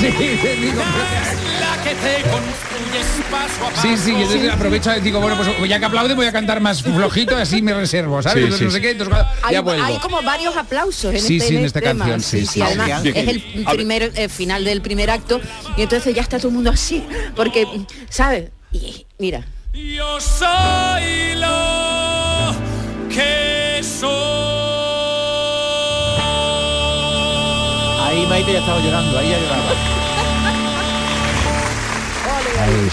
Sí, 0.00 0.06
digo, 0.08 0.82
la 1.60 1.82
que 1.82 1.90
te 1.94 2.22
Sí, 3.82 3.96
sí, 3.96 4.12
y 4.12 4.22
entonces 4.22 4.50
aprovecho 4.50 4.96
y 4.96 5.00
digo, 5.00 5.20
bueno, 5.20 5.36
pues 5.36 5.68
ya 5.68 5.78
que 5.78 5.84
aplaude 5.84 6.14
voy 6.14 6.26
a 6.26 6.32
cantar 6.32 6.60
más 6.60 6.82
flojito 6.82 7.36
y 7.36 7.40
así 7.42 7.60
me 7.60 7.74
reservo, 7.74 8.22
¿sabes? 8.22 8.38
Sí, 8.38 8.44
Entonces, 8.44 8.58
sí, 8.58 8.64
no 8.66 8.70
sé 8.70 8.76
sí. 8.76 8.82
qué, 8.82 8.90
entonces 8.92 9.16
Hay, 9.42 9.52
ya 9.54 9.60
vuelvo. 9.60 9.84
hay 9.84 9.96
como 9.98 10.22
varios 10.22 10.56
aplausos 10.56 11.12
en 11.14 11.20
Sí, 11.20 11.36
este, 11.36 11.48
sí, 11.48 11.54
en 11.54 11.60
en 11.60 11.66
esta 11.66 11.78
este 11.80 11.90
tema. 11.90 12.04
canción, 12.08 12.20
sí, 12.42 12.46
sí. 12.46 12.62
además 12.62 13.04
es 13.04 13.28
el 13.28 13.42
primer 13.70 14.12
eh, 14.14 14.28
final 14.28 14.64
del 14.64 14.80
primer 14.80 15.10
acto 15.10 15.40
y 15.76 15.82
entonces 15.82 16.14
ya 16.14 16.22
está 16.22 16.38
todo 16.38 16.48
el 16.48 16.54
mundo 16.54 16.70
así, 16.70 17.04
porque, 17.36 17.66
¿sabes? 18.08 18.50
Y, 18.72 19.06
mira, 19.18 19.44
Yo 19.72 20.20
soy 20.20 21.34
lo 21.36 22.54
que 23.08 23.82
soy. 23.82 24.10
Ahí 28.02 28.26
Maite 28.28 28.52
ya 28.52 28.58
estaba 28.60 28.80
llorando, 28.80 29.18
ahí 29.18 29.28
ya 29.30 29.38
lloraba. 29.38 29.72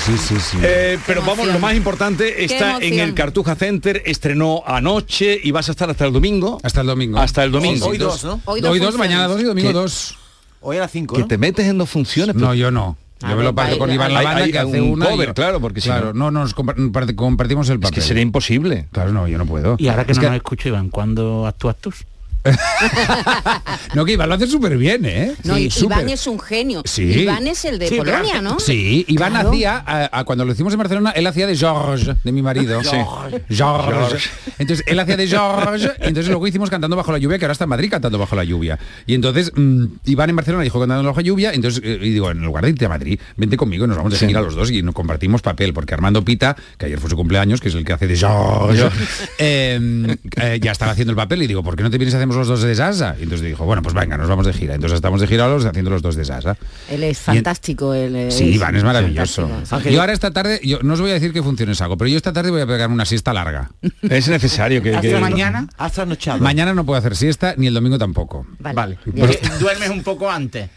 Sí, 0.05 0.17
sí, 0.17 0.35
sí. 0.39 0.57
Eh, 0.61 0.99
pero 1.07 1.21
vamos, 1.23 1.47
lo 1.47 1.57
más 1.59 1.75
importante 1.75 2.43
está 2.43 2.77
en 2.79 2.99
el 2.99 3.13
Cartuja 3.13 3.55
Center, 3.55 4.01
estrenó 4.05 4.63
anoche 4.65 5.39
y 5.43 5.51
vas 5.51 5.69
a 5.69 5.71
estar 5.71 5.89
hasta 5.89 6.05
el 6.05 6.13
domingo. 6.13 6.59
Hasta 6.63 6.81
el 6.81 6.87
domingo. 6.87 7.19
Hasta 7.19 7.43
el 7.43 7.51
domingo. 7.51 7.87
Hoy 7.87 7.97
dos, 7.97 8.23
¿no? 8.23 8.33
hoy 8.45 8.59
Hoy 8.59 8.61
dos, 8.61 8.69
dos, 8.69 8.77
funciones. 8.79 8.97
mañana 8.99 9.27
dos 9.27 9.41
y 9.41 9.43
domingo 9.43 9.69
¿Qué? 9.69 9.73
dos. 9.73 10.17
Hoy 10.61 10.77
a 10.77 10.81
las 10.81 10.91
5, 10.91 11.15
Que 11.15 11.21
¿no? 11.21 11.27
te 11.27 11.37
metes 11.39 11.65
en 11.65 11.77
dos 11.79 11.89
funciones. 11.89 12.35
No, 12.35 12.53
yo 12.53 12.69
no. 12.69 12.95
Yo 13.21 13.27
A 13.27 13.29
me 13.31 13.35
ver, 13.37 13.45
lo 13.45 13.55
parto 13.55 13.73
hay- 13.73 13.79
con 13.79 13.91
Iván 13.91 14.13
Lavanda 14.13 14.45
que 14.47 14.59
hace 14.59 14.81
un 14.81 14.91
una. 14.93 15.05
cover, 15.07 15.27
yo- 15.29 15.33
claro, 15.33 15.59
porque 15.59 15.81
si 15.81 15.89
claro, 15.89 16.13
no, 16.13 16.29
nos 16.31 16.55
compar- 16.55 17.15
compartimos 17.15 17.67
el 17.69 17.75
es 17.75 17.81
papel. 17.81 17.95
que 17.95 18.01
sería 18.01 18.21
imposible. 18.23 18.87
Claro, 18.91 19.11
no, 19.11 19.27
yo 19.27 19.37
no 19.39 19.45
puedo. 19.45 19.75
Y 19.79 19.87
ahora 19.89 20.05
que 20.05 20.11
Es 20.11 20.17
no 20.19 20.25
nos 20.27 20.35
escucho, 20.35 20.69
Iván, 20.69 20.89
¿cuándo 20.89 21.45
actúas 21.47 21.75
tú? 21.81 21.91
No, 23.93 24.05
que 24.05 24.13
Iván 24.13 24.29
lo 24.29 24.35
hace 24.35 24.47
súper 24.47 24.77
bien, 24.77 25.05
¿eh? 25.05 25.33
No, 25.43 25.55
Sí. 25.57 25.69
Iván 25.85 26.09
es 26.09 26.25
un 26.27 26.39
genio. 26.39 26.81
Sí. 26.85 27.03
Iván 27.03 27.45
es 27.47 27.65
el 27.65 27.77
de 27.79 27.87
Sí, 27.87 27.97
Polonia, 27.97 28.21
claro. 28.23 28.41
¿no? 28.41 28.59
Sí, 28.59 29.05
Iván 29.07 29.31
Claro. 29.33 29.49
hacía, 29.49 29.83
a- 29.85 30.19
a- 30.19 30.23
cuando 30.23 30.45
lo 30.45 30.51
hicimos 30.53 30.73
en 30.73 30.79
Barcelona, 30.79 31.11
él 31.11 31.27
hacía 31.27 31.45
de 31.47 31.55
George, 31.55 32.15
de 32.23 32.31
mi 32.31 32.41
marido. 32.41 32.81
Sí. 32.83 32.89
George. 32.91 33.41
George. 33.49 34.29
Entonces, 34.59 34.85
él 34.87 34.99
hacía 34.99 35.17
de 35.17 35.27
George, 35.27 35.85
y 35.99 36.07
entonces 36.07 36.27
luego 36.27 36.47
hicimos 36.47 36.69
Cantando 36.69 36.95
Bajo 36.95 37.11
la 37.11 37.17
Lluvia, 37.17 37.37
que 37.37 37.45
ahora 37.45 37.53
está 37.53 37.65
en 37.65 37.69
Madrid 37.69 37.89
cantando 37.91 38.17
Bajo 38.17 38.35
la 38.35 38.43
Lluvia. 38.43 38.79
Y 39.05 39.13
entonces, 39.13 39.51
mm, 39.55 39.85
Iván 40.05 40.29
en 40.29 40.35
Barcelona 40.35 40.63
dijo 40.63 40.79
Cantando 40.79 41.03
Bajo 41.03 41.19
la 41.19 41.23
Lluvia, 41.25 41.51
entonces, 41.53 41.81
eh, 41.83 41.99
y 42.01 42.09
digo, 42.11 42.31
en 42.31 42.41
lugar 42.41 42.63
de 42.63 42.69
irte 42.71 42.85
a 42.85 42.89
Madrid, 42.89 43.19
vente 43.37 43.57
conmigo 43.57 43.85
y 43.85 43.87
nos 43.87 43.97
vamos 43.97 44.13
de 44.13 44.19
Sí. 44.19 44.27
gira 44.27 44.41
los 44.41 44.55
dos 44.55 44.71
y 44.71 44.81
nos 44.81 44.95
compartimos 44.95 45.41
papel, 45.41 45.73
porque 45.73 45.93
Armando 45.93 46.23
Pita, 46.23 46.55
que 46.77 46.85
ayer 46.87 46.99
fue 46.99 47.09
su 47.09 47.15
cumpleaños, 47.15 47.59
que 47.61 47.67
es 47.69 47.75
el 47.75 47.83
que 47.85 47.93
hace 47.93 48.07
de 48.07 48.17
George, 48.17 48.89
eh, 49.37 50.17
eh, 50.37 50.59
ya 50.61 50.71
estaba 50.71 50.91
haciendo 50.91 51.11
el 51.11 51.17
papel 51.17 51.43
y 51.43 51.47
digo, 51.47 51.63
¿por 51.63 51.75
qué 51.75 51.83
no 51.83 51.89
te 51.91 51.97
vienes 51.97 52.13
y 52.13 52.17
hacemos 52.31 52.47
los 52.47 52.59
dos 52.59 52.61
de 52.67 52.75
Sasa? 52.75 53.15
Y 53.19 53.23
entonces 53.23 53.45
dijo, 53.47 53.65
bueno, 53.65 53.81
pues 53.81 53.93
venga, 53.93 54.17
nos 54.17 54.27
vamos 54.27 54.45
de 54.45 54.53
gira. 54.53 54.75
Entonces 54.75 54.95
estamos 54.95 55.21
de 55.21 55.27
gira 55.27 55.47
los 55.47 55.65
haciendo 55.65 55.91
los 55.91 56.01
dos 56.01 56.15
de 56.15 56.25
Sasa. 56.25 56.57
Él 56.89 57.03
es 57.03 57.19
fantástico. 57.19 57.93
él 57.93 58.15
es- 58.15 58.35
Sí, 58.35 58.45
Iván 58.45 58.75
es 58.75 58.83
maravilloso. 58.83 59.49
Yo 59.89 59.99
ahora 60.01 60.13
esta 60.13 60.31
tarde, 60.31 60.59
yo 60.63 60.79
no 60.81 60.93
os 60.93 61.01
voy 61.01 61.11
a 61.11 61.13
decir 61.13 61.33
qué 61.33 61.43
funciones 61.43 61.81
hago, 61.81 61.97
pero 61.97 62.09
yo 62.09 62.17
esta 62.17 62.33
tarde 62.33 62.51
voy 62.51 62.61
a 62.61 62.67
pegarme 62.67 62.95
una 62.95 63.05
siesta 63.05 63.33
larga. 63.33 63.71
Es 64.09 64.27
necesario 64.27 64.81
que... 64.81 64.89
Hasta 64.95 65.01
que- 65.01 65.17
mañana. 65.19 65.67
Has 65.77 65.93
trasnochado. 65.93 66.39
Mañana 66.39 66.73
no 66.73 66.85
puedo 66.85 66.97
hacer 66.99 67.15
siesta 67.15 67.53
ni 67.57 67.67
el 67.67 67.73
domingo 67.73 67.97
tampoco. 67.97 68.45
Vale. 68.59 68.97
Pero- 69.13 69.33
Duermes 69.59 69.89
un 69.89 70.03
poco 70.03 70.29
antes. 70.29 70.69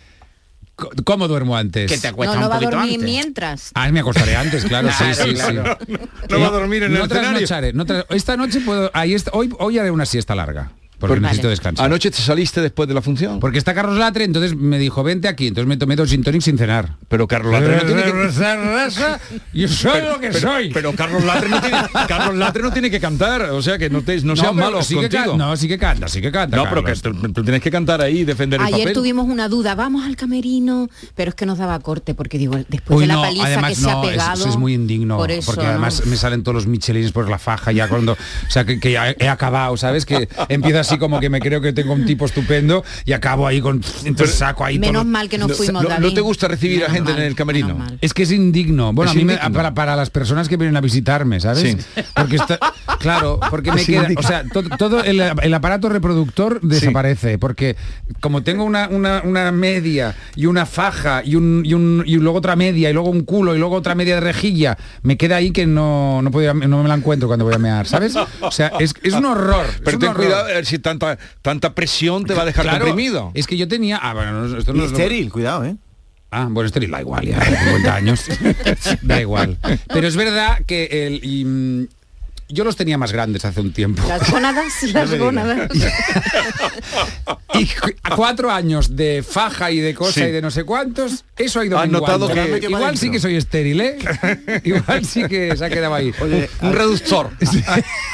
¿Cómo 1.05 1.29
duermo 1.29 1.57
antes? 1.57 1.89
Que 1.91 1.99
te 1.99 2.09
acuestas 2.09 2.41
no 2.41 2.47
un 2.47 2.51
va 2.51 2.57
a 2.57 2.59
poquito 2.59 2.77
dormir 2.77 2.95
antes. 2.95 3.09
mientras. 3.09 3.71
Ah, 3.75 3.93
me 3.93 4.01
acostaré 4.01 4.35
antes, 4.35 4.65
claro, 4.69 4.89
sí, 4.91 5.05
Claro, 5.05 5.15
sí, 5.25 5.35
claro. 5.35 5.79
sí. 5.87 5.93
No 6.31 6.41
va 6.41 6.47
a 6.49 6.51
dormir 6.51 6.83
en 6.83 6.93
el 6.93 6.99
no 6.99 7.05
escenario. 7.05 7.73
no 7.75 7.87
tras- 7.87 8.07
esta 8.11 8.37
noche 8.37 8.61
puedo, 8.61 8.91
ahí 8.93 9.15
est- 9.15 9.29
hoy, 9.33 9.55
hoy 9.61 9.79
haré 9.79 9.93
una 9.93 10.05
siesta 10.05 10.35
larga. 10.35 10.73
Porque 11.09 11.21
Vale. 11.21 11.29
necesito 11.29 11.49
descansar. 11.49 11.85
Anoche 11.87 12.11
te 12.11 12.19
saliste 12.19 12.61
después 12.61 12.89
de 12.89 12.95
la 12.95 13.03
función. 13.03 13.41
Porque 13.41 13.59
está 13.59 13.75
Carlos 13.75 13.97
Latre, 13.99 14.25
entonces 14.25 14.55
me 14.57 14.79
dijo, 14.79 15.03
vente 15.03 15.29
aquí. 15.29 15.49
Entonces 15.49 15.69
me 15.69 15.77
tomé 15.77 15.97
dos 15.97 16.09
gin 16.11 16.23
tonic 16.23 16.41
sin 16.43 16.57
cenar. 16.59 16.97
Pero 17.09 17.27
Carlos 17.29 17.53
Latre 17.53 17.77
no 17.77 17.83
tiene 17.85 18.03
que... 18.03 18.11
Yo 19.53 19.69
soy 19.69 20.01
lo 20.03 20.21
que 20.21 20.29
pero, 20.29 20.39
soy. 20.41 20.71
pero 20.73 20.93
Carlos 20.95 21.25
Latre 21.25 21.49
no 21.49 21.61
tiene 21.61 21.77
Carlos 22.09 22.35
Latre 22.37 22.63
no 22.63 22.73
tiene 22.73 22.91
que 22.91 23.01
cantar, 23.01 23.43
o 23.51 23.63
sea 23.63 23.79
que 23.79 23.91
no 23.91 24.03
te 24.03 24.21
no, 24.23 24.37
sean 24.37 24.55
pero 24.55 24.67
malos 24.71 24.87
sí 24.87 24.95
que 24.95 25.03
contigo. 25.03 25.25
can- 25.31 25.39
no, 25.39 25.57
sí 25.57 25.69
que 25.69 25.79
canta, 25.79 26.09
sí 26.09 26.21
que 26.21 26.31
canta. 26.33 26.57
No, 26.57 26.65
pero 26.69 26.83
que 26.85 26.93
Carlos. 26.95 27.21
tú, 27.23 27.33
tú 27.33 27.43
tienes 27.43 27.61
que 27.63 27.71
cantar 27.71 28.01
ahí 28.01 28.21
y 28.21 28.25
defender 28.25 28.61
el 28.61 28.67
Ayer 28.67 28.79
papel. 28.81 28.93
tuvimos 28.95 29.27
una 29.27 29.49
duda, 29.49 29.75
vamos 29.75 30.05
al 30.05 30.17
camerino, 30.17 30.89
pero 31.15 31.31
es 31.31 31.35
que 31.35 31.47
nos 31.47 31.59
daba 31.59 31.79
corte 31.81 32.15
porque 32.15 32.39
digo, 32.39 32.57
después 32.69 32.97
Uy, 32.99 33.03
de 33.03 33.07
la 33.09 33.15
no, 33.15 33.23
paliza 33.23 33.47
además 33.47 33.71
que 33.71 33.77
se 33.77 33.91
ha 33.91 33.95
no, 33.95 34.05
es- 34.05 34.11
pegado. 34.11 34.47
es, 34.49 34.57
muy 34.57 34.75
indigno 34.75 35.17
por 35.17 35.31
eso, 35.31 35.47
porque 35.47 35.65
¿no? 35.65 35.71
además 35.71 36.07
me 36.07 36.17
salen 36.17 36.43
todos 36.43 36.55
los 36.55 36.67
michelines 36.67 37.13
por 37.13 37.29
la 37.29 37.39
faja 37.39 37.73
ya 37.73 37.89
cuando 37.89 38.13
o 38.13 38.51
sea 38.51 38.65
que, 38.65 38.79
que 38.81 38.93
ya 38.93 39.11
he, 39.11 39.17
he 39.19 39.29
acabado 39.29 39.77
sabes 39.77 40.07
que 40.07 40.29
empieza 40.49 40.81
así 40.81 40.94
como 40.99 41.21
que 41.21 41.31
me 41.31 41.41
creo 41.41 41.61
que 41.61 41.73
tengo 41.73 41.93
un 41.93 42.05
tipo 42.07 42.25
estupendo 42.25 42.85
y 43.05 43.13
acabo 43.13 43.47
ahí 43.47 43.61
con 43.61 43.83
entonces 44.05 44.37
saco 44.37 44.65
ahí 44.65 44.79
Menos 44.79 45.03
todo- 45.03 45.11
mal 45.13 45.29
que 45.29 45.39
no 45.39 45.49
No- 45.49 45.55
fuimos, 45.55 45.83
no- 45.83 45.89
David. 45.89 46.05
¿No 46.05 46.15
te 46.15 46.21
gusta 46.21 46.49
recibir 46.49 46.85
a 46.85 46.91
gente 46.91 47.13
mal, 47.13 47.21
en 47.21 47.27
el 47.27 47.35
camerino? 47.35 47.85
es 48.01 48.13
que 48.15 48.23
es 48.25 48.33
indigno 48.33 48.93
bueno 48.93 49.11
Es 49.11 49.17
a 49.17 49.19
mí 49.19 49.25
me- 49.25 49.37
para, 49.37 49.75
para 49.75 49.97
las 49.97 50.11
personas 50.11 50.49
que 50.49 50.57
vienen 50.57 50.77
a 50.77 50.81
visitarme 50.81 51.41
sabes 51.41 51.77
Sí. 51.95 52.03
porque 52.15 52.37
está 52.37 52.59
claro 52.99 53.41
porque 53.51 53.73
me 53.73 53.81
Es 53.81 53.87
queda 53.87 54.09
o 54.17 54.23
sea 54.23 54.45
to- 54.45 54.63
todo 54.77 55.03
el, 55.03 55.21
el 55.21 55.55
aparato 55.55 55.89
reproductor 55.89 56.61
desaparece 56.63 57.39
porque 57.39 57.77
como 58.21 58.43
tengo 58.43 58.65
una, 58.65 58.89
una, 58.89 59.23
una 59.25 59.53
media 59.53 60.15
y 60.37 60.47
una 60.47 60.67
faja 60.67 61.23
y 61.25 61.37
un, 61.37 61.63
y 61.65 61.75
un 61.75 62.03
y 62.07 62.17
luego 62.17 62.39
otra 62.39 62.57
media 62.57 62.91
y 62.91 62.93
luego 62.93 63.11
un 63.11 63.23
culo 63.23 63.55
y 63.55 63.59
luego 63.59 63.77
otra 63.77 63.95
media 63.95 64.15
de 64.17 64.21
rejilla 64.21 64.77
me 65.03 65.17
queda 65.17 65.37
ahí 65.37 65.51
que 65.51 65.67
no 65.67 66.21
no, 66.23 66.31
puedo 66.31 66.45
ir 66.45 66.51
a- 66.51 66.67
no 66.67 66.83
me 66.83 66.89
la 66.89 66.95
encuentro 66.95 67.29
cuando 67.29 67.45
voy 67.45 67.55
a 67.55 67.59
mear 67.59 67.87
sabes 67.87 68.15
o 68.41 68.51
sea 68.51 68.73
es, 68.81 68.95
es 69.03 69.15
un 69.15 69.25
horror 69.27 69.67
es 69.67 69.81
Pero 69.85 69.97
un 69.97 70.01
ten 70.01 70.11
horror. 70.11 70.25
cuidado 70.25 70.65
si 70.65 70.77
tanta 70.85 71.19
tanta 71.43 71.75
presión 71.75 72.25
te 72.25 72.35
va 72.35 72.43
a 72.43 72.45
dejar 72.45 72.63
Claro, 72.65 72.85
comprimido. 72.85 73.33
es 73.35 73.47
que 73.49 73.57
yo 73.57 73.67
tenía 73.67 73.97
ah 74.01 74.15
bueno 74.15 74.31
no, 74.47 74.57
esto 74.59 74.73
Y 74.73 74.79
no 74.79 74.85
es 74.85 74.93
lo- 74.93 74.97
estéril, 74.99 75.33
cuidado, 75.33 75.65
¿eh? 75.65 75.75
Ah, 76.31 76.49
bueno, 76.51 76.67
estéril 76.67 76.91
da 76.91 77.01
igual, 77.01 77.25
ya, 77.27 77.41
50 77.41 77.95
años. 77.95 78.25
da 79.03 79.21
igual. 79.21 79.57
Pero 79.87 80.09
es 80.09 80.17
verdad 80.17 80.59
que 80.67 81.07
el, 81.07 81.21
y, 81.25 81.45
mm, 81.45 81.87
yo 82.55 82.65
los 82.65 82.77
tenía 82.77 82.97
más 82.97 83.13
grandes 83.13 83.45
hace 83.45 83.61
un 83.61 83.73
tiempo. 83.73 84.03
Las 84.09 84.31
gónadas, 84.31 84.83
las 84.93 85.19
gónadas. 85.19 85.69
Y 87.57 87.69
a 88.03 88.17
cuatro 88.17 88.51
años 88.51 88.97
de 88.97 89.23
faja 89.23 89.71
y 89.71 89.79
de 89.79 89.95
cosa 89.95 90.13
Sí. 90.15 90.23
y 90.23 90.31
de 90.33 90.43
no 90.43 90.51
sé 90.51 90.65
cuántos, 90.65 91.25
eso 91.37 91.61
ha 91.61 91.65
ido 91.65 91.79
Has 91.79 91.89
notado 91.89 92.27
que- 92.29 92.67
Igual 92.69 92.99
sí 92.99 93.13
que 93.13 93.21
soy 93.21 93.37
estéril, 93.37 93.81
¿eh? 93.81 93.99
Igual 94.65 95.05
sí 95.05 95.23
que 95.29 95.57
se 95.57 95.65
ha 95.65 95.71
quedado 95.71 95.95
ahí. 95.95 96.13
Oye, 96.21 96.51
Un 96.63 96.73
reductor. 96.73 97.31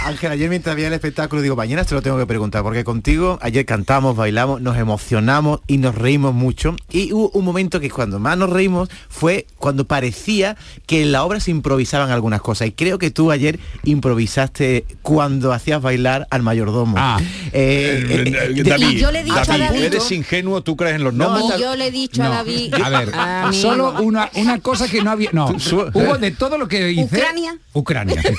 Ángel, 0.04 0.32
ayer 0.32 0.50
mientras 0.50 0.76
veía 0.76 0.88
el 0.88 0.92
espectáculo 0.92 1.40
digo, 1.40 1.56
mañana 1.56 1.84
te 1.84 1.94
lo 1.94 2.02
tengo 2.02 2.18
que 2.18 2.26
preguntar, 2.26 2.62
porque 2.62 2.84
contigo 2.84 3.38
ayer 3.40 3.64
cantamos, 3.64 4.14
bailamos, 4.14 4.60
nos 4.60 4.76
emocionamos 4.76 5.60
y 5.66 5.78
nos 5.78 5.94
reímos 5.94 6.34
mucho. 6.34 6.76
Y 6.90 7.12
hubo 7.14 7.30
un 7.30 7.44
momento 7.46 7.80
que 7.80 7.88
cuando 7.90 8.18
más 8.18 8.36
nos 8.36 8.50
reímos 8.50 8.90
fue 9.08 9.46
cuando 9.56 9.86
parecía 9.86 10.56
que 10.86 11.00
en 11.02 11.12
la 11.12 11.24
obra 11.24 11.40
se 11.40 11.50
improvisaban 11.50 12.10
algunas 12.10 12.42
cosas. 12.42 12.68
Y 12.68 12.72
creo 12.72 12.98
que 12.98 13.10
tú 13.10 13.30
ayer 13.30 13.58
improvisaste 13.84 14.29
avisaste 14.30 14.84
cuando 15.02 15.52
hacías 15.52 15.82
bailar 15.82 16.26
al 16.30 16.42
mayordomo. 16.42 16.94
Ah. 16.96 17.18
Eh, 17.52 18.04
eh, 18.08 18.52
Eh, 18.56 18.62
David, 18.62 18.98
yo 18.98 19.10
le 19.10 19.20
he 19.20 19.24
dicho 19.24 19.38
a 19.38 19.58
David, 19.58 19.82
eres 19.82 20.10
ingenuo, 20.12 20.62
tú 20.62 20.76
crees 20.76 20.96
en 20.96 21.04
los 21.04 21.12
No, 21.14 21.30
gnomos. 21.34 21.54
Y 21.58 21.60
yo 21.60 21.74
le 21.76 21.88
he 21.88 21.90
dicho 21.90 22.22
a 22.22 22.28
No. 22.28 22.34
David... 22.34 22.74
A 22.74 22.88
ver, 22.90 23.54
solo 23.54 24.00
una, 24.02 24.30
una 24.34 24.60
cosa 24.60 24.88
que 24.88 25.02
no 25.02 25.10
había. 25.10 25.30
No, 25.32 25.46
hubo 25.48 26.18
de 26.18 26.30
todo 26.30 26.58
lo 26.58 26.68
que 26.68 26.92
hice. 26.92 27.02
¿Ucrania? 27.16 27.58
Ucrania. 27.72 28.22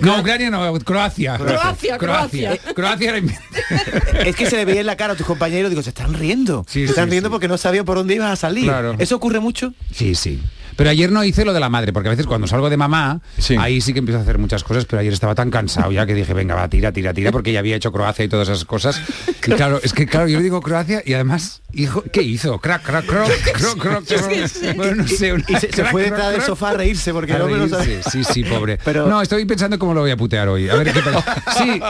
No, 0.00 0.20
Ucrania 0.20 0.50
no, 0.50 0.78
Croacia. 0.80 1.36
Croacia, 1.36 1.98
Croacia. 1.98 2.56
Croacia 2.74 3.08
era 3.10 3.18
invent- 3.18 3.38
es 4.26 4.36
que 4.36 4.48
se 4.48 4.56
le 4.56 4.64
veía 4.64 4.80
en 4.80 4.86
la 4.86 4.96
cara 4.96 5.12
a 5.14 5.16
tus 5.16 5.26
compañeros, 5.26 5.70
digo, 5.70 5.82
se 5.82 5.90
están 5.90 6.14
riendo. 6.14 6.64
Sí, 6.68 6.84
se 6.84 6.90
están 6.90 7.04
sí, 7.06 7.10
riendo 7.12 7.28
sí. 7.28 7.32
porque 7.32 7.48
no 7.48 7.56
sabían 7.58 7.84
por 7.84 7.96
dónde 7.96 8.14
ibas 8.14 8.30
a 8.32 8.36
salir. 8.36 8.64
Claro. 8.64 8.94
¿Eso 8.98 9.16
ocurre 9.16 9.40
mucho? 9.40 9.72
Sí, 9.92 10.14
sí. 10.14 10.40
Pero 10.76 10.90
ayer 10.90 11.10
no 11.12 11.24
hice 11.24 11.44
lo 11.44 11.52
de 11.52 11.60
la 11.60 11.68
madre, 11.68 11.92
porque 11.92 12.08
a 12.08 12.10
veces 12.10 12.26
cuando 12.26 12.46
salgo 12.46 12.70
de 12.70 12.76
mamá, 12.76 13.20
ahí 13.58 13.80
sí 13.80 13.92
que 13.92 13.98
empiezo 14.00 14.18
a 14.18 14.22
hacer 14.22 14.38
muchas 14.38 14.64
cosas, 14.64 14.84
pero 14.86 15.00
ayer 15.00 15.12
estaba 15.12 15.34
tan 15.34 15.50
cansado 15.50 15.90
ya 15.92 16.06
que 16.06 16.14
dije, 16.14 16.34
venga, 16.34 16.54
va, 16.54 16.68
tira, 16.68 16.92
tira, 16.92 17.12
tira, 17.14 17.32
porque 17.32 17.52
ya 17.52 17.58
había 17.60 17.76
hecho 17.76 17.92
Croacia 17.92 18.24
y 18.24 18.28
todas 18.28 18.48
esas 18.48 18.64
cosas. 18.64 19.00
Y 19.28 19.50
claro, 19.50 19.80
es 19.82 19.92
que 19.92 20.06
claro, 20.06 20.28
yo 20.28 20.38
le 20.38 20.44
digo 20.44 20.60
Croacia 20.60 21.02
y 21.04 21.14
además, 21.14 21.62
hijo, 21.72 22.02
¿qué 22.12 22.22
hizo? 22.22 22.58
Crack, 22.58 22.82
crack, 22.82 23.06
croc, 23.06 23.28
croc, 23.54 23.78
croc, 23.78 24.04
croc. 24.06 24.76
Bueno, 24.76 24.94
no 24.96 25.08
sé. 25.08 25.32
una- 25.32 25.44
Y 25.48 25.54
se, 25.56 25.72
se 25.72 25.84
fue 25.84 26.02
detrás 26.04 26.32
del 26.32 26.42
sofá 26.42 26.70
a 26.70 26.74
reírse 26.74 27.12
porque 27.12 27.32
A 27.32 27.38
no 27.38 27.46
me 27.46 27.52
lo 27.56 27.66
reírse, 27.66 28.02
sabe. 28.02 28.02
Sí, 28.10 28.24
sí, 28.24 28.44
pobre. 28.44 28.78
Pero- 28.84 29.06
No, 29.08 29.20
estoy 29.22 29.44
pensando 29.44 29.78
cómo 29.78 29.94
lo 29.94 30.00
voy 30.00 30.10
a 30.10 30.16
putear 30.16 30.48
hoy. 30.48 30.68
A 30.68 30.74
ver 30.76 30.92
qué 30.92 31.00
país. 31.00 31.24
Sí, 31.58 31.80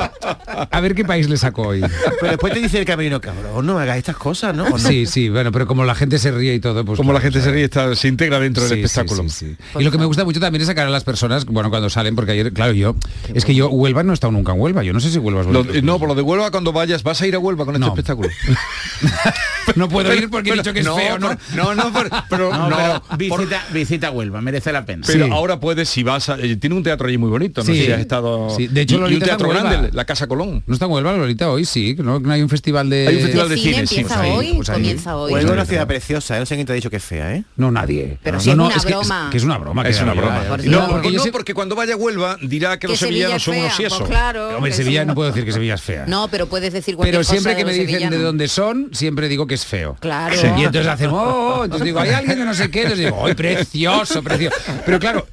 a 0.70 0.80
ver 0.80 0.94
qué 0.94 1.04
país 1.04 1.28
le 1.28 1.36
saco 1.36 1.62
hoy. 1.62 1.80
Pero 2.20 2.32
después 2.32 2.52
te 2.52 2.60
dice 2.60 2.78
el 2.78 2.84
camerino, 2.84 3.20
cabrón, 3.20 3.64
no 3.66 3.78
hagas 3.78 3.98
estas 3.98 4.16
cosas, 4.16 4.54
¿no? 4.54 4.64
¿O 4.64 4.70
no? 4.70 4.78
Sí, 4.78 5.06
sí, 5.06 5.28
bueno, 5.28 5.52
pero 5.52 5.66
como 5.66 5.84
la 5.84 5.94
gente 5.94 6.18
se 6.18 6.30
ríe 6.30 6.54
y 6.54 6.60
todo, 6.60 6.84
pues 6.84 6.96
Como 6.96 7.12
la 7.12 7.20
claro, 7.20 7.32
gente 7.32 7.38
se 7.40 7.44
¿sabes? 7.44 7.54
ríe, 7.56 7.64
está, 7.64 7.94
se 7.94 8.08
integra 8.08 8.38
dentro 8.40 8.64
Sí, 8.66 8.73
sí, 8.76 8.80
espectáculo. 8.82 9.28
sí, 9.28 9.56
sí. 9.56 9.56
Y 9.78 9.84
lo 9.84 9.90
que 9.90 9.98
me 9.98 10.04
gusta 10.04 10.24
mucho 10.24 10.40
también 10.40 10.60
es 10.62 10.68
sacar 10.68 10.86
a 10.86 10.90
las 10.90 11.04
personas, 11.04 11.44
bueno, 11.46 11.70
cuando 11.70 11.90
salen, 11.90 12.14
porque 12.14 12.32
ayer, 12.32 12.52
claro, 12.52 12.72
yo, 12.72 12.94
es 13.32 13.44
que 13.44 13.54
yo, 13.54 13.68
Huelva 13.70 14.02
no 14.02 14.12
he 14.12 14.14
estado 14.14 14.32
nunca 14.32 14.52
en 14.52 14.60
Huelva, 14.60 14.82
yo 14.82 14.92
no 14.92 15.00
sé 15.00 15.10
si 15.10 15.18
Huelva 15.18 15.42
es 15.42 15.46
Lo- 15.46 15.64
no, 15.82 15.98
por 15.98 16.08
lo 16.08 16.14
de 16.14 16.22
Huelva 16.22 16.50
cuando 16.50 16.72
vayas, 16.72 17.02
vas 17.02 17.20
a 17.20 17.26
ir 17.26 17.34
a 17.34 17.38
Huelva 17.38 17.64
con 17.64 17.74
este 17.74 17.86
No. 17.86 17.92
espectáculo. 17.92 18.28
no 19.76 19.88
puedo 19.88 20.12
ir 20.14 20.28
porque 20.30 20.50
he 20.50 20.54
dicho 20.54 20.72
que 20.72 20.80
es 20.80 20.86
no, 20.86 20.96
feo, 20.96 21.18
¿no? 21.18 21.36
No, 21.54 21.74
no, 21.74 21.92
pero, 21.92 22.10
pero 22.28 22.50
No, 22.52 22.68
no, 22.70 22.76
pero 22.76 23.02
por- 23.28 23.40
visita, 23.40 23.64
visita 23.72 24.10
Huelva, 24.10 24.40
merece 24.40 24.72
la 24.72 24.84
pena. 24.84 25.02
pero 25.06 25.26
Sí. 25.26 25.30
ahora 25.32 25.58
puedes, 25.60 25.88
si 25.88 26.02
vas 26.02 26.28
a, 26.28 26.38
eh, 26.38 26.56
tiene 26.56 26.76
un 26.76 26.82
teatro 26.82 27.08
allí 27.08 27.18
muy 27.18 27.30
bonito, 27.30 27.62
no 27.62 27.66
Sí. 27.66 27.78
sé 27.80 27.86
si 27.86 27.92
has 27.92 28.00
estado. 28.00 28.50
Sí, 28.56 28.66
de 28.68 28.80
hecho, 28.82 28.96
y- 29.08 29.12
y, 29.12 29.14
un 29.16 29.20
teatro 29.22 29.48
grande, 29.48 29.90
la 29.92 30.04
Casa 30.04 30.26
Colón. 30.26 30.62
No 30.66 30.74
está 30.74 30.86
en 30.86 30.92
Huelva, 30.92 31.12
Lolita, 31.14 31.50
hoy 31.50 31.64
sí, 31.64 31.96
¿no? 31.98 32.20
No 32.20 32.32
hay 32.32 32.42
un 32.42 32.48
festival 32.48 32.90
de... 32.90 33.08
Hay 33.08 33.16
un 33.16 33.22
festival 33.22 33.48
de 33.48 33.56
cine 33.56 33.78
empieza 33.78 34.16
pues 34.20 34.30
hoy, 34.32 34.52
pues 34.56 34.70
comienza 34.70 35.16
hoy. 35.16 35.32
Huelva 35.32 35.50
es 35.50 35.54
una 35.54 35.64
ciudad 35.66 35.86
preciosa, 35.86 36.36
¿eh? 36.36 36.40
no 36.40 36.46
sé 36.46 36.54
quién 36.54 36.66
te 36.66 36.72
ha 36.72 36.76
dicho 36.76 36.90
que 36.90 36.96
es 36.96 37.04
fea, 37.04 37.34
¿eh? 37.34 37.44
No, 37.56 37.70
nadie. 37.70 38.18
Pero 38.22 38.38
no, 38.56 38.63
no, 38.68 38.74
una 38.74 38.84
broma. 38.84 39.28
Que, 39.30 39.36
es 39.38 39.44
una 39.44 39.58
broma. 39.58 39.82
Es 39.88 39.96
que 39.98 40.02
una 40.04 40.14
broma. 40.14 40.40
por 40.48 40.60
Y 40.60 40.62
Dios. 40.68 40.72
no, 40.82 40.88
porque, 40.88 41.10
yo 41.12 41.18
no, 41.18 41.24
sé- 41.24 41.32
porque 41.32 41.54
cuando 41.54 41.74
vaya 41.76 41.94
a 41.94 41.96
Huelva 41.96 42.36
dirá 42.42 42.72
que, 42.78 42.80
Que 42.86 42.88
los 42.88 42.98
Sevilla 42.98 43.38
sevillanos 43.38 43.42
son 43.42 43.56
unos 43.58 43.74
siesos. 43.76 43.98
pues 43.98 44.10
claro. 44.10 44.56
Hombre, 44.56 44.72
Sevilla 44.72 45.04
no 45.04 45.14
puedo 45.14 45.28
decir 45.30 45.44
que 45.44 45.52
Sevilla 45.52 45.74
es 45.74 45.82
fea. 45.82 46.04
No, 46.06 46.28
pero 46.28 46.46
puedes 46.48 46.72
decir 46.72 46.96
cualquier 46.96 47.14
Pero 47.14 47.24
siempre 47.24 47.56
que 47.56 47.64
me 47.64 47.72
dicen 47.72 48.10
de 48.10 48.18
dónde 48.18 48.48
son, 48.48 48.90
siempre 48.92 49.28
digo 49.28 49.46
que 49.46 49.54
es 49.54 49.64
feo. 49.66 49.96
Claro. 50.00 50.34
Y 50.56 50.64
entonces 50.64 50.86
hacen, 50.86 51.10
oh, 51.10 51.56
oh", 51.60 51.64
entonces 51.64 51.84
digo, 51.84 52.00
hay 52.00 52.10
alguien 52.10 52.38
de 52.38 52.44
no 52.44 52.54
sé 52.54 52.70
qué, 52.70 52.82
entonces 52.82 53.04
digo, 53.06 53.26
¡ay, 53.26 53.34
precioso, 53.34 54.22
precioso! 54.22 54.56
Pero 54.86 54.98
claro, 54.98 55.26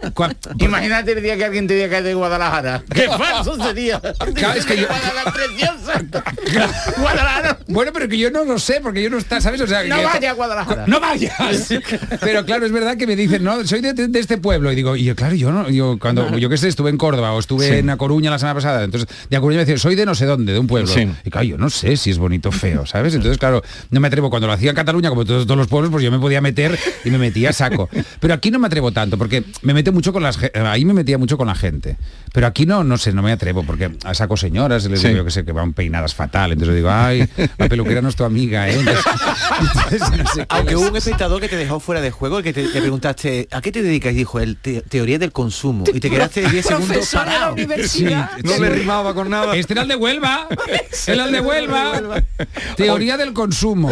Imagínate 0.60 1.12
el 1.14 1.22
día 1.24 1.38
que 1.38 1.46
alguien 1.46 1.68
te 1.68 1.74
diga 1.76 1.90
que 1.90 1.98
es 2.00 2.04
de 2.04 2.14
Guadalajara. 2.14 2.84
¡Qué 2.94 3.08
falso 3.18 3.56
sería! 3.64 4.00
Claro, 4.36 4.60
es 4.60 4.66
que 4.66 4.78
yo- 4.78 4.88
Guadalajara 4.88 5.32
preciosa. 5.32 6.02
Guadalajara. 6.98 7.60
Bueno, 7.68 7.92
pero 7.94 8.08
que 8.08 8.18
yo 8.18 8.32
no 8.32 8.44
lo 8.46 8.60
sé, 8.60 8.80
porque 8.82 9.02
yo 9.04 9.10
no 9.10 9.18
está, 9.18 9.42
¿sabes? 9.42 9.62
O 9.62 9.68
sea, 9.68 9.84
No 9.84 9.98
que- 9.98 10.06
vaya 10.06 10.32
a 10.32 10.34
Guadalajara. 10.34 10.86
No 10.88 11.00
vayas. 11.00 11.34
Pero 12.22 12.46
claro, 12.46 12.66
es 12.66 12.72
verdad 12.72 12.98
que 12.98 13.08
me 13.08 13.16
dicen, 13.22 13.44
no, 13.44 13.66
soy 13.66 13.82
de, 13.82 13.94
de 13.94 14.20
este 14.20 14.38
pueblo. 14.38 14.72
Y 14.72 14.76
digo, 14.76 14.96
y 14.96 15.04
yo, 15.06 15.16
claro, 15.16 15.36
yo 15.36 15.52
no, 15.52 15.70
yo 15.70 15.98
cuando, 16.00 16.38
yo 16.38 16.50
que 16.50 16.58
sé, 16.58 16.68
estuve 16.68 16.90
en 16.90 16.98
Córdoba 16.98 17.34
o 17.34 17.40
estuve 17.40 17.68
Sí. 17.68 17.74
en 17.76 17.90
A 17.90 17.98
Coruña 17.98 18.30
la 18.32 18.40
semana 18.40 18.56
pasada. 18.56 18.84
Entonces, 18.84 19.10
de 19.30 19.38
A 19.38 19.40
Coruña 19.42 19.58
me 19.58 19.62
decían, 19.66 19.80
soy 19.80 19.96
de 19.96 20.06
no 20.06 20.16
sé 20.16 20.26
dónde, 20.26 20.54
de 20.54 20.60
un 20.60 20.68
pueblo. 20.68 20.88
Sí. 20.92 21.08
Y 21.26 21.30
claro, 21.30 21.46
yo 21.48 21.58
no 21.58 21.70
sé 21.70 21.98
si 21.98 22.10
es 22.12 22.18
bonito 22.18 22.50
o 22.50 22.52
feo, 22.52 22.86
¿sabes? 22.86 23.14
Entonces, 23.16 23.38
claro, 23.38 23.62
no 23.90 24.00
me 24.00 24.08
atrevo. 24.08 24.30
Cuando 24.30 24.48
lo 24.48 24.54
hacía 24.54 24.70
en 24.72 24.76
Cataluña, 24.76 25.10
como 25.10 25.26
todos, 25.26 25.46
todos 25.46 25.58
los 25.58 25.68
pueblos, 25.68 25.92
pues 25.92 26.04
yo 26.04 26.12
me 26.12 26.20
podía 26.20 26.42
meter 26.42 26.78
y 27.06 27.10
me 27.12 27.18
metía 27.18 27.50
a 27.50 27.54
saco. 27.54 27.90
Pero 28.20 28.34
aquí 28.34 28.52
no 28.52 28.60
me 28.60 28.68
atrevo 28.68 28.92
tanto, 28.92 29.18
porque 29.18 29.44
me 29.62 29.74
mete 29.74 29.92
mucho 29.92 30.14
con 30.14 30.24
las 30.24 30.38
ahí 30.66 30.86
me 30.86 30.94
metía 30.94 31.18
mucho 31.18 31.38
con 31.38 31.48
la 31.48 31.56
gente. 31.56 31.98
Pero 32.34 32.48
aquí 32.48 32.66
no, 32.66 32.84
no 32.84 32.98
sé, 32.98 33.12
no 33.14 33.22
me 33.22 33.32
atrevo, 33.32 33.64
porque 33.64 33.92
a 34.06 34.14
saco 34.14 34.38
señoras, 34.38 34.86
les 34.86 35.02
Sí. 35.02 35.08
digo, 35.08 35.20
yo 35.20 35.26
que 35.26 35.32
sé, 35.32 35.44
que 35.44 35.52
van 35.52 35.74
peinadas 35.74 36.14
fatal. 36.16 36.52
Entonces 36.54 36.76
digo, 36.76 36.90
ay, 36.92 37.28
la 37.58 37.68
peluquera 37.68 38.02
no 38.02 38.10
es 38.10 38.16
tu 38.16 38.24
amiga, 38.24 38.70
¿eh? 38.70 38.76
Entonces, 38.80 39.04
entonces, 39.60 40.00
no 40.18 40.26
sé 40.28 40.40
qué 40.42 40.46
Aunque 40.50 40.76
hubo 40.76 40.88
un 40.90 40.96
espectador 40.96 41.42
que 41.42 41.50
te 41.50 41.56
dejó 41.58 41.80
fuera 41.80 42.02
de 42.02 42.12
juego, 42.12 42.38
el 42.38 42.44
que 42.44 42.54
te, 42.54 42.68
le 42.80 42.90
preguntaste, 43.14 43.48
¿a 43.52 43.62
qué 43.62 43.72
te 43.72 43.82
dedicas? 43.82 44.14
Y 44.14 44.16
dijo, 44.18 44.40
el 44.40 44.58
te- 44.58 44.82
teoría 44.82 45.20
del 45.20 45.32
consumo. 45.32 45.84
Y 45.94 46.00
te 46.00 46.10
quedaste 46.10 46.48
10 46.50 46.66
segundos 46.66 47.10
parado. 47.14 47.54
universidad. 47.54 48.32
No 48.44 48.58
le 48.58 48.70
rimaba 48.70 49.14
con 49.14 49.30
nada. 49.30 49.56
Este 49.56 49.74
era 49.74 49.84
el 49.84 49.88
de 49.88 49.96
Huelva. 49.96 50.48
Era 51.08 51.26
el 51.26 51.32
de 51.32 51.42
Huelva. 51.42 52.24
Teoría 52.76 53.18
del 53.18 53.34
consumo. 53.34 53.90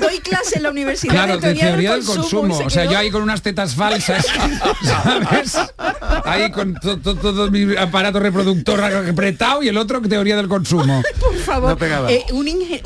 Doy 0.00 0.18
clase 0.20 0.56
en 0.56 0.62
la 0.64 0.70
universidad 0.70 1.12
Claro, 1.12 1.38
de 1.38 1.48
de 1.48 1.60
teoría 1.60 1.92
del 1.92 2.04
consumo. 2.04 2.58
O 2.64 2.70
sea, 2.70 2.84
yo 2.84 2.98
ahí 2.98 3.10
con 3.10 3.22
unas 3.22 3.42
tetas 3.42 3.74
falsas, 3.74 4.26
¿sabes? 4.84 5.56
Ahí 6.24 6.50
con 6.50 6.74
to- 6.74 6.98
to- 6.98 7.16
todo 7.16 7.50
mi 7.50 7.76
aparato 7.76 8.20
reproductor 8.20 8.80
apretado 8.82 9.62
y 9.62 9.68
el 9.68 9.76
otro 9.76 10.00
teoría 10.02 10.36
del 10.36 10.48
consumo. 10.48 11.02
Por 11.20 11.36
favor, 11.36 11.70
No 11.70 11.76
pegaba. 11.78 12.10
eh, 12.12 12.24
un 12.32 12.44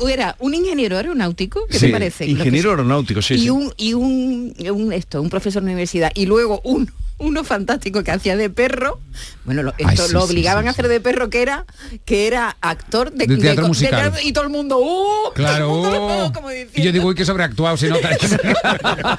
era 0.09 0.35
un 0.39 0.53
ingeniero 0.53 0.97
aeronáutico, 0.97 1.65
¿qué 1.67 1.79
Sí, 1.79 1.85
te 1.87 1.91
parece? 1.91 2.25
Ingeniero 2.25 2.71
aeronáutico, 2.71 3.21
sí. 3.21 3.35
y 3.35 3.39
sí. 3.39 3.49
un 3.49 3.73
y 3.77 3.93
un, 3.93 4.53
un 4.71 4.93
esto 4.93 5.21
un 5.21 5.29
profesor 5.29 5.48
de 5.53 5.59
universidad. 5.59 6.11
Y 6.15 6.25
luego 6.25 6.61
un 6.63 6.91
uno 7.19 7.43
fantástico 7.43 8.03
que 8.03 8.11
hacía 8.11 8.35
de 8.35 8.49
perro 8.49 8.99
bueno 9.45 9.63
lo, 9.63 9.73
Ay, 9.77 9.85
esto 9.89 10.07
sí, 10.07 10.13
lo 10.13 10.21
sí, 10.21 10.31
obligaban 10.31 10.63
sí, 10.63 10.67
a 10.67 10.71
hacer 10.71 10.87
de 10.87 10.99
perro 10.99 11.29
que 11.29 11.41
era 11.41 11.65
que 12.05 12.27
era 12.27 12.57
actor 12.61 13.11
de, 13.11 13.27
De 13.27 13.37
teatro 13.37 13.67
musical. 13.67 14.13
y 14.23 14.33
todo 14.33 14.43
el 14.45 14.49
mundo 14.49 14.79
¡uh! 14.79 15.33
Claro. 15.33 15.67
todo 15.67 15.93
el 15.93 15.99
mundo, 16.01 16.31
como 16.33 16.51
Y 16.51 16.81
yo 16.81 16.91
digo, 16.91 17.07
uy, 17.07 17.15
que 17.15 17.25
sobreactuado 17.25 17.77
se 17.77 17.89
nota. 17.89 18.09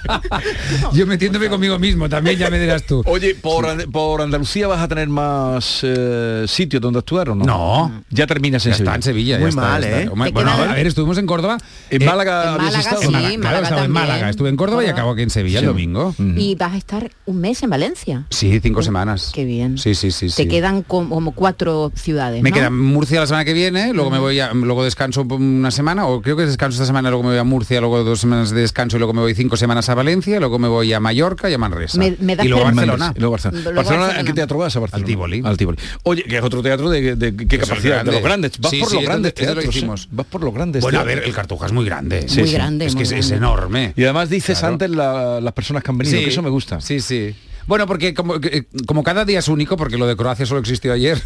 yo 0.93 1.07
metiéndome 1.07 1.49
conmigo 1.49 1.79
mismo 1.79 2.09
también, 2.09 2.37
ya 2.39 2.51
me 2.51 2.59
dirás 2.59 2.85
tú. 2.85 3.03
Oye, 3.07 3.35
por, 3.35 3.67
And- 3.67 3.91
por 3.91 4.23
Andalucía 4.23 4.67
vas 4.67 4.81
a 4.81 4.89
tener 4.89 5.09
más 5.09 5.81
eh, 5.83 6.45
sitios 6.49 6.81
donde 6.83 6.99
actuar 7.01 7.31
o 7.31 7.35
no? 7.35 7.45
No. 7.45 8.05
Ya 8.11 8.27
terminas 8.27 8.65
en 8.67 8.73
Ya 8.73 8.77
está 8.79 8.95
en 8.95 9.03
Sevilla. 9.03 9.35
ya 9.37 9.41
Muy 9.41 9.51
está, 9.51 9.61
mal, 9.61 9.83
ya 9.83 9.89
está. 9.89 10.01
¿eh? 10.03 10.31
Bueno, 10.33 10.51
a 10.51 10.75
ver, 10.75 10.87
estuvimos 10.87 11.19
en 11.19 11.27
Córdoba. 11.27 11.59
¿En 11.91 12.03
eh, 12.03 12.07
Málaga 12.07 12.43
en 12.43 12.49
habías 12.49 12.63
Málaga 12.65 12.81
estado? 12.81 13.01
sí, 13.01 13.07
en 13.07 13.13
Málaga, 13.13 13.31
claro, 13.31 13.43
Málaga 13.43 13.63
estaba 13.63 13.81
en 13.81 13.87
también. 13.87 14.07
Málaga, 14.09 14.31
estuve 14.31 14.49
en 14.49 14.57
Córdoba 14.57 14.85
y 14.85 14.89
acabo 14.89 15.11
aquí 15.13 15.23
en 15.23 15.31
Sevilla 15.31 15.61
el 15.61 15.67
domingo. 15.67 16.15
y 16.19 16.55
vas 16.57 16.73
a 16.73 16.77
estar 16.77 17.11
un 17.27 17.41
mes 17.41 17.63
en 17.63 17.71
Valencia 17.71 17.90
Sí, 18.31 18.61
cinco 18.61 18.83
semanas. 18.83 19.31
qué 19.35 19.45
bien 19.45 19.79
Sí, 19.79 19.95
sí, 19.95 20.11
sí. 20.11 20.27
te 20.27 20.33
sí. 20.43 20.49
quedan 20.49 20.83
como, 20.83 21.11
como 21.11 21.33
cuatro 21.33 21.93
ciudades 21.95 22.43
Me 22.43 22.51
¿no? 22.51 22.57
queda 22.57 22.71
Murcia 22.71 23.21
la 23.21 23.27
semana 23.27 23.45
que 23.45 23.53
viene, 23.53 23.93
luego 23.93 24.11
me 24.11 24.19
voy 24.19 24.39
a, 24.41 24.53
luego 24.53 24.85
descanso 24.85 25.23
una 25.23 25.71
semana, 25.71 26.07
o 26.07 26.21
creo 26.23 26.37
que 26.37 26.47
descanso 26.47 26.75
esta 26.77 26.87
semana, 26.87 27.11
luego 27.11 27.23
me 27.25 27.31
voy 27.31 27.39
a 27.39 27.45
Murcia, 27.45 27.81
luego 27.81 28.03
dos 28.05 28.21
semanas 28.21 28.51
de 28.51 28.61
descanso 28.61 28.97
y 28.97 29.01
luego 29.01 29.13
me 29.13 29.21
voy 29.21 29.35
cinco 29.35 29.57
semanas 29.57 29.89
a 29.89 29.95
Valencia, 29.95 30.39
luego 30.41 30.59
me 30.59 30.69
voy 30.69 30.93
a 30.93 31.01
Mallorca 31.01 31.51
y 31.51 31.55
a 31.55 31.59
Manresa. 31.59 31.99
Me- 31.99 32.17
me 32.21 32.33
y 32.43 32.49
luego 32.49 32.67
a. 32.67 32.71
Barcelona. 32.71 33.13
Y 33.15 33.19
luego 33.21 33.33
Barcelona. 33.33 33.61
Luego 33.63 33.77
Barcelona, 33.77 34.01
Barcelona. 34.07 34.21
¿En 34.21 34.27
qué 34.27 34.33
teatro 34.33 34.59
vas 34.59 34.77
a 34.77 34.81
Barcelona? 34.81 35.03
Al 35.05 35.07
Tívoli. 35.09 35.43
Al 35.45 35.57
Tívoli. 35.57 35.79
Oye, 36.05 36.23
que 36.25 36.37
es 36.39 36.43
otro 36.43 36.63
teatro 36.63 36.91
de, 36.91 37.17
de- 37.17 37.33
de 37.33 37.47
qué 37.47 37.57
Eso 37.57 37.67
capacidad, 37.67 37.95
grande. 37.97 38.11
de 38.11 38.17
los 38.17 38.25
grandes. 38.25 38.59
Vas 38.59 38.71
Sí, 38.71 38.81
por 38.81 38.89
sí, 38.89 38.95
los 38.95 39.03
es 39.03 39.09
grandes 39.09 39.35
donde- 39.35 39.47
donde 39.47 39.55
lo 39.55 39.61
teatros. 39.61 39.75
¿eh? 39.75 39.79
hicimos. 39.79 40.09
Vas 40.11 40.27
por 40.27 40.45
los 40.45 40.55
grandes 40.55 40.83
Bueno, 40.83 40.99
a 40.99 41.03
teatros. 41.05 41.21
ver, 41.21 41.29
el 41.29 41.35
Cartuja 41.35 41.67
es 41.67 41.73
muy 41.73 41.85
grande. 41.85 42.29
Sí, 42.29 42.39
muy 42.41 42.49
sí. 42.49 42.55
grande 42.55 42.87
Es 42.87 42.95
que 42.95 43.03
es, 43.03 43.31
enorme. 43.31 43.93
Y 43.97 44.05
además 44.05 44.31
dices 44.31 44.63
antes 44.63 44.91
la- 44.91 45.41
las 45.41 45.53
personas 45.53 45.83
que 45.83 45.91
han 45.91 45.99
venido, 45.99 46.19
Sí. 46.19 46.25
que 46.25 46.31
eso 46.31 46.43
me 46.43 46.51
gusta. 46.51 46.81
Sí, 46.81 47.01
sí. 47.01 47.35
Bueno, 47.71 47.87
porque 47.87 48.15
como, 48.15 48.41
que- 48.41 48.67
como 48.85 49.05
cada 49.05 49.25
día 49.25 49.39
es 49.39 49.47
único, 49.47 49.77
porque 49.77 49.97
lo 49.97 50.09
de 50.09 50.17
Croacia 50.17 50.45
solo 50.45 50.59
existió 50.59 50.93
ayer, 50.93 51.23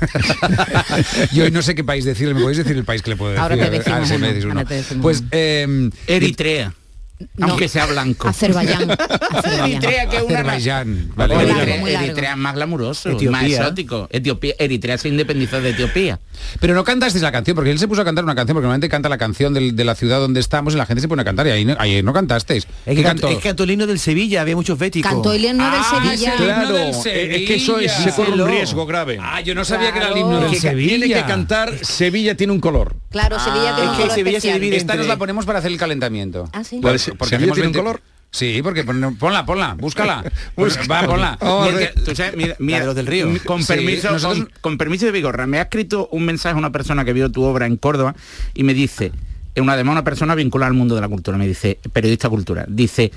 yo 1.32 1.44
hoy 1.44 1.50
no 1.50 1.62
sé 1.62 1.74
qué 1.74 1.82
país 1.82 2.04
decirle, 2.04 2.34
¿me 2.34 2.40
podéis 2.42 2.58
decir 2.58 2.76
el 2.76 2.84
país 2.84 3.00
que 3.00 3.08
le 3.08 3.16
puedo 3.16 3.30
decir? 3.32 3.42
Ahora 3.42 3.56
te 3.56 3.70
decimos 3.70 4.10
Ah, 4.10 4.14
uno, 4.16 4.26
decís 4.26 4.44
uno. 4.44 4.52
ahora 4.52 4.64
te 4.68 4.74
decimos 4.74 5.02
Pues, 5.02 5.24
eh, 5.30 5.90
Eritrea. 6.06 6.74
No. 7.36 7.48
Aunque 7.48 7.68
sea 7.68 7.86
blanco. 7.86 8.28
Azerbaiyán. 8.34 8.90
Eritrea, 9.64 10.08
que 10.08 10.16
es 10.16 10.22
una... 10.22 10.34
Azerbaiyán. 10.40 11.12
Vale, 11.14 11.34
Eritrea, 11.94 12.32
es 12.32 12.36
más 12.36 12.54
glamuroso, 12.54 13.10
Etiopía. 13.10 13.30
más 13.30 13.44
exótico. 13.44 14.08
Etiopía, 14.10 14.54
Eritrea 14.58 14.98
se 14.98 15.08
independizó 15.08 15.60
de 15.60 15.70
Etiopía. 15.70 16.20
Pero 16.60 16.74
no 16.74 16.84
cantasteis 16.84 17.22
la 17.22 17.32
canción, 17.32 17.54
porque 17.54 17.70
él 17.70 17.78
se 17.78 17.88
puso 17.88 18.02
a 18.02 18.04
cantar 18.04 18.24
una 18.24 18.34
canción, 18.34 18.54
porque 18.54 18.64
normalmente 18.64 18.88
canta 18.88 19.08
la 19.08 19.18
canción 19.18 19.54
del- 19.54 19.76
de 19.76 19.84
la 19.84 19.94
ciudad 19.94 20.18
donde 20.20 20.40
estamos 20.40 20.74
y 20.74 20.76
la 20.76 20.86
gente 20.86 21.00
se 21.00 21.08
pone 21.08 21.22
a 21.22 21.24
cantar 21.24 21.46
y 21.46 21.50
ahí 21.50 21.64
no, 21.64 21.76
ahí 21.78 22.02
no 22.02 22.12
cantasteis. 22.12 22.64
Es 22.64 22.70
¿Qué 22.86 22.94
que, 22.96 23.02
cantó? 23.02 23.28
es 23.28 23.36
que 23.36 23.42
cantó 23.42 23.64
el 23.64 23.70
himno 23.70 23.86
del 23.86 23.98
Sevilla, 23.98 24.40
había 24.42 24.56
muchos 24.56 24.78
béticos. 24.78 25.10
cantó 25.10 25.32
el 25.32 25.44
himno 25.44 25.64
del 25.64 25.80
Ah, 25.80 26.00
Sevilla 26.02 26.34
Claro, 26.36 26.72
del 26.74 26.88
es 26.90 26.96
que 27.04 27.54
eso 27.56 27.78
es, 27.78 27.92
Sevilla. 27.92 28.10
se 28.10 28.16
corre 28.16 28.32
un 28.42 28.48
riesgo 28.48 28.86
grave. 28.86 29.18
Ah, 29.20 29.40
yo 29.40 29.54
no 29.54 29.64
sabía 29.64 29.92
que 29.92 29.98
era 29.98 30.08
el 30.08 30.18
himno 30.18 30.36
del 30.40 30.44
Es 30.46 30.60
que 30.60 30.68
Sevilla. 30.68 30.88
Tiene 30.98 31.14
que 31.14 31.22
cantar 31.22 31.72
Sevilla 31.84 32.36
tiene 32.36 32.52
un 32.52 32.60
color. 32.60 32.96
claro 33.10 33.38
Sevilla 33.38 33.74
tiene 33.74 33.82
es 33.84 33.88
un 33.90 33.96
que 33.96 34.02
color 34.02 34.14
Sevilla 34.14 34.40
se 34.40 34.52
divide 34.54 34.76
Esta 34.76 34.94
nos 34.96 35.06
la 35.06 35.16
ponemos 35.16 35.44
para 35.46 35.58
hacer 35.60 35.70
el 35.72 35.78
calentamiento. 35.78 36.48
Ah, 36.52 36.64
sí. 36.64 36.80
Porque 37.16 37.30
¿Sevilla 37.36 37.52
hacemos 37.52 37.54
tiene 37.56 37.68
un 37.68 37.72
20 37.72 37.78
color? 37.78 38.00
Sí, 38.30 38.60
porque 38.62 38.82
pon- 38.82 39.16
ponla, 39.16 39.46
ponla, 39.46 39.74
búscala. 39.74 40.24
Va, 40.90 41.06
ponla. 41.06 41.38
A 41.40 41.68
Mira, 41.70 41.78
que- 41.92 42.00
tú 42.00 42.14
sabes, 42.16 42.36
mira, 42.36 42.56
mira, 42.58 42.80
de 42.80 42.86
los 42.86 42.94
del 42.96 43.06
río. 43.06 43.28
Con 43.44 43.60
Sí, 43.62 43.68
permiso, 43.74 44.10
nosotros- 44.10 44.40
con, 44.40 44.50
con 44.60 44.78
permiso 44.78 45.06
de 45.06 45.12
Vigorra, 45.12 45.46
me 45.46 45.58
ha 45.58 45.62
escrito 45.62 46.08
un 46.10 46.24
mensaje 46.24 46.56
una 46.56 46.72
persona 46.72 47.04
que 47.04 47.12
vio 47.12 47.30
tu 47.30 47.42
obra 47.44 47.66
en 47.66 47.76
Córdoba 47.76 48.16
y 48.54 48.64
me 48.64 48.74
dice, 48.74 49.12
una, 49.56 49.74
además 49.74 49.92
una 49.92 50.04
persona 50.04 50.34
vinculada 50.34 50.68
al 50.68 50.74
mundo 50.76 50.96
de 50.96 51.00
la 51.00 51.08
cultura, 51.08 51.38
me 51.38 51.46
dice, 51.46 51.78
periodista 51.92 52.28
cultura, 52.28 52.64
dice, 52.68 53.12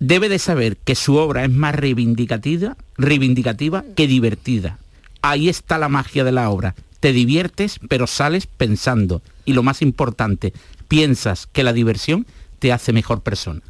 debe 0.00 0.28
de 0.28 0.40
saber 0.40 0.76
que 0.78 0.96
su 0.96 1.14
obra 1.16 1.44
es 1.44 1.50
más 1.50 1.74
reivindicativa, 1.76 2.76
reivindicativa 2.98 3.84
que 3.94 4.06
divertida. 4.08 4.78
Ahí 5.22 5.48
está 5.48 5.78
la 5.78 5.88
magia 5.88 6.24
de 6.24 6.32
la 6.32 6.50
obra. 6.50 6.74
Te 6.98 7.12
diviertes, 7.12 7.78
pero 7.88 8.06
sales 8.06 8.46
pensando. 8.46 9.22
Y 9.44 9.52
lo 9.52 9.62
más 9.62 9.80
importante, 9.82 10.52
piensas 10.88 11.46
que 11.46 11.62
la 11.62 11.72
diversión 11.72 12.26
te 12.60 12.72
hace 12.72 12.92
mejor 12.92 13.22
persona. 13.22 13.60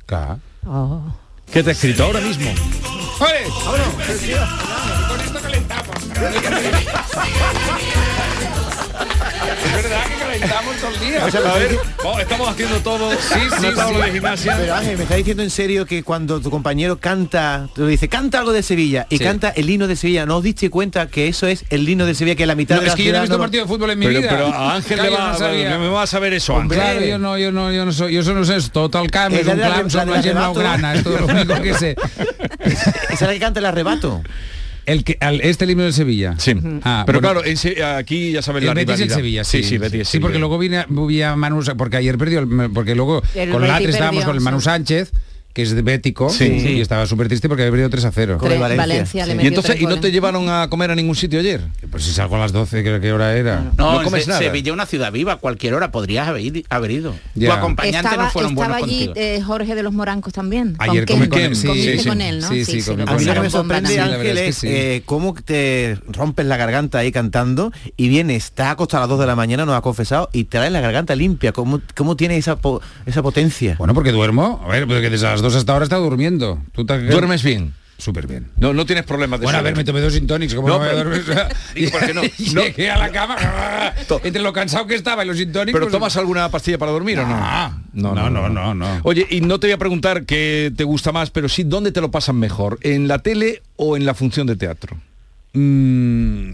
¿Qué 1.51 1.63
te 1.63 1.71
he 1.71 1.73
escrito 1.73 2.05
ahora 2.05 2.21
mismo? 2.21 2.51
¡Ole! 3.21 3.45
Con 5.09 5.21
esto 5.21 5.41
calentamos. 5.41 5.97
Es 9.65 9.73
verdad 9.83 10.07
que 10.07 10.20
calentamos 10.39 10.77
todo 10.77 10.91
el 10.95 11.01
día. 11.01 11.25
O 11.25 11.31
sea, 11.31 11.41
A 11.41 11.59
ver, 11.59 11.79
vamos, 12.03 12.21
estamos 12.21 12.49
haciendo 12.49 12.77
todo. 12.81 13.11
Sí, 13.13 13.41
sí, 13.61 13.67
tabla 13.75 13.99
sí. 13.99 14.03
de 14.07 14.13
gimnasia. 14.13 14.57
Pero 14.59 14.75
Ángel, 14.75 14.97
me 14.97 15.03
está 15.05 15.15
diciendo 15.17 15.43
en 15.43 15.51
serio 15.51 15.87
que 15.87 16.03
cuando 16.03 16.41
tu 16.41 16.51
compañero 16.51 16.99
canta, 16.99 17.69
te 17.75 17.87
dice, 17.87 18.09
canta 18.09 18.39
algo 18.39 18.53
de 18.53 18.63
Sevilla 18.63 19.07
y 19.11 19.19
Sí. 19.19 19.25
canta 19.25 19.51
el 19.51 19.69
himno 19.69 19.87
de 19.87 19.97
Sevilla, 19.97 20.27
¿no 20.27 20.37
os 20.39 20.43
diste 20.43 20.71
cuenta 20.71 21.09
que 21.09 21.29
eso 21.29 21.47
es 21.47 21.65
el 21.71 21.89
himno 21.89 22.07
de 22.07 22.15
Sevilla, 22.15 22.35
que 22.37 22.47
la 22.47 22.55
mitad 22.55 22.77
No, 22.77 22.81
de 22.83 22.87
es 22.89 22.93
la 22.93 22.97
que 22.97 23.05
yo 23.05 23.13
no 23.13 23.19
he 23.19 23.21
visto 23.23 23.37
no- 23.37 23.43
partido 23.43 23.65
de 23.65 23.69
fútbol 23.69 23.91
en 23.91 23.99
mi 23.99 24.07
Pero, 24.07 24.21
vida. 24.21 24.31
pero 24.31 24.47
a 24.49 24.75
Ángel 24.77 25.03
le 25.03 25.11
va, 25.11 25.37
no 25.39 25.79
me 25.79 25.89
va 25.89 26.03
a 26.03 26.07
saber 26.07 26.33
eso, 26.33 26.57
Ángel. 26.57 26.79
Claro, 26.79 27.01
yo 27.01 27.19
no, 27.19 27.39
yo 27.39 27.53
no, 27.53 27.73
yo 27.73 27.85
no 27.85 27.93
soy, 27.93 28.15
yo 28.15 28.21
eso 28.21 28.33
no 28.35 28.45
sé, 28.45 28.57
es 28.57 28.71
Total 28.71 29.11
Cambio, 29.11 29.41
Es 29.41 29.47
la 29.47 29.53
un 29.55 29.59
la 29.61 29.91
son 29.91 30.09
una 30.09 30.19
arrebato. 30.19 30.33
blaugrana, 30.53 30.95
es 30.95 31.03
todo 31.05 31.19
lo 31.19 31.27
único 31.27 31.61
que 31.63 31.75
sé. 31.75 31.97
Esa 32.61 32.91
es 33.13 33.21
la 33.21 33.33
que 33.33 33.39
canta 33.41 33.61
el 33.61 33.67
arrebato. 33.67 34.23
El 34.87 35.05
que, 35.05 35.17
al- 35.21 35.41
este 35.41 35.65
el 35.65 35.71
himno 35.73 35.85
de 35.85 35.93
Sevilla. 35.93 36.35
Sí. 36.39 36.55
Ah, 36.83 37.05
pero 37.07 37.21
bueno, 37.21 37.35
claro, 37.41 37.49
en 37.49 37.57
Se- 37.57 37.83
aquí 37.85 38.33
ya 38.33 38.43
sabes 38.43 38.63
el 38.63 38.69
la 38.69 38.75
Betis 38.75 38.95
rivalidad. 38.97 39.17
Sevilla, 39.17 39.45
sí. 39.45 39.63
sí, 39.63 39.69
sí, 39.71 39.79
Betis 39.79 40.09
Sí, 40.09 40.19
porque 40.21 40.39
luego 40.39 40.59
vine, 40.59 40.85
vi 40.89 41.23
a 41.23 41.37
Manu, 41.37 41.63
porque 41.77 41.97
ayer 41.99 42.17
perdió, 42.19 42.41
el- 42.41 42.71
porque 42.73 42.95
luego 42.95 43.23
El 43.35 43.51
con 43.51 43.63
Betis 43.63 43.73
Latre 43.75 43.91
estábamos 43.91 44.15
perdió, 44.25 44.27
con 44.27 44.37
el 44.37 44.41
Manu 44.43 44.61
sí. 44.61 44.65
Que 45.53 45.63
es 45.63 45.73
de 45.75 45.83
bético, 45.83 46.31
Sí. 46.31 46.45
y 46.45 46.81
estaba 46.81 47.07
súper 47.07 47.27
triste 47.27 47.49
porque 47.49 47.63
había 47.63 47.73
perdido 47.73 47.91
3 47.91 48.05
a 48.05 48.13
0. 48.13 48.39
Con 48.39 48.47
el 48.53 48.59
Tres- 48.59 48.61
Valencia. 48.79 48.87
Valencia 48.87 49.27
le 49.27 49.43
Y 49.43 49.47
entonces, 49.49 49.73
tres 49.73 49.83
¿y 49.83 49.87
no 49.87 49.99
te 49.99 50.13
llevaron 50.13 50.49
a 50.49 50.69
comer 50.71 50.93
a 50.93 50.95
ningún 50.95 51.17
sitio 51.17 51.41
ayer? 51.41 51.63
Pues 51.91 52.05
si 52.05 52.13
salgo 52.13 52.37
a 52.37 52.39
las 52.39 52.53
12, 52.53 52.85
¿qué, 52.85 53.01
qué 53.01 53.13
hora 53.13 53.35
era? 53.37 53.73
No, 53.77 53.95
No 53.99 54.03
comes 54.05 54.23
Se- 54.25 54.29
nada. 54.31 54.41
Sevilla 54.41 54.71
es 54.71 54.75
una 54.75 54.87
ciudad 54.87 55.11
viva, 55.11 55.37
cualquier 55.37 55.75
hora 55.75 55.91
podrías 55.91 56.29
haber, 56.29 56.63
haber 56.71 56.91
ido. 56.93 57.15
Ya. 57.35 57.49
Tu 57.49 57.53
acompañante 57.53 57.99
Estaba, 58.07 58.25
no 58.27 58.31
fueron 58.31 58.55
buenos 58.55 58.77
estaba 58.77 58.87
allí 58.93 59.07
contigo. 59.07 59.27
eh, 59.27 59.43
Jorge 59.45 59.75
de 59.75 59.83
los 59.83 59.93
Morancos 59.93 60.33
también. 60.33 60.77
Ayer 60.79 61.05
con 61.07 61.27
con 61.27 61.39
él, 61.41 61.57
sí, 61.57 61.67
comiste 61.67 61.93
sí, 61.95 61.99
sí. 62.05 62.09
con 62.09 62.21
él, 62.21 62.39
¿no? 62.41 62.49
Sí, 62.49 62.65
sí, 62.65 62.83
con 62.83 63.01
A 63.09 63.17
mí 63.17 63.25
lo 63.25 63.35
que 63.35 63.41
me 63.41 63.51
sorprende. 63.51 63.99
Ángel, 64.01 64.39
es 64.39 64.45
que 64.45 64.53
sí. 64.53 64.67
eh, 64.71 65.03
cómo 65.05 65.35
te 65.35 65.99
rompes 66.07 66.47
la 66.47 66.57
garganta 66.59 66.99
ahí 66.99 67.11
cantando 67.11 67.73
y 67.97 68.09
vienes, 68.09 68.45
estás 68.45 68.69
acostado 68.71 69.03
a 69.03 69.07
las 69.07 69.11
2 69.11 69.21
de 69.21 69.27
la 69.27 69.35
mañana, 69.35 69.65
nos 69.67 69.75
ha 69.77 69.81
confesado, 69.81 70.29
y 70.33 70.45
te 70.45 70.59
traes 70.59 70.71
la 70.73 70.81
garganta 70.81 71.17
limpia. 71.17 71.51
¿Cómo, 71.53 71.81
cómo 71.97 72.15
tiene 72.17 72.37
esa, 72.37 72.55
po- 72.57 72.81
esa 73.05 73.21
potencia? 73.23 73.75
Bueno, 73.79 73.95
porque 73.95 74.13
duermo. 74.13 74.63
A 74.65 74.69
ver, 74.69 74.87
porque 74.87 75.11
desde 75.11 75.27
las 75.27 75.40
2 75.43 75.55
hasta 75.57 75.73
ahora 75.73 75.85
estado 75.85 76.03
durmiendo. 76.05 76.63
¿Tú 76.73 76.85
te- 76.87 76.99
¿Duermes 76.99 77.43
bien? 77.43 77.75
Súper 77.99 78.27
bien. 78.27 78.49
No, 78.57 78.73
no 78.73 78.87
tienes 78.87 79.05
problemas 79.05 79.41
de 79.41 79.45
Bueno, 79.45 79.59
a 79.59 79.63
ver, 79.63 79.77
me 79.77 79.85
tomé 79.85 80.01
dos 80.01 80.17
intonics, 80.17 80.55
como 80.55 80.69
No, 80.69 80.75
no, 80.79 80.81
me 80.81 80.87
voy 80.91 80.95
a 80.97 81.05
dormir? 81.05 81.21
O 81.21 81.25
sea, 81.35 81.49
Digo, 81.75 81.91
¿por 81.91 82.07
qué 82.07 82.15
no? 82.15 82.23
No. 82.55 82.63
Llegué 82.63 82.91
a 82.91 82.97
la 82.97 83.13
cama, 83.13 83.37
entre 84.25 84.41
lo 84.41 84.55
cansado 84.55 84.87
que 84.87 84.95
estaba 84.95 85.23
y 85.23 85.27
los 85.27 85.39
intonics. 85.39 85.73
¿Pero 85.75 85.85
pues- 85.85 85.93
tomas 85.93 86.17
alguna 86.17 86.49
pastilla 86.51 86.79
para 86.79 86.93
dormir 86.93 87.19
o 87.19 87.27
no? 87.27 87.37
No, 87.93 88.15
no, 88.15 88.31
no, 88.31 88.49
no, 88.49 88.75
no. 88.75 89.01
Oye, 89.03 89.27
y 89.29 89.43
no 89.43 89.61
te 89.61 89.67
voy 89.67 89.73
a 89.75 89.79
preguntar 89.79 90.25
qué 90.25 90.73
te 90.75 90.85
gusta 90.85 91.13
más, 91.13 91.31
pero 91.31 91.49
sí, 91.51 91.63
¿dónde 91.65 91.93
te 91.93 92.01
lo 92.01 92.11
pasan 92.11 92.37
mejor? 92.37 92.79
¿En 92.81 93.07
la 93.07 93.19
tele 93.19 93.63
o 93.77 93.99
en 93.99 94.07
la 94.07 94.15
función 94.15 94.47
de 94.47 94.57
teatro? 94.57 94.97
Mm, 95.53 96.53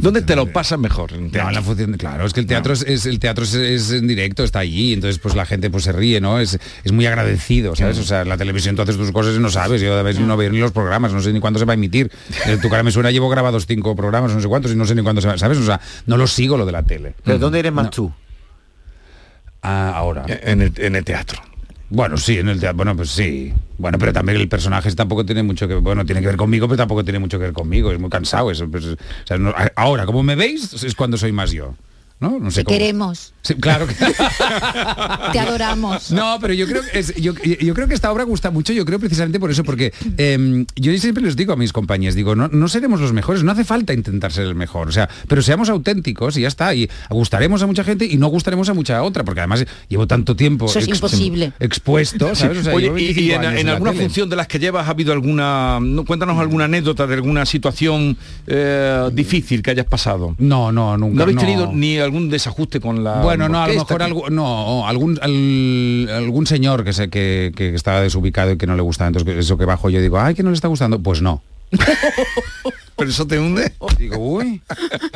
¿Dónde 0.00 0.22
te 0.22 0.36
lo 0.36 0.46
pasas 0.52 0.78
mejor? 0.78 1.12
En 1.12 1.32
No, 1.32 1.50
la 1.50 1.60
función, 1.60 1.92
claro, 1.94 2.24
es 2.24 2.32
que 2.32 2.38
el 2.38 2.46
teatro 2.46 2.72
es, 2.72 2.82
es- 2.82 3.04
el 3.06 3.18
teatro 3.18 3.42
es, 3.44 3.52
es 3.54 3.90
en 3.90 4.06
directo, 4.06 4.44
está 4.44 4.60
allí, 4.60 4.92
entonces 4.92 5.18
pues 5.18 5.34
la 5.34 5.44
gente 5.44 5.68
pues 5.68 5.82
se 5.84 5.90
ríe, 5.92 6.20
¿no? 6.20 6.38
Es, 6.38 6.56
es 6.84 6.92
muy 6.92 7.06
agradecido, 7.06 7.74
¿sabes? 7.74 7.98
O 7.98 8.04
sea, 8.04 8.24
la 8.24 8.36
televisión 8.36 8.76
tú 8.76 8.82
haces 8.82 8.96
tus 8.96 9.10
cosas 9.10 9.34
y 9.34 9.40
no 9.40 9.50
sabes, 9.50 9.80
yo 9.80 9.92
a 9.98 10.02
veces 10.02 10.22
no 10.22 10.36
veo 10.36 10.50
ni 10.52 10.58
los 10.58 10.70
programas, 10.70 11.12
no 11.12 11.20
sé 11.20 11.32
ni 11.32 11.40
cuándo 11.40 11.58
se 11.58 11.64
va 11.64 11.72
a 11.72 11.74
emitir. 11.74 12.12
Eh, 12.46 12.58
tu 12.62 12.68
cara 12.68 12.84
me 12.84 12.92
suena, 12.92 13.10
llevo 13.10 13.28
grabados 13.28 13.66
cinco 13.66 13.96
programas, 13.96 14.32
no 14.32 14.40
sé 14.40 14.46
cuántos, 14.46 14.70
y 14.70 14.76
no 14.76 14.86
sé 14.86 14.94
ni 14.94 15.02
cuándo 15.02 15.20
se 15.20 15.26
va, 15.26 15.36
¿sabes? 15.36 15.58
O 15.58 15.64
sea, 15.64 15.80
no 16.06 16.16
lo 16.16 16.28
sigo 16.28 16.56
lo 16.56 16.64
de 16.64 16.72
la 16.72 16.84
tele. 16.84 17.14
¿Pero 17.24 17.38
dónde 17.38 17.58
eres 17.58 17.72
más 17.72 17.90
tú? 17.90 18.12
Ah, 19.62 19.92
ahora. 19.96 20.24
En 20.28 20.62
el, 20.62 20.72
en 20.76 20.94
el 20.94 21.04
teatro. 21.04 21.42
Bueno, 21.90 22.18
sí, 22.18 22.38
en 22.38 22.48
el 22.48 22.60
teatro, 22.60 22.76
bueno, 22.76 22.94
pues 22.96 23.10
sí. 23.10 23.52
Bueno, 23.78 23.98
pero 23.98 24.12
también 24.12 24.38
el 24.38 24.48
personaje 24.48 24.92
tampoco 24.94 25.24
tiene 25.24 25.42
mucho 25.42 25.66
que 25.66 25.74
bueno, 25.76 26.04
tiene 26.04 26.20
que 26.20 26.26
ver 26.26 26.36
conmigo, 26.36 26.66
pero 26.68 26.76
tampoco 26.76 27.02
tiene 27.02 27.18
mucho 27.18 27.38
que 27.38 27.44
ver 27.44 27.54
conmigo, 27.54 27.90
es 27.90 27.98
muy 27.98 28.10
cansado 28.10 28.50
eso. 28.50 28.68
pues, 28.70 28.84
ahora, 29.74 30.04
como 30.04 30.22
me 30.22 30.36
veis, 30.36 30.82
es 30.82 30.94
cuando 30.94 31.16
soy 31.16 31.32
más 31.32 31.50
yo. 31.52 31.74
¿No? 32.20 32.38
No 32.40 32.50
sé 32.50 32.60
Te 32.60 32.64
cómo. 32.64 32.76
queremos, 32.78 33.32
Sí, 33.42 33.54
claro 33.54 33.86
que 33.86 33.94
te 35.32 35.38
adoramos. 35.38 36.10
No, 36.10 36.38
pero 36.40 36.52
yo 36.54 36.66
creo 36.66 36.82
que 36.82 36.98
es- 36.98 37.14
yo, 37.16 37.32
yo 37.34 37.74
creo 37.74 37.88
que 37.88 37.94
esta 37.94 38.10
obra 38.12 38.24
gusta 38.24 38.50
mucho, 38.50 38.72
yo 38.72 38.84
creo 38.84 38.98
precisamente 38.98 39.38
por 39.40 39.50
eso, 39.50 39.64
porque 39.64 39.92
em, 40.16 40.66
yo 40.76 40.96
siempre 40.98 41.22
les 41.22 41.36
digo 41.36 41.52
a 41.52 41.56
mis 41.56 41.72
compañeros, 41.72 42.14
digo, 42.14 42.34
no, 42.34 42.48
no 42.48 42.68
seremos 42.68 43.00
los 43.00 43.12
mejores, 43.12 43.44
no 43.44 43.52
hace 43.52 43.64
falta 43.64 43.92
intentar 43.92 44.32
ser 44.32 44.46
el 44.46 44.54
mejor, 44.54 44.88
o 44.88 44.92
sea, 44.92 45.08
pero 45.28 45.42
seamos 45.42 45.68
auténticos 45.70 46.36
y 46.36 46.42
ya 46.42 46.48
está, 46.48 46.74
y 46.74 46.90
gustaremos 47.10 47.62
a 47.62 47.66
mucha 47.66 47.84
gente 47.84 48.04
y 48.04 48.16
no 48.16 48.28
gustaremos 48.28 48.68
a 48.68 48.74
mucha 48.74 49.02
otra, 49.02 49.24
porque 49.24 49.40
además 49.40 49.64
llevo 49.88 50.06
tanto 50.06 50.34
tiempo 50.36 50.66
Eso 50.66 50.78
es 50.80 50.88
imposible. 50.88 51.52
expuesto, 51.60 52.34
¿sabes? 52.34 52.58
O 52.58 52.62
sea, 52.64 52.74
Oye, 52.74 52.86
llevo 52.86 52.98
y, 52.98 53.04
25 53.14 53.20
y 53.28 53.32
en, 53.60 53.68
alguna 53.68 53.92
tele. 53.92 54.02
función 54.04 54.28
de 54.28 54.36
las 54.36 54.46
que 54.48 54.58
llevas 54.58 54.86
ha 54.88 54.90
habido 54.90 55.12
alguna... 55.12 55.78
No, 55.80 56.04
cuéntanos 56.04 56.38
alguna 56.38 56.64
anécdota 56.64 57.06
de 57.06 57.14
alguna 57.14 57.46
situación 57.46 58.16
eh, 58.46 59.08
difícil 59.12 59.62
que 59.62 59.70
hayas 59.70 59.86
pasado. 59.86 60.34
No, 60.38 60.72
no, 60.72 60.96
nunca. 60.96 61.16
¿No 61.16 61.22
habéis 61.22 61.36
no. 61.36 61.40
tenido 61.42 61.72
ni 61.72 61.98
algún 62.08 62.28
desajuste 62.30 62.80
con 62.80 63.04
la 63.04 63.22
Bueno, 63.22 63.48
no, 63.48 63.62
a 63.62 63.68
lo 63.68 63.74
mejor 63.74 64.02
algo, 64.02 64.30
no, 64.30 64.86
algún 64.88 65.18
al- 65.22 66.08
algún 66.24 66.46
señor 66.46 66.82
que 66.84 66.92
sé 66.92 67.08
que, 67.08 67.52
que 67.54 67.74
estaba 67.74 68.00
desubicado 68.00 68.50
y 68.52 68.56
que 68.58 68.66
no 68.66 68.74
le 68.74 68.82
gustaba, 68.82 69.08
entonces 69.08 69.36
eso 69.36 69.56
que 69.56 69.64
bajo 69.64 69.88
yo 69.90 70.00
digo, 70.00 70.18
ay, 70.18 70.34
que 70.34 70.42
no 70.42 70.50
le 70.50 70.54
está 70.56 70.68
gustando, 70.68 70.98
pues 71.00 71.22
no. 71.22 71.42
¿Pero 72.98 73.10
eso 73.10 73.26
te 73.28 73.38
hunde? 73.38 73.72
Digo, 73.96 74.18
uy. 74.18 74.60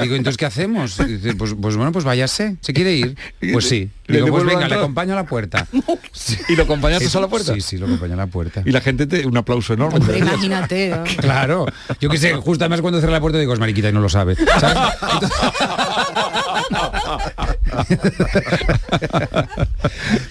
Digo, 0.01 0.15
entonces 0.15 0.37
¿qué 0.37 0.47
hacemos? 0.47 0.97
Dice, 1.05 1.35
pues, 1.35 1.57
pues 1.61 1.77
bueno, 1.77 1.91
pues 1.91 2.05
váyase. 2.05 2.57
¿Se 2.61 2.73
quiere 2.73 2.93
ir? 2.93 3.17
Pues 3.53 3.69
sí. 3.69 3.91
¿Le 4.07 4.19
Digo, 4.19 4.29
pues 4.29 4.45
venga, 4.45 4.69
le 4.69 4.77
acompaño 4.77 5.15
a 5.15 5.17
la 5.17 5.27
puerta. 5.27 5.67
¿Y 6.49 6.55
lo 6.55 6.63
acompañaste 6.63 7.19
a 7.19 7.21
la 7.21 7.29
puerta? 7.29 7.55
Sí, 7.55 7.61
sí, 7.61 7.79
lo 7.79 7.87
acompaño 7.87 8.15
a 8.15 8.19
la 8.19 8.27
puerta. 8.29 8.63
Y 8.65 8.71
la 8.71 8.81
gente 8.81 9.09
te... 9.09 9.27
Un 9.27 9.37
aplauso 9.37 9.75
enorme. 9.75 9.99
Hombre, 9.99 10.19
imagínate. 10.19 10.91
¿no? 10.97 11.03
Claro. 11.03 11.67
Yo 12.01 12.09
que 12.09 12.19
sé, 12.19 12.35
justo 12.35 12.65
además 12.65 12.83
cuando 12.83 13.01
cierra 13.01 13.15
la 13.15 13.21
puerta 13.21 13.39
digo, 13.39 13.53
es 13.53 13.59
mariquita 13.59 13.89
y 13.89 13.93
no 13.93 14.01
lo 14.01 14.09
sabe. 14.09 14.37
¿sabes? 14.37 14.79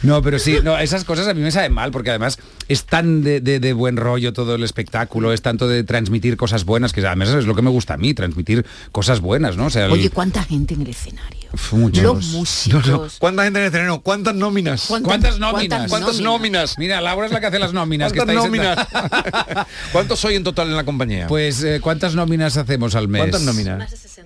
No, 0.03 0.21
pero 0.21 0.39
sí, 0.39 0.57
no, 0.63 0.77
esas 0.77 1.03
cosas 1.03 1.27
a 1.27 1.33
mí 1.33 1.41
me 1.41 1.51
saben 1.51 1.73
mal, 1.73 1.91
porque 1.91 2.09
además 2.09 2.39
es 2.71 2.85
tan 2.85 3.23
de, 3.23 3.41
de- 3.41 3.59
de 3.59 3.73
buen 3.73 3.97
rollo 3.97 4.33
todo 4.33 4.55
el 4.55 4.63
espectáculo, 4.63 5.33
es 5.33 5.41
tanto 5.41 5.67
de 5.67 5.83
transmitir 5.83 6.37
cosas 6.37 6.63
buenas, 6.65 6.93
que 6.93 7.05
además 7.05 7.29
es 7.29 7.45
lo 7.45 7.55
que 7.55 7.61
me 7.61 7.69
gusta 7.69 7.95
a 7.95 7.97
mí, 7.97 8.13
transmitir 8.13 8.65
cosas 8.91 9.19
buenas, 9.21 9.57
¿no? 9.57 9.65
O 9.65 9.69
sea, 9.69 9.85
el- 9.85 9.91
Oye, 9.91 10.09
¿cuánta 10.09 10.43
gente 10.43 10.73
en 10.73 10.81
el 10.81 10.89
escenario? 10.89 11.41
Uf, 11.53 11.73
muchos. 11.73 12.03
Los 12.03 12.25
músicos. 12.27 12.87
No, 12.87 12.97
no. 13.03 13.07
¿Cuánta 13.19 13.43
gente 13.43 13.59
en 13.59 13.63
el 13.65 13.67
escenario? 13.69 13.99
¿Cuántas 14.01 14.35
nóminas? 14.35 14.85
¿Cuántas 14.87 15.37
nóminas? 15.39 15.89
¿Cuántas 15.89 16.21
nóminas? 16.21 16.77
Mira, 16.77 17.01
Laura 17.01 17.25
es 17.27 17.31
la 17.33 17.39
que 17.41 17.47
hace 17.47 17.59
las 17.59 17.73
nóminas. 17.73 18.13
que 18.13 18.19
¿Cuántas 18.19 18.35
estáis 18.37 18.51
nóminas? 18.51 18.87
¿Cuántos 19.91 20.19
soy 20.19 20.35
en 20.35 20.43
total 20.43 20.69
en 20.69 20.75
la 20.75 20.83
compañía? 20.85 21.27
Pues, 21.27 21.63
eh, 21.63 21.79
¿cuántas 21.81 22.15
nóminas 22.15 22.57
hacemos 22.57 22.95
al 22.95 23.07
mes? 23.07 23.21
¿Cuántas 23.21 23.41
nóminas? 23.41 23.79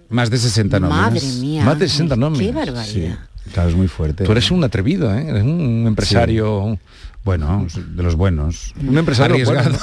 Más 0.09 0.29
de 0.29 0.37
60 0.37 0.79
nóminas. 0.79 1.01
Madre 1.13 1.21
mía. 1.39 1.63
Más 1.65 1.79
de 1.79 1.87
60 1.89 2.15
nóminas. 2.15 2.45
Qué 2.47 2.53
barbaridad. 2.53 3.17
Sí, 3.43 3.51
claro, 3.53 3.69
es 3.69 3.75
muy 3.75 3.87
fuerte. 3.87 4.23
Tú 4.23 4.31
eres 4.31 4.51
un 4.51 4.63
atrevido, 4.63 5.13
¿eh? 5.15 5.25
Eres 5.27 5.43
un 5.43 5.85
empresario... 5.87 6.77
Bueno, 7.25 7.65
de 7.75 8.03
los 8.03 8.15
buenos. 8.15 8.73
Un 8.79 8.97
empresario 8.99 9.33
Arriesgado. 9.33 9.71
bueno. 9.71 9.79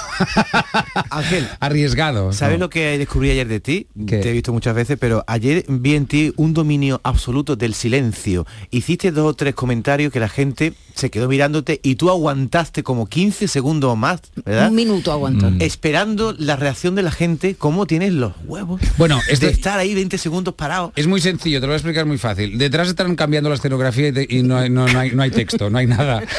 Ángel, 1.10 1.48
Arriesgado. 1.58 2.32
¿sabes 2.32 2.58
¿no? 2.58 2.66
lo 2.66 2.70
que 2.70 2.96
descubrí 2.98 3.30
ayer 3.32 3.48
de 3.48 3.58
ti? 3.58 3.88
¿Qué? 4.06 4.18
Te 4.18 4.30
he 4.30 4.32
visto 4.32 4.52
muchas 4.52 4.76
veces, 4.76 4.96
pero 5.00 5.24
ayer 5.26 5.64
vi 5.68 5.96
en 5.96 6.06
ti 6.06 6.32
un 6.36 6.54
dominio 6.54 7.00
absoluto 7.02 7.56
del 7.56 7.74
silencio. 7.74 8.46
Hiciste 8.70 9.10
dos 9.10 9.26
o 9.32 9.34
tres 9.34 9.54
comentarios 9.56 10.12
que 10.12 10.20
la 10.20 10.28
gente 10.28 10.72
se 10.94 11.10
quedó 11.10 11.28
mirándote 11.28 11.80
y 11.82 11.96
tú 11.96 12.10
aguantaste 12.10 12.84
como 12.84 13.06
15 13.06 13.48
segundos 13.48 13.96
más, 13.98 14.20
¿verdad? 14.44 14.68
Un 14.68 14.76
minuto 14.76 15.10
aguantó. 15.10 15.50
Mm. 15.50 15.62
Esperando 15.62 16.34
la 16.38 16.54
reacción 16.54 16.94
de 16.94 17.02
la 17.02 17.10
gente, 17.10 17.56
cómo 17.56 17.86
tienes 17.86 18.12
los 18.12 18.34
huevos 18.44 18.80
Bueno, 18.98 19.20
este- 19.28 19.46
de 19.46 19.52
estar 19.52 19.80
ahí 19.80 19.94
20 19.96 20.16
segundos 20.16 20.54
parado. 20.54 20.92
Es 20.94 21.08
muy 21.08 21.20
sencillo, 21.20 21.58
te 21.60 21.66
lo 21.66 21.70
voy 21.72 21.74
a 21.74 21.78
explicar 21.78 22.06
muy 22.06 22.18
fácil. 22.18 22.56
Detrás 22.56 22.88
están 22.88 23.16
cambiando 23.16 23.48
la 23.48 23.56
escenografía 23.56 24.08
y, 24.08 24.12
te- 24.12 24.26
y 24.30 24.42
no, 24.44 24.58
hay, 24.58 24.70
no, 24.70 24.86
no 24.86 24.98
hay, 25.00 25.10
no 25.10 25.22
hay 25.24 25.32
texto, 25.32 25.68
no 25.70 25.78
hay 25.78 25.88
nada. 25.88 26.22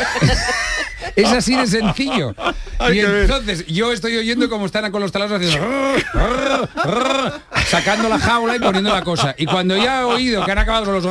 Es 1.15 1.31
así 1.31 1.55
de 1.55 1.67
sencillo. 1.67 2.35
Hay 2.79 2.97
y 2.97 2.99
entonces 3.01 3.65
yo 3.67 3.91
estoy 3.91 4.15
oyendo 4.17 4.49
como 4.49 4.65
están 4.65 4.91
con 4.91 5.01
los 5.01 5.11
taladros 5.11 5.41
haciendo 5.41 5.65
sacando 7.67 8.09
la 8.09 8.19
jaula 8.19 8.55
y 8.55 8.59
poniendo 8.59 8.91
la 8.91 9.01
cosa. 9.03 9.35
Y 9.37 9.45
cuando 9.45 9.75
ya 9.77 10.01
he 10.01 10.03
oído 10.03 10.45
que 10.45 10.51
han 10.51 10.57
acabado 10.57 10.85
con 10.85 10.95
los 10.95 11.03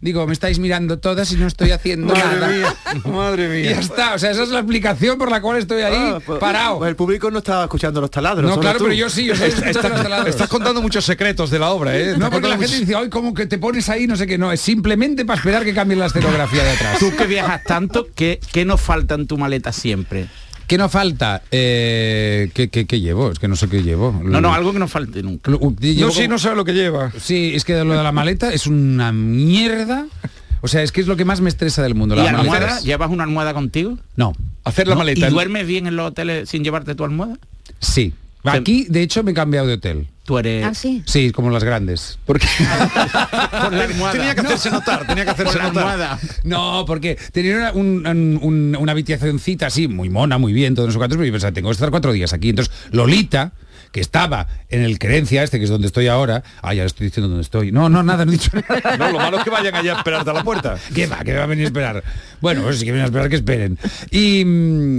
digo, 0.00 0.26
me 0.26 0.32
estáis 0.32 0.58
mirando 0.58 0.98
todas 0.98 1.30
y 1.32 1.36
no 1.36 1.46
estoy 1.46 1.70
haciendo 1.72 2.14
Madre 2.14 2.24
nada. 2.40 2.48
mía, 2.48 2.74
madre 3.06 3.44
Y 3.44 3.62
mía. 3.62 3.70
ya 3.72 3.80
está, 3.80 4.14
o 4.14 4.18
sea, 4.18 4.30
esa 4.30 4.42
es 4.44 4.48
la 4.48 4.60
explicación 4.60 5.18
por 5.18 5.30
la 5.30 5.40
cual 5.42 5.58
estoy 5.58 5.82
ahí 5.82 5.94
Ah, 5.96 6.18
pues- 6.24 6.38
parado. 6.38 6.78
pues 6.78 6.88
el 6.88 6.96
público 6.96 7.30
no 7.30 7.38
estaba 7.38 7.64
escuchando 7.64 8.00
los 8.00 8.10
taladros. 8.10 8.48
no, 8.50 8.58
claro, 8.60 8.78
tú. 8.78 8.84
pero 8.84 8.94
yo 8.94 9.10
sí, 9.10 9.26
yo 9.26 9.34
estoy 9.34 9.50
escuchando 9.50 9.88
los 9.90 10.02
taladros. 10.02 10.28
Estás 10.28 10.48
contando 10.48 10.80
muchos 10.80 11.04
secretos 11.04 11.50
de 11.50 11.58
la 11.58 11.70
obra, 11.70 11.96
¿eh? 11.96 12.14
No, 12.16 12.30
porque 12.30 12.48
la 12.48 12.56
gente 12.58 12.78
dice, 12.78 12.94
ay, 12.96 13.08
como 13.10 13.34
que 13.34 13.46
te 13.46 13.58
pones 13.58 13.88
ahí, 13.88 14.06
no 14.06 14.16
sé 14.16 14.26
qué, 14.26 14.38
no, 14.38 14.50
es 14.52 14.60
simplemente 14.60 15.24
para 15.24 15.38
esperar 15.38 15.64
que 15.64 15.74
cambien 15.74 15.98
la 16.00 16.06
escenografía 16.06 16.62
de 16.64 16.70
atrás. 16.70 16.98
Tú 16.98 17.14
que 17.14 17.26
viajas 17.26 17.62
tanto, 17.64 18.06
¿qué, 18.14 18.40
qué 18.52 18.64
nos 18.64 18.80
falta 18.80 19.14
en 19.16 19.26
tu 19.26 19.36
maleta 19.36 19.72
siempre? 19.72 20.28
¿Qué 20.70 20.78
no 20.78 20.88
falta? 20.88 21.42
Eh, 21.50 22.48
¿qué, 22.54 22.68
qué- 22.68 22.86
qué 22.86 23.00
llevo? 23.00 23.32
Es 23.32 23.40
que 23.40 23.48
no 23.48 23.56
sé 23.56 23.68
qué 23.68 23.82
llevo. 23.82 24.12
No, 24.22 24.40
no, 24.40 24.54
algo 24.54 24.72
que 24.72 24.78
no 24.78 24.86
falte 24.86 25.20
nunca. 25.20 25.50
Llevo 25.50 26.12
sí, 26.12 26.18
como- 26.18 26.28
no 26.28 26.38
sabe 26.38 26.54
lo 26.54 26.64
que 26.64 26.74
lleva. 26.74 27.10
Sí, 27.20 27.50
es 27.56 27.64
que 27.64 27.72
lo 27.82 27.92
de 27.96 28.04
la 28.04 28.12
maleta 28.12 28.52
es 28.54 28.68
una 28.68 29.10
mierda. 29.10 30.06
O 30.60 30.68
sea, 30.68 30.84
es 30.84 30.92
que 30.92 31.00
es 31.00 31.08
lo 31.08 31.16
que 31.16 31.24
más 31.24 31.40
me 31.40 31.48
estresa 31.48 31.82
del 31.82 31.96
mundo. 31.96 32.14
¿Y 32.14 32.18
Las 32.18 32.28
almohada? 32.34 32.78
¿Llevas 32.82 33.10
una 33.10 33.24
almohada 33.24 33.52
contigo? 33.52 33.98
No. 34.14 34.32
Hacer 34.62 34.86
la 34.86 34.94
¿No? 34.94 35.00
maleta. 35.00 35.26
¿Y 35.26 35.30
duermes 35.32 35.66
bien 35.66 35.88
en 35.88 35.96
los 35.96 36.06
hoteles 36.06 36.48
sin 36.48 36.62
llevarte 36.62 36.94
tu 36.94 37.02
almohada? 37.02 37.36
Sí. 37.80 38.14
Aquí, 38.44 38.86
de 38.88 39.02
hecho, 39.02 39.22
me 39.22 39.32
he 39.32 39.34
cambiado 39.34 39.66
de 39.66 39.74
hotel. 39.74 40.08
Tú 40.24 40.38
eres... 40.38 40.64
Ah, 40.64 40.74
sí. 40.74 41.02
Sí, 41.06 41.30
como 41.32 41.50
las 41.50 41.64
grandes. 41.64 42.18
Porque 42.24 42.46
Por 43.62 43.72
la 43.72 43.84
almohada. 43.84 44.12
tenía 44.12 44.34
que 44.34 44.40
hacerse 44.42 44.70
notar, 44.70 45.06
tenía 45.06 45.24
que 45.24 45.30
hacerse 45.30 45.52
Por 45.54 45.62
la 45.62 45.68
notar. 45.68 45.82
almohada. 45.88 46.18
No, 46.44 46.84
porque 46.86 47.18
tenía 47.32 47.56
una, 47.56 47.72
un- 47.72 48.06
un- 48.06 48.38
un- 48.42 48.76
una 48.78 48.92
habitacioncita 48.92 49.66
así, 49.66 49.88
muy 49.88 50.08
mona, 50.08 50.38
muy 50.38 50.52
bien, 50.52 50.74
todos 50.74 50.88
esos 50.90 50.98
cuantos, 50.98 51.16
pero 51.16 51.26
yo 51.26 51.32
pensaba, 51.32 51.52
tengo 51.52 51.68
que 51.68 51.72
estar 51.74 51.90
cuatro 51.90 52.12
días 52.12 52.32
aquí. 52.32 52.50
Entonces, 52.50 52.72
Lolita, 52.92 53.52
que 53.92 54.00
estaba 54.00 54.46
en 54.68 54.82
el 54.82 54.98
Querencia, 54.98 55.42
este 55.42 55.58
que 55.58 55.64
es 55.64 55.70
donde 55.70 55.86
estoy 55.88 56.06
ahora, 56.06 56.42
ah, 56.62 56.72
ya 56.74 56.82
le 56.82 56.86
estoy 56.86 57.06
diciendo 57.08 57.28
dónde 57.28 57.42
estoy. 57.42 57.72
No, 57.72 57.88
no, 57.88 58.02
nada, 58.02 58.24
no 58.24 58.30
he 58.32 58.36
dicho 58.36 58.50
nada. 58.54 58.96
No, 58.96 59.10
lo 59.10 59.18
malo 59.18 59.38
es 59.38 59.44
que 59.44 59.50
vayan 59.50 59.74
allá 59.74 59.94
a 59.94 59.98
esperarte 59.98 60.30
a 60.30 60.32
la 60.32 60.44
puerta. 60.44 60.76
¿Qué 60.94 61.06
va? 61.06 61.18
¿Qué 61.24 61.34
va 61.34 61.42
a 61.44 61.46
venir 61.46 61.64
a 61.64 61.68
esperar? 61.68 62.04
Bueno, 62.40 62.62
pues 62.62 62.78
sí 62.78 62.84
que 62.84 62.92
vienen 62.92 63.02
a 63.02 63.06
esperar 63.06 63.28
que 63.28 63.36
esperen. 63.36 63.78
Y, 64.10 64.40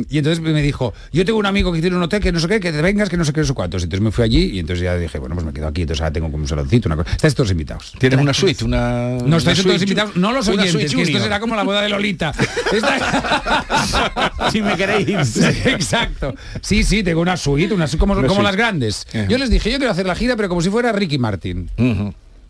y 0.10 0.18
entonces 0.18 0.39
me 0.42 0.62
dijo, 0.62 0.94
yo 1.14 1.24
tengo 1.26 1.39
un 1.39 1.46
amigo 1.46 1.72
que 1.72 1.80
tiene 1.82 1.96
un 1.96 2.04
hotel 2.04 2.22
que 2.22 2.32
no 2.32 2.39
sé 2.39 2.48
qué, 2.48 2.60
que 2.60 2.72
te 2.72 2.82
vengas, 2.82 3.08
que 3.10 3.18
no 3.18 3.24
sé 3.26 3.32
qué, 3.34 3.44
sé 3.44 3.54
cuántos. 3.54 3.84
Entonces 3.84 4.04
me 4.04 4.12
fui 4.12 4.24
allí 4.26 4.52
y 4.54 4.60
entonces 4.60 4.84
ya 4.84 4.96
dije, 4.98 5.20
bueno, 5.20 5.36
pues 5.36 5.46
me 5.46 5.54
quedo 5.54 5.68
aquí, 5.68 5.82
entonces 5.82 6.02
ahora 6.02 6.14
tengo 6.14 6.30
como 6.30 6.44
un 6.44 6.48
saloncito, 6.48 6.89
una 6.89 6.98
cosa. 6.98 7.12
Estáis 7.12 7.34
todos 7.36 7.52
invitados. 7.52 7.94
Tienes 7.98 8.20
una 8.20 8.34
suite, 8.34 8.66
una. 8.66 9.10
No 9.26 9.38
estáis 9.38 9.58
suite 9.58 9.70
todos 9.70 9.82
invitados, 9.84 10.16
no 10.18 10.32
los 10.34 10.48
oyentes, 10.48 10.72
suite 10.72 10.96
que 10.96 11.02
esto 11.04 11.20
será 11.20 11.39
como 11.39 11.56
la 11.56 11.64
boda 11.64 11.82
de 11.82 11.89
Lolita. 11.89 12.34
Esta- 12.74 14.50
si 14.52 14.62
me 14.62 14.76
queréis. 14.76 15.12
Sí, 15.42 15.46
exacto. 15.66 16.36
Sí, 16.62 16.84
sí, 16.84 17.04
tengo 17.04 17.22
una 17.22 17.38
suite, 17.38 17.74
una, 17.74 17.88
como, 17.98 18.14
Una 18.14 18.22
como 18.24 18.36
suite. 18.36 18.44
las 18.44 18.56
grandes. 18.56 18.81
Yo 19.30 19.38
les 19.38 19.50
dije, 19.50 19.72
yo 19.72 19.78
quiero 19.78 19.92
hacer 19.92 20.06
la 20.06 20.16
gira, 20.16 20.36
pero 20.36 20.50
como 20.50 20.62
si 20.62 20.70
fuera 20.70 20.92
Ricky 20.92 21.18
Martin. 21.18 21.70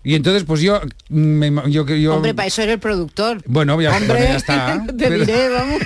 Y 0.03 0.15
entonces, 0.15 0.43
pues 0.45 0.61
yo, 0.61 0.81
me, 1.09 1.51
yo, 1.69 1.85
yo 1.85 2.15
Hombre, 2.15 2.33
para 2.33 2.47
eso 2.47 2.61
eres 2.63 2.73
el 2.73 2.79
productor. 2.79 3.41
bueno, 3.45 3.79
ya, 3.79 3.91
Hombre, 3.95 4.07
bueno, 4.07 4.25
ya 4.25 4.35
está. 4.37 4.83
te 4.87 4.93
Pero- 4.93 5.19
diré, 5.25 5.49
vamos. 5.49 5.79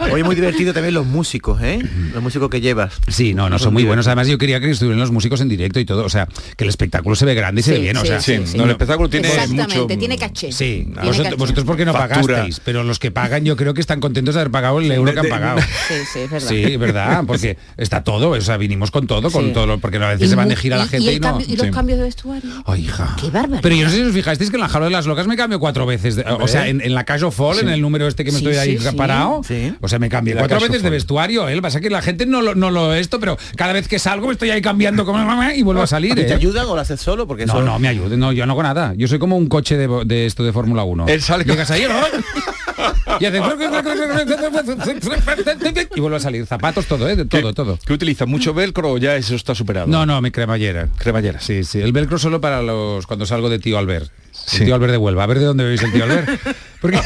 Hoy 0.12 0.22
muy 0.24 0.34
divertido 0.34 0.72
también 0.72 0.94
los 0.94 1.06
músicos, 1.06 1.60
¿eh? 1.62 1.78
Los 2.12 2.22
músicos 2.22 2.50
que 2.50 2.60
llevas. 2.60 2.94
Sí, 3.08 3.32
no, 3.34 3.48
no 3.48 3.58
son 3.58 3.72
muy 3.72 3.84
buenos. 3.84 4.06
Además, 4.08 4.26
yo 4.28 4.36
quería 4.38 4.58
que 4.60 4.70
estuvieran 4.70 4.98
los 5.00 5.10
músicos 5.12 5.40
en 5.40 5.48
directo 5.48 5.78
y 5.80 5.84
todo. 5.84 6.04
O 6.04 6.08
sea, 6.08 6.26
que 6.56 6.64
el 6.64 6.70
espectáculo 6.70 7.14
se 7.14 7.24
ve 7.24 7.34
grande 7.34 7.60
y 7.60 7.62
se 7.64 7.70
Sí, 7.70 7.76
ve 7.76 7.82
bien. 7.82 7.96
o 7.96 8.04
sea, 8.04 8.20
Sí, 8.20 8.38
sí, 8.46 8.56
no, 8.58 8.64
el 8.64 8.70
espectáculo 8.70 9.08
tiene 9.08 9.28
Exactamente, 9.28 9.78
mucho. 9.80 9.98
tiene 9.98 10.18
caché. 10.18 10.50
Sí, 10.52 10.82
Tiene 10.84 10.94
vosotros, 11.02 11.24
caché. 11.24 11.36
vosotros 11.36 11.66
porque 11.66 11.84
no 11.84 11.92
Factura. 11.92 12.22
pagasteis, 12.36 12.60
pero 12.64 12.82
los 12.82 12.98
que 12.98 13.10
pagan 13.12 13.44
yo 13.44 13.56
creo 13.56 13.74
que 13.74 13.80
están 13.80 14.00
contentos 14.00 14.34
de 14.34 14.40
haber 14.40 14.50
pagado 14.50 14.80
el 14.80 14.90
euro 14.90 15.12
que 15.12 15.18
han 15.20 15.24
de- 15.24 15.30
pagado. 15.30 15.60
Sí, 15.60 15.94
sí, 16.12 16.18
es 16.20 16.30
verdad. 16.30 16.48
Sí, 16.48 16.76
verdad, 16.76 17.24
porque 17.26 17.58
está 17.76 18.02
todo, 18.02 18.30
o 18.30 18.40
sea, 18.40 18.56
vinimos 18.56 18.90
con 18.90 19.06
todo, 19.06 19.30
con 19.30 19.46
Sí. 19.46 19.52
todo, 19.52 19.66
lo- 19.66 19.78
porque 19.78 19.98
a 19.98 20.08
veces 20.08 20.26
Y 20.26 20.30
se 20.30 20.34
van 20.36 20.48
de 20.48 20.56
gira 20.56 20.76
la 20.78 20.84
y- 20.84 20.88
gente 20.88 21.12
y, 21.12 21.20
no. 21.20 21.28
cambio- 21.28 21.46
y 21.48 21.56
los 21.56 21.66
Sí. 21.66 21.72
cambios 21.72 21.98
de 21.98 22.04
vestuario. 22.06 22.50
Ay, 22.66 22.84
hija. 22.84 23.03
Qué 23.20 23.30
bárbaro. 23.30 23.60
Pero 23.62 23.74
yo 23.76 23.84
no 23.84 23.90
sé 23.90 23.96
si 23.96 24.02
os 24.02 24.12
fijasteis 24.12 24.50
que 24.50 24.56
en 24.56 24.60
la 24.62 24.68
jaula 24.68 24.86
de 24.86 24.92
las 24.92 25.06
locas 25.06 25.26
me 25.26 25.36
cambio 25.36 25.58
cuatro 25.60 25.86
veces. 25.86 26.16
de- 26.16 26.22
o 26.24 26.48
sea, 26.48 26.68
en, 26.68 26.80
en 26.80 26.94
la 26.94 27.04
Caso 27.04 27.30
Fall, 27.30 27.58
en 27.60 27.68
el 27.68 27.80
número 27.80 28.06
este 28.08 28.24
que 28.24 28.32
me 28.32 28.38
Sí, 28.38 28.44
estoy 28.46 28.58
ahí 28.58 28.78
sí, 28.78 28.96
parado. 28.96 29.42
Sí. 29.46 29.74
O 29.80 29.88
sea, 29.88 29.98
me 29.98 30.08
cambié 30.08 30.34
La 30.34 30.40
cuatro 30.42 30.60
veces 30.60 30.82
de 30.82 30.90
vestuario. 30.90 31.48
¿eh? 31.48 31.52
Lo 31.54 31.58
que 31.58 31.62
pasa 31.62 31.80
que 31.80 31.90
la 31.90 32.02
gente 32.02 32.26
no 32.26 32.42
lo, 32.42 32.54
no 32.54 32.70
lo 32.70 32.94
esto, 32.94 33.20
pero 33.20 33.36
cada 33.56 33.72
vez 33.72 33.88
que 33.88 33.98
salgo 33.98 34.26
me 34.26 34.32
estoy 34.32 34.50
ahí 34.50 34.62
cambiando 34.62 35.04
como 35.04 35.18
y 35.54 35.62
vuelvo 35.62 35.82
a 35.82 35.86
salir. 35.86 36.12
¿Y 36.12 36.14
te 36.26 36.28
¿eh? 36.30 36.34
ayudan 36.34 36.66
o 36.66 36.74
lo 36.74 36.80
haces 36.80 37.00
solo? 37.00 37.26
Porque 37.26 37.46
No, 37.46 37.62
no, 37.62 37.78
me 37.78 37.88
ayude, 37.88 38.16
no, 38.16 38.32
yo 38.32 38.46
no 38.46 38.52
hago 38.52 38.62
nada. 38.62 38.94
Yo 38.96 39.08
soy 39.08 39.18
como 39.18 39.36
un 39.36 39.46
coche 39.48 39.76
de, 39.76 39.88
de 40.04 40.26
esto 40.26 40.44
de 40.44 40.52
Fórmula 40.52 40.84
1. 40.84 41.06
Él 41.08 41.22
sale- 41.22 41.44
Llegas 41.44 41.70
ahí, 41.70 41.84
¿no? 41.88 41.94
y 43.20 43.24
hace... 43.26 43.38
y 45.94 46.00
vuelve 46.00 46.16
a 46.16 46.20
salir. 46.20 46.46
Zapatos, 46.46 46.86
todo, 46.86 47.08
¿eh? 47.08 47.16
De 47.16 47.26
¿Qué- 47.28 47.40
todo, 47.40 47.52
todo. 47.54 47.78
¿Qué 47.86 47.92
utilizas? 47.92 48.26
¿Mucho 48.28 48.54
velcro 48.54 48.92
o 48.92 48.98
ya 48.98 49.16
eso 49.16 49.34
está 49.34 49.54
superado? 49.54 49.86
No, 49.86 50.06
no, 50.06 50.20
mi 50.20 50.30
cremallera. 50.30 50.88
Cremallera. 50.98 51.40
Sí, 51.40 51.64
sí. 51.64 51.80
El 51.80 51.92
velcro 51.92 52.18
solo 52.18 52.40
para 52.40 52.62
los 52.62 53.06
cuando 53.06 53.26
salgo 53.26 53.48
de 53.48 53.58
tío 53.58 53.78
Albert. 53.78 54.10
El 54.52 54.64
tío 54.64 54.74
Albert 54.74 54.92
de 54.92 54.98
Huelva. 54.98 55.24
A 55.24 55.26
ver 55.26 55.38
de 55.38 55.44
dónde 55.46 55.64
veis 55.64 55.82
el 55.82 55.92
tío 55.92 56.04
Albert. 56.04 56.28
Porque 56.80 56.98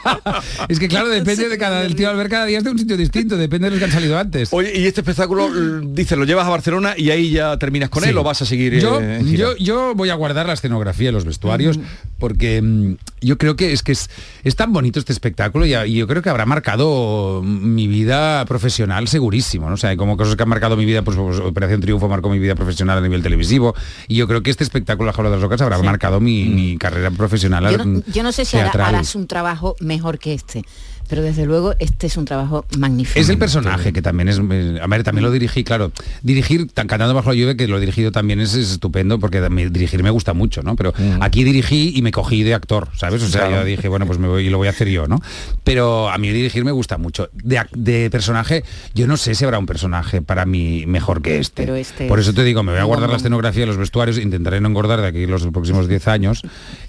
es 0.68 0.78
que 0.78 0.88
claro, 0.88 1.08
depende 1.08 1.50
de 1.50 1.58
cada 1.58 1.82
del 1.82 1.94
tío 1.94 2.08
Albert 2.08 2.30
cada 2.30 2.46
día 2.46 2.56
es 2.56 2.64
de 2.64 2.70
un 2.70 2.78
sitio 2.78 2.96
distinto, 2.96 3.36
depende 3.36 3.66
de 3.66 3.72
los 3.72 3.78
que 3.78 3.84
han 3.84 3.90
salido 3.92 4.18
antes. 4.18 4.48
Oye, 4.50 4.72
y 4.78 4.86
este 4.86 5.02
espectáculo, 5.02 5.50
dices, 5.84 6.16
lo 6.16 6.24
llevas 6.24 6.46
a 6.46 6.50
Barcelona 6.50 6.94
y 6.96 7.10
ahí 7.10 7.30
ya 7.30 7.58
terminas 7.58 7.90
con 7.90 8.02
Sí. 8.02 8.08
él 8.08 8.16
o 8.16 8.22
vas 8.22 8.40
a 8.40 8.46
seguir 8.46 8.78
yo, 8.80 8.98
eh, 8.98 9.20
yo, 9.26 9.54
yo 9.58 9.94
voy 9.94 10.08
a 10.08 10.14
guardar 10.14 10.46
la 10.46 10.54
escenografía 10.54 11.10
y 11.10 11.12
los 11.12 11.26
vestuarios 11.26 11.78
porque 12.18 12.62
mm, 12.62 12.94
yo 13.20 13.36
creo 13.36 13.56
que 13.56 13.72
es 13.74 13.82
que 13.82 13.92
es, 13.92 14.08
es 14.42 14.56
tan 14.56 14.72
bonito 14.72 14.98
este 14.98 15.12
espectáculo 15.12 15.66
y 15.66 15.94
yo 15.94 16.06
creo 16.06 16.22
que 16.22 16.30
habrá 16.30 16.46
marcado 16.46 17.42
mi 17.44 17.88
vida 17.88 18.46
profesional 18.46 19.06
segurísimo. 19.06 19.68
¿no? 19.68 19.74
O 19.74 19.76
sea, 19.76 19.90
hay 19.90 19.98
como 19.98 20.16
cosas 20.16 20.34
que 20.36 20.42
han 20.42 20.48
marcado 20.48 20.78
mi 20.78 20.86
vida, 20.86 21.02
pues, 21.02 21.18
pues, 21.18 21.40
Operación 21.40 21.82
Triunfo 21.82 22.08
marcó 22.08 22.30
mi 22.30 22.38
vida 22.38 22.54
profesional 22.54 22.96
a 22.96 23.00
nivel 23.02 23.22
televisivo 23.22 23.74
y 24.08 24.14
yo 24.16 24.26
creo 24.26 24.42
que 24.42 24.50
este 24.50 24.64
espectáculo 24.64 25.08
La 25.08 25.12
Jaula 25.12 25.28
de 25.28 25.36
las 25.36 25.42
Locas 25.42 25.60
habrá 25.60 25.78
marcado 25.82 26.20
mi, 26.20 26.46
mi 26.46 26.69
carrera 26.78 27.10
profesional. 27.10 27.70
Yo 27.70 27.84
no, 27.84 28.02
yo 28.06 28.22
no 28.22 28.32
sé 28.32 28.44
si 28.44 28.56
harás 28.56 29.14
un 29.14 29.26
trabajo 29.26 29.76
mejor 29.80 30.18
que 30.18 30.34
este, 30.34 30.62
pero 31.10 31.22
desde 31.22 31.44
luego 31.44 31.74
este 31.80 32.06
es 32.06 32.16
un 32.16 32.24
trabajo 32.24 32.64
magnífico. 32.78 33.18
Es 33.20 33.28
el 33.28 33.36
personaje 33.36 33.92
que 33.92 34.00
también 34.00 34.28
es. 34.28 34.40
eh, 34.50 34.78
A 34.80 34.86
ver, 34.86 35.02
también 35.02 35.24
lo 35.24 35.30
dirigí, 35.32 35.64
claro. 35.64 35.90
Dirigir 36.22 36.70
tan 36.72 36.86
cantando 36.86 37.12
bajo 37.14 37.30
la 37.30 37.34
lluvia 37.34 37.56
que 37.56 37.66
lo 37.68 37.76
he 37.76 37.80
dirigido 37.80 38.12
también 38.12 38.40
es, 38.40 38.54
es 38.54 38.70
estupendo 38.70 39.18
porque 39.18 39.40
dirigir 39.70 40.02
me 40.02 40.10
gusta 40.10 40.32
mucho, 40.32 40.62
¿no? 40.62 40.76
Pero 40.76 40.94
aquí 41.20 41.44
dirigí 41.44 41.92
y 41.94 42.02
me 42.02 42.12
cogí 42.12 42.42
de 42.44 42.54
actor, 42.54 42.88
¿sabes? 42.96 43.22
O 43.22 43.28
sea, 43.28 43.40
Claro. 43.48 43.56
yo 43.56 43.64
dije, 43.64 43.88
bueno, 43.88 44.06
pues 44.06 44.18
me 44.18 44.28
voy 44.28 44.46
y 44.46 44.50
lo 44.50 44.58
voy 44.58 44.68
a 44.68 44.70
hacer 44.70 44.88
yo, 44.88 45.06
¿no? 45.08 45.20
Pero 45.64 46.08
a 46.08 46.16
mí 46.18 46.30
dirigir 46.30 46.64
me 46.64 46.70
gusta 46.72 46.96
mucho. 46.96 47.28
De, 47.32 48.08
personaje, 48.10 48.62
yo 48.94 49.06
no 49.08 49.16
sé 49.16 49.34
si 49.34 49.44
habrá 49.44 49.58
un 49.58 49.66
personaje 49.66 50.22
para 50.22 50.46
mí 50.46 50.84
mejor 50.86 51.22
que 51.22 51.38
este. 51.38 51.62
Pero 51.64 51.74
este 51.74 52.06
Por 52.06 52.20
es 52.20 52.26
eso 52.26 52.34
te 52.34 52.44
digo, 52.44 52.62
me 52.62 52.72
voy 52.72 52.80
a 52.80 52.84
guardar 52.84 53.10
la 53.10 53.16
escenografía, 53.16 53.66
los 53.66 53.76
vestuarios, 53.76 54.16
intentaré 54.18 54.60
no 54.60 54.68
engordar 54.68 55.00
de 55.00 55.08
aquí 55.08 55.26
los 55.26 55.44
próximos 55.48 55.88
10 55.88 56.06
años 56.08 56.42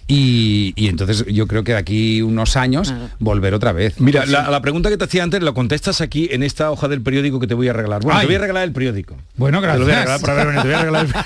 y, 0.07 0.73
y 0.75 0.87
entonces 0.87 1.25
yo 1.27 1.47
creo 1.47 1.63
que 1.63 1.71
de 1.73 1.77
aquí 1.77 2.21
unos 2.21 2.55
años 2.57 2.93
volver 3.19 3.53
otra 3.53 3.71
vez. 3.71 3.99
Mira, 3.99 4.25
la, 4.25 4.49
la 4.49 4.61
pregunta 4.61 4.89
que 4.89 4.97
te 4.97 5.05
hacía 5.05 5.23
antes 5.23 5.41
lo 5.41 5.53
contestas 5.53 6.01
aquí 6.01 6.27
en 6.31 6.43
esta 6.43 6.69
hoja 6.71 6.87
del 6.87 7.01
periódico 7.01 7.39
que 7.39 7.47
te 7.47 7.53
voy 7.53 7.67
a 7.69 7.73
regalar. 7.73 8.01
Bueno, 8.01 8.17
Ay. 8.19 8.23
te 8.23 8.27
voy 8.27 8.35
a 8.35 8.39
regalar 8.39 8.63
el 8.63 8.71
periódico. 8.73 9.15
Bueno, 9.37 9.61
Te 9.61 9.67
lo 9.67 9.73
voy 9.85 9.93
a 9.93 10.03
gracias. 10.03 10.03
regalar 10.05 10.21
por 10.21 10.29
haber 10.31 10.45
venido, 10.47 10.61
te 10.63 10.67
voy 10.67 10.75
a 10.75 10.79
regalar 10.79 11.25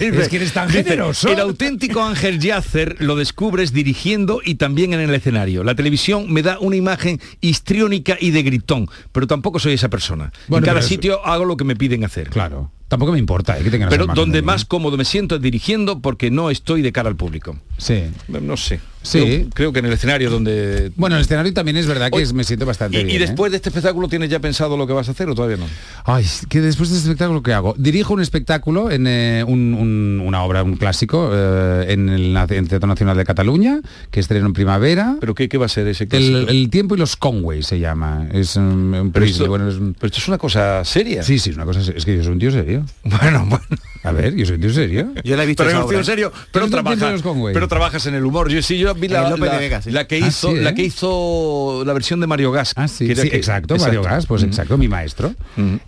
el- 0.00 0.14
Es 0.20 0.28
que 0.28 0.36
eres 0.36 0.52
tan 0.52 0.66
Dice, 0.68 0.82
generoso. 0.84 1.28
El 1.28 1.40
auténtico 1.40 2.02
Ángel 2.02 2.38
Yacer 2.40 2.96
lo 3.00 3.16
descubres 3.16 3.72
dirigiendo 3.72 4.40
y 4.44 4.56
también 4.56 4.92
en 4.94 5.00
el 5.00 5.14
escenario. 5.14 5.64
La 5.64 5.74
televisión 5.74 6.32
me 6.32 6.42
da 6.42 6.58
una 6.58 6.76
imagen 6.76 7.20
histriónica 7.40 8.16
y 8.20 8.30
de 8.32 8.42
gritón, 8.42 8.88
pero 9.12 9.26
tampoco 9.26 9.58
soy 9.58 9.74
esa 9.74 9.88
persona. 9.88 10.32
Bueno, 10.48 10.66
en 10.66 10.72
cada 10.72 10.82
sitio 10.82 11.24
hago 11.24 11.44
lo 11.44 11.56
que 11.56 11.64
me 11.64 11.76
piden 11.76 12.04
hacer. 12.04 12.28
Claro. 12.30 12.70
Tampoco 12.90 13.12
me 13.12 13.20
importa 13.20 13.56
eh, 13.56 13.62
que 13.62 13.70
tengan 13.70 13.88
Pero 13.88 14.06
donde 14.08 14.42
más 14.42 14.64
cómodo 14.64 14.96
me 14.96 15.04
siento 15.04 15.36
es 15.36 15.40
dirigiendo 15.40 16.00
porque 16.00 16.32
no 16.32 16.50
estoy 16.50 16.82
de 16.82 16.90
cara 16.90 17.08
al 17.08 17.14
público. 17.14 17.56
Sí. 17.78 18.02
No 18.26 18.56
sé. 18.56 18.80
Sí. 19.02 19.18
Creo, 19.20 19.50
creo 19.54 19.72
que 19.72 19.78
en 19.78 19.86
el 19.86 19.92
escenario 19.94 20.30
donde... 20.30 20.92
Bueno, 20.96 21.16
el 21.16 21.22
escenario 21.22 21.52
también 21.54 21.76
es 21.78 21.86
verdad 21.86 22.10
que 22.10 22.20
es- 22.22 22.32
me 22.32 22.44
siento 22.44 22.66
bastante 22.66 22.98
Y, 22.98 23.00
y 23.00 23.04
bien. 23.04 23.16
¿eh? 23.22 23.26
después 23.26 23.50
de 23.50 23.56
este 23.56 23.70
espectáculo 23.70 24.08
tienes 24.08 24.28
ya 24.28 24.38
pensado 24.40 24.76
lo 24.76 24.86
que 24.86 24.92
vas 24.92 25.08
a 25.08 25.12
hacer 25.12 25.28
o 25.28 25.34
todavía 25.34 25.56
no? 25.56 25.66
Ay, 26.04 26.26
que 26.48 26.60
después 26.60 26.90
de 26.90 26.96
este 26.96 27.08
espectáculo 27.08 27.42
que 27.42 27.52
hago, 27.54 27.74
dirijo 27.78 28.12
un 28.14 28.20
espectáculo 28.20 28.90
en 28.90 29.06
eh, 29.06 29.44
un- 29.46 29.74
un- 29.74 30.22
una 30.24 30.42
obra, 30.44 30.62
un 30.62 30.76
clásico, 30.76 31.30
eh, 31.32 31.86
en 31.88 32.08
el, 32.08 32.32
na- 32.32 32.44
en 32.50 32.56
el 32.64 32.68
Teatro 32.68 32.86
Nacional 32.88 33.16
de 33.16 33.24
Cataluña, 33.24 33.80
que 34.10 34.20
estreno 34.20 34.46
en 34.46 34.52
primavera. 34.52 35.16
¿Pero 35.20 35.34
qué, 35.34 35.48
qué 35.48 35.56
va 35.58 35.66
a 35.66 35.70
ser 35.70 35.86
ese 35.88 36.06
clásico? 36.06 36.38
el 36.50 36.68
tiempo 36.70 36.94
y 36.94 36.98
los 36.98 37.16
Conway 37.16 37.62
se 37.62 37.78
llama. 37.78 38.28
Es 38.32 38.56
um, 38.56 38.92
un 38.94 39.10
Pero 39.12 39.24
esto- 39.26 39.48
bueno, 39.48 39.68
es 39.68 39.76
un- 39.76 39.94
Pero 39.94 40.06
esto 40.08 40.18
es 40.18 40.28
una 40.28 40.38
cosa 40.38 40.84
seria. 40.84 41.22
Sí, 41.22 41.38
sí, 41.38 41.50
es 41.50 41.56
una 41.56 41.64
cosa. 41.64 41.82
se- 41.82 41.96
Es 41.96 42.04
que 42.04 42.16
yo 42.16 42.22
soy 42.22 42.32
un 42.32 42.38
tío 42.38 42.50
serio. 42.50 42.84
Bueno, 43.04 43.46
bueno. 43.48 43.64
A 44.02 44.12
ver, 44.12 44.34
yo 44.34 44.46
soy 44.46 44.54
un 44.56 44.60
tío 44.62 44.72
serio. 44.72 45.12
Yo 45.24 45.36
la 45.36 45.42
he 45.42 45.46
visto 45.46 45.62
Pero 45.64 45.88
en 45.90 45.96
en 45.98 46.04
serio, 46.04 46.30
¿Tú 46.30 46.36
pero 46.52 47.22
Conway? 47.22 47.52
pero 47.52 47.68
trabajas 47.68 48.06
en 48.06 48.14
el 48.14 48.24
humor. 48.24 48.48
Yo 48.50 48.62
sí, 48.62 48.78
yo 48.78 48.94
vi 48.94 49.08
la, 49.08 49.18
En 49.28 49.40
la- 49.40 49.50
de 49.52 49.58
Vega, 49.58 49.82
sí. 49.82 49.90
la 49.90 50.06
que 50.06 50.16
Ah, 50.16 50.28
hizo, 50.28 50.50
sí, 50.52 50.56
¿eh? 50.56 50.62
la 50.62 50.74
que 50.74 50.82
hizo 50.84 51.82
la 51.84 51.92
versión 51.92 52.20
de 52.20 52.26
Mario 52.26 52.50
Gas. 52.52 52.72
Ah, 52.76 52.88
sí, 52.88 53.06
que 53.06 53.12
era 53.12 53.22
sí, 53.22 53.30
que- 53.30 53.36
exacto, 53.36 53.76
Mario 53.76 54.02
Gas, 54.02 54.26
pues 54.26 54.42
Mm. 54.42 54.46
exacto, 54.46 54.78
mi 54.78 54.88
maestro. 54.88 55.34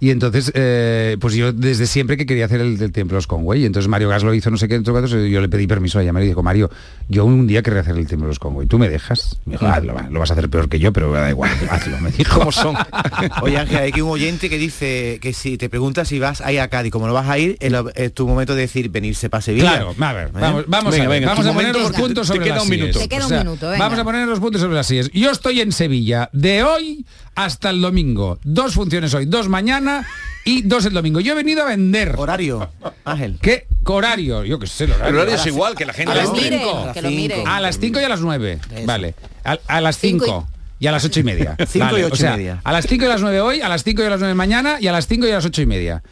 Y 0.01 0.11
entonces, 0.11 0.53
eh, 0.55 1.17
pues 1.21 1.35
yo 1.35 1.53
desde 1.53 1.87
siempre 1.87 2.17
que 2.17 2.27
quería 2.27 2.45
hacer 2.45 2.61
el 2.61 2.77
del 2.77 2.93
Templo 2.93 3.15
de 3.15 3.19
los 3.19 3.27
Conway, 3.27 3.63
y 3.63 3.67
entonces 3.67 3.89
Mario 3.89 4.09
Gas 4.11 4.23
lo 4.23 4.35
hizo 4.35 4.51
no 4.51 4.57
sé 4.59 4.69
qué, 4.69 4.75
entonces 4.75 5.31
yo 5.31 5.41
le 5.41 5.49
pedí 5.49 5.67
permiso 5.67 5.99
a 5.99 6.03
llamar 6.03 6.23
y 6.23 6.27
dijo, 6.27 6.43
Mario, 6.43 6.71
yo 7.09 7.25
un 7.25 7.47
día 7.47 7.63
querré 7.63 7.81
hacer 7.81 7.97
el 7.97 8.07
Templo 8.07 8.29
los 8.29 8.39
Conway, 8.39 8.67
¿tú 8.67 8.79
me 8.79 8.89
dejas? 8.89 9.39
Me 9.47 9.53
dijo, 9.53 9.67
hazlo, 9.67 9.95
va, 9.95 10.09
lo 10.11 10.21
vas 10.21 10.31
a 10.31 10.35
hacer 10.35 10.51
peor 10.51 10.69
que 10.69 10.79
yo, 10.79 10.93
pero 10.93 11.13
da 11.13 11.31
igual, 11.31 11.51
hazlo, 11.71 11.99
me 11.99 12.11
dijo. 12.11 12.39
¿Cómo 12.41 12.53
son? 12.53 12.77
Oye 13.43 13.57
Ángel, 13.59 13.79
hay 13.79 13.93
que 13.93 14.03
un 14.03 14.11
oyente 14.11 14.51
que 14.51 14.59
dice 14.59 15.19
que 15.23 15.33
si 15.33 15.57
te 15.57 15.69
preguntas 15.71 16.09
si 16.09 16.19
vas 16.19 16.41
a 16.41 16.53
ir 16.53 16.61
a 16.61 16.69
Cádiz, 16.69 16.93
como 16.93 17.07
no 17.07 17.15
vas 17.15 17.29
a 17.29 17.39
ir, 17.39 17.57
la- 17.61 17.85
es 18.07 18.15
tu 18.15 18.27
momento 18.27 18.55
de 18.55 18.63
decir 18.63 18.89
venirse 18.91 19.29
para 19.31 19.41
Sevilla. 19.43 19.71
Claro, 19.71 19.95
a 19.99 20.13
ver, 20.13 20.31
vamos, 20.33 20.65
vamos 20.67 20.93
Venga, 20.93 21.05
a 21.05 21.09
ver, 21.09 21.21
venga, 21.21 21.33
vamos 21.35 21.47
a 21.47 21.53
poner 21.53 21.75
los 21.77 21.93
puntos 21.93 22.27
sobre 22.27 22.45
queda 22.45 22.55
las 22.57 22.65
un 22.65 22.71
minuto. 22.71 22.93
sillas. 22.95 23.09
Te 23.09 23.15
queda 23.17 23.27
un 23.27 23.39
minuto, 23.39 23.71
venga. 23.71 23.85
Vamos 23.85 23.99
a 23.99 24.05
poner 24.05 24.29
los 24.29 24.41
puntos 24.41 24.61
sobre 24.61 24.75
las 24.75 24.87
sillas. 24.87 25.11
Yo 25.13 25.31
estoy 25.31 25.61
en 25.61 25.73
Sevilla 25.73 26.29
de 26.33 26.63
hoy 26.65 27.05
hasta 27.35 27.71
el 27.71 27.81
domingo. 27.81 28.39
Dos 28.45 28.75
funciones 28.75 29.13
hoy, 29.15 29.27
dos 29.27 29.49
mañana 29.49 30.07
y 30.45 30.63
dos 30.63 30.85
el 30.87 30.93
domingo. 30.93 31.21
Yo 31.21 31.33
he 31.33 31.37
venido 31.37 31.63
a 31.63 31.67
vender. 31.67 32.15
Horario, 32.19 32.71
Ángel. 33.05 33.39
¿Qué 33.41 33.67
horario? 33.85 34.45
Yo 34.45 34.59
qué 34.59 34.67
sé, 34.67 34.85
el 34.85 34.91
El 34.91 34.97
horario. 34.97 35.21
horario 35.21 35.35
es 35.37 35.47
igual, 35.47 35.75
que 35.75 35.85
la 35.87 35.93
gente 35.93 36.13
A 36.13 36.17
las 36.17 36.27
lo- 36.29 36.35
miren, 36.35 36.61
cinco. 36.61 36.91
que 36.95 37.03
lo 37.03 37.11
miren. 37.11 37.49
A 37.49 37.61
las 37.61 37.79
5 37.79 38.01
y 38.01 38.05
a 38.05 38.09
las 38.09 38.21
9. 38.21 38.59
Eso. 38.75 38.87
Vale. 38.87 39.15
A, 39.45 39.59
a 39.67 39.81
las 39.81 39.99
Cinco 39.99 40.25
y- 40.25 40.29
5 40.29 40.49
y 40.81 40.87
a 40.89 40.93
las 40.93 41.05
ocho 41.05 41.21
y 41.21 41.23
media. 41.23 41.57
Cinco 41.69 41.97
y 41.99 42.03
ocho 42.03 42.15
o 42.15 42.17
sea, 42.17 42.35
y 42.35 42.39
media. 42.39 42.61
A 42.65 42.73
las 42.73 42.87
5 42.87 43.05
y 43.05 43.07
a 43.07 43.11
las 43.11 43.21
9 43.21 43.41
hoy, 43.41 43.61
a 43.61 43.69
las 43.69 43.85
5 43.85 44.03
y 44.03 44.07
a 44.07 44.11
las 44.11 44.19
9 44.21 44.35
mañana 44.35 44.79
y 44.81 44.87
a 44.89 44.93
las 44.93 45.07
5 45.07 45.27
y 45.27 45.31
a 45.31 45.35
las 45.35 45.45
ocho 45.45 45.63
y 45.63 45.67
media. 45.67 46.03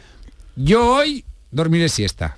Yo 0.55 0.85
hoy 0.95 1.23
dormiré 1.51 1.89
siesta. 1.89 2.37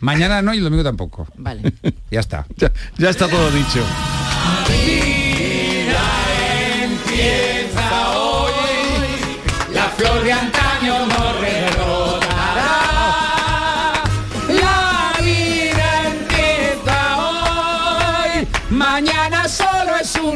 Mañana 0.00 0.42
no 0.42 0.52
y 0.54 0.58
el 0.58 0.64
domingo 0.64 0.84
tampoco. 0.84 1.26
Vale. 1.36 1.72
Ya 2.10 2.20
está. 2.20 2.46
Ya, 2.56 2.72
ya 2.98 3.10
está 3.10 3.28
todo 3.28 3.50
dicho. 3.50 3.84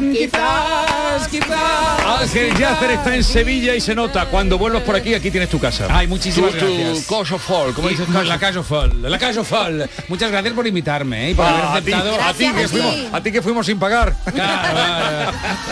Un 0.01 0.13
quizás, 0.13 1.29
quizás. 1.31 2.21
Ángel 2.21 2.57
Yacer 2.59 2.91
está 2.93 3.15
en 3.15 3.25
Sevilla 3.25 3.75
y 3.75 3.81
se 3.81 3.95
nota. 3.95 4.27
Cuando 4.27 4.59
vuelvas 4.59 4.83
por 4.83 4.97
aquí, 4.97 5.15
aquí 5.15 5.31
tienes 5.31 5.49
tu 5.49 5.59
casa. 5.59 5.87
Ay, 5.91 6.07
muchísimas 6.07 6.53
Tu- 6.53 6.59
tu 6.59 6.67
gracias. 6.79 7.07
Coso 7.07 7.39
Fall, 7.39 7.73
¿cómo 7.75 7.89
Y- 7.89 7.93
dices? 7.95 8.09
la 8.09 8.39
Caso 8.39 8.63
Fall, 8.63 9.03
la 9.03 9.19
Caso 9.19 9.45
Fall. 9.45 9.89
Muchas 10.09 10.31
gracias 10.31 10.55
por 10.55 10.67
invitarme 10.67 11.27
¿eh? 11.29 11.31
y 11.31 11.35
por 11.35 11.47
haber 11.47 11.61
Ah, 11.65 11.75
a, 11.77 11.81
ti, 11.81 11.93
aceptado. 11.93 12.23
a, 12.23 12.33
ti 12.35 12.51
que 12.53 12.69
fuimos, 12.69 12.95
a 13.13 13.23
ti 13.23 13.33
que 13.33 13.43
fuimos 13.43 13.67
sin 13.67 13.79
pagar. 13.79 14.15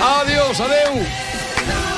Adiós, 0.00 0.60
adeu. 0.60 1.97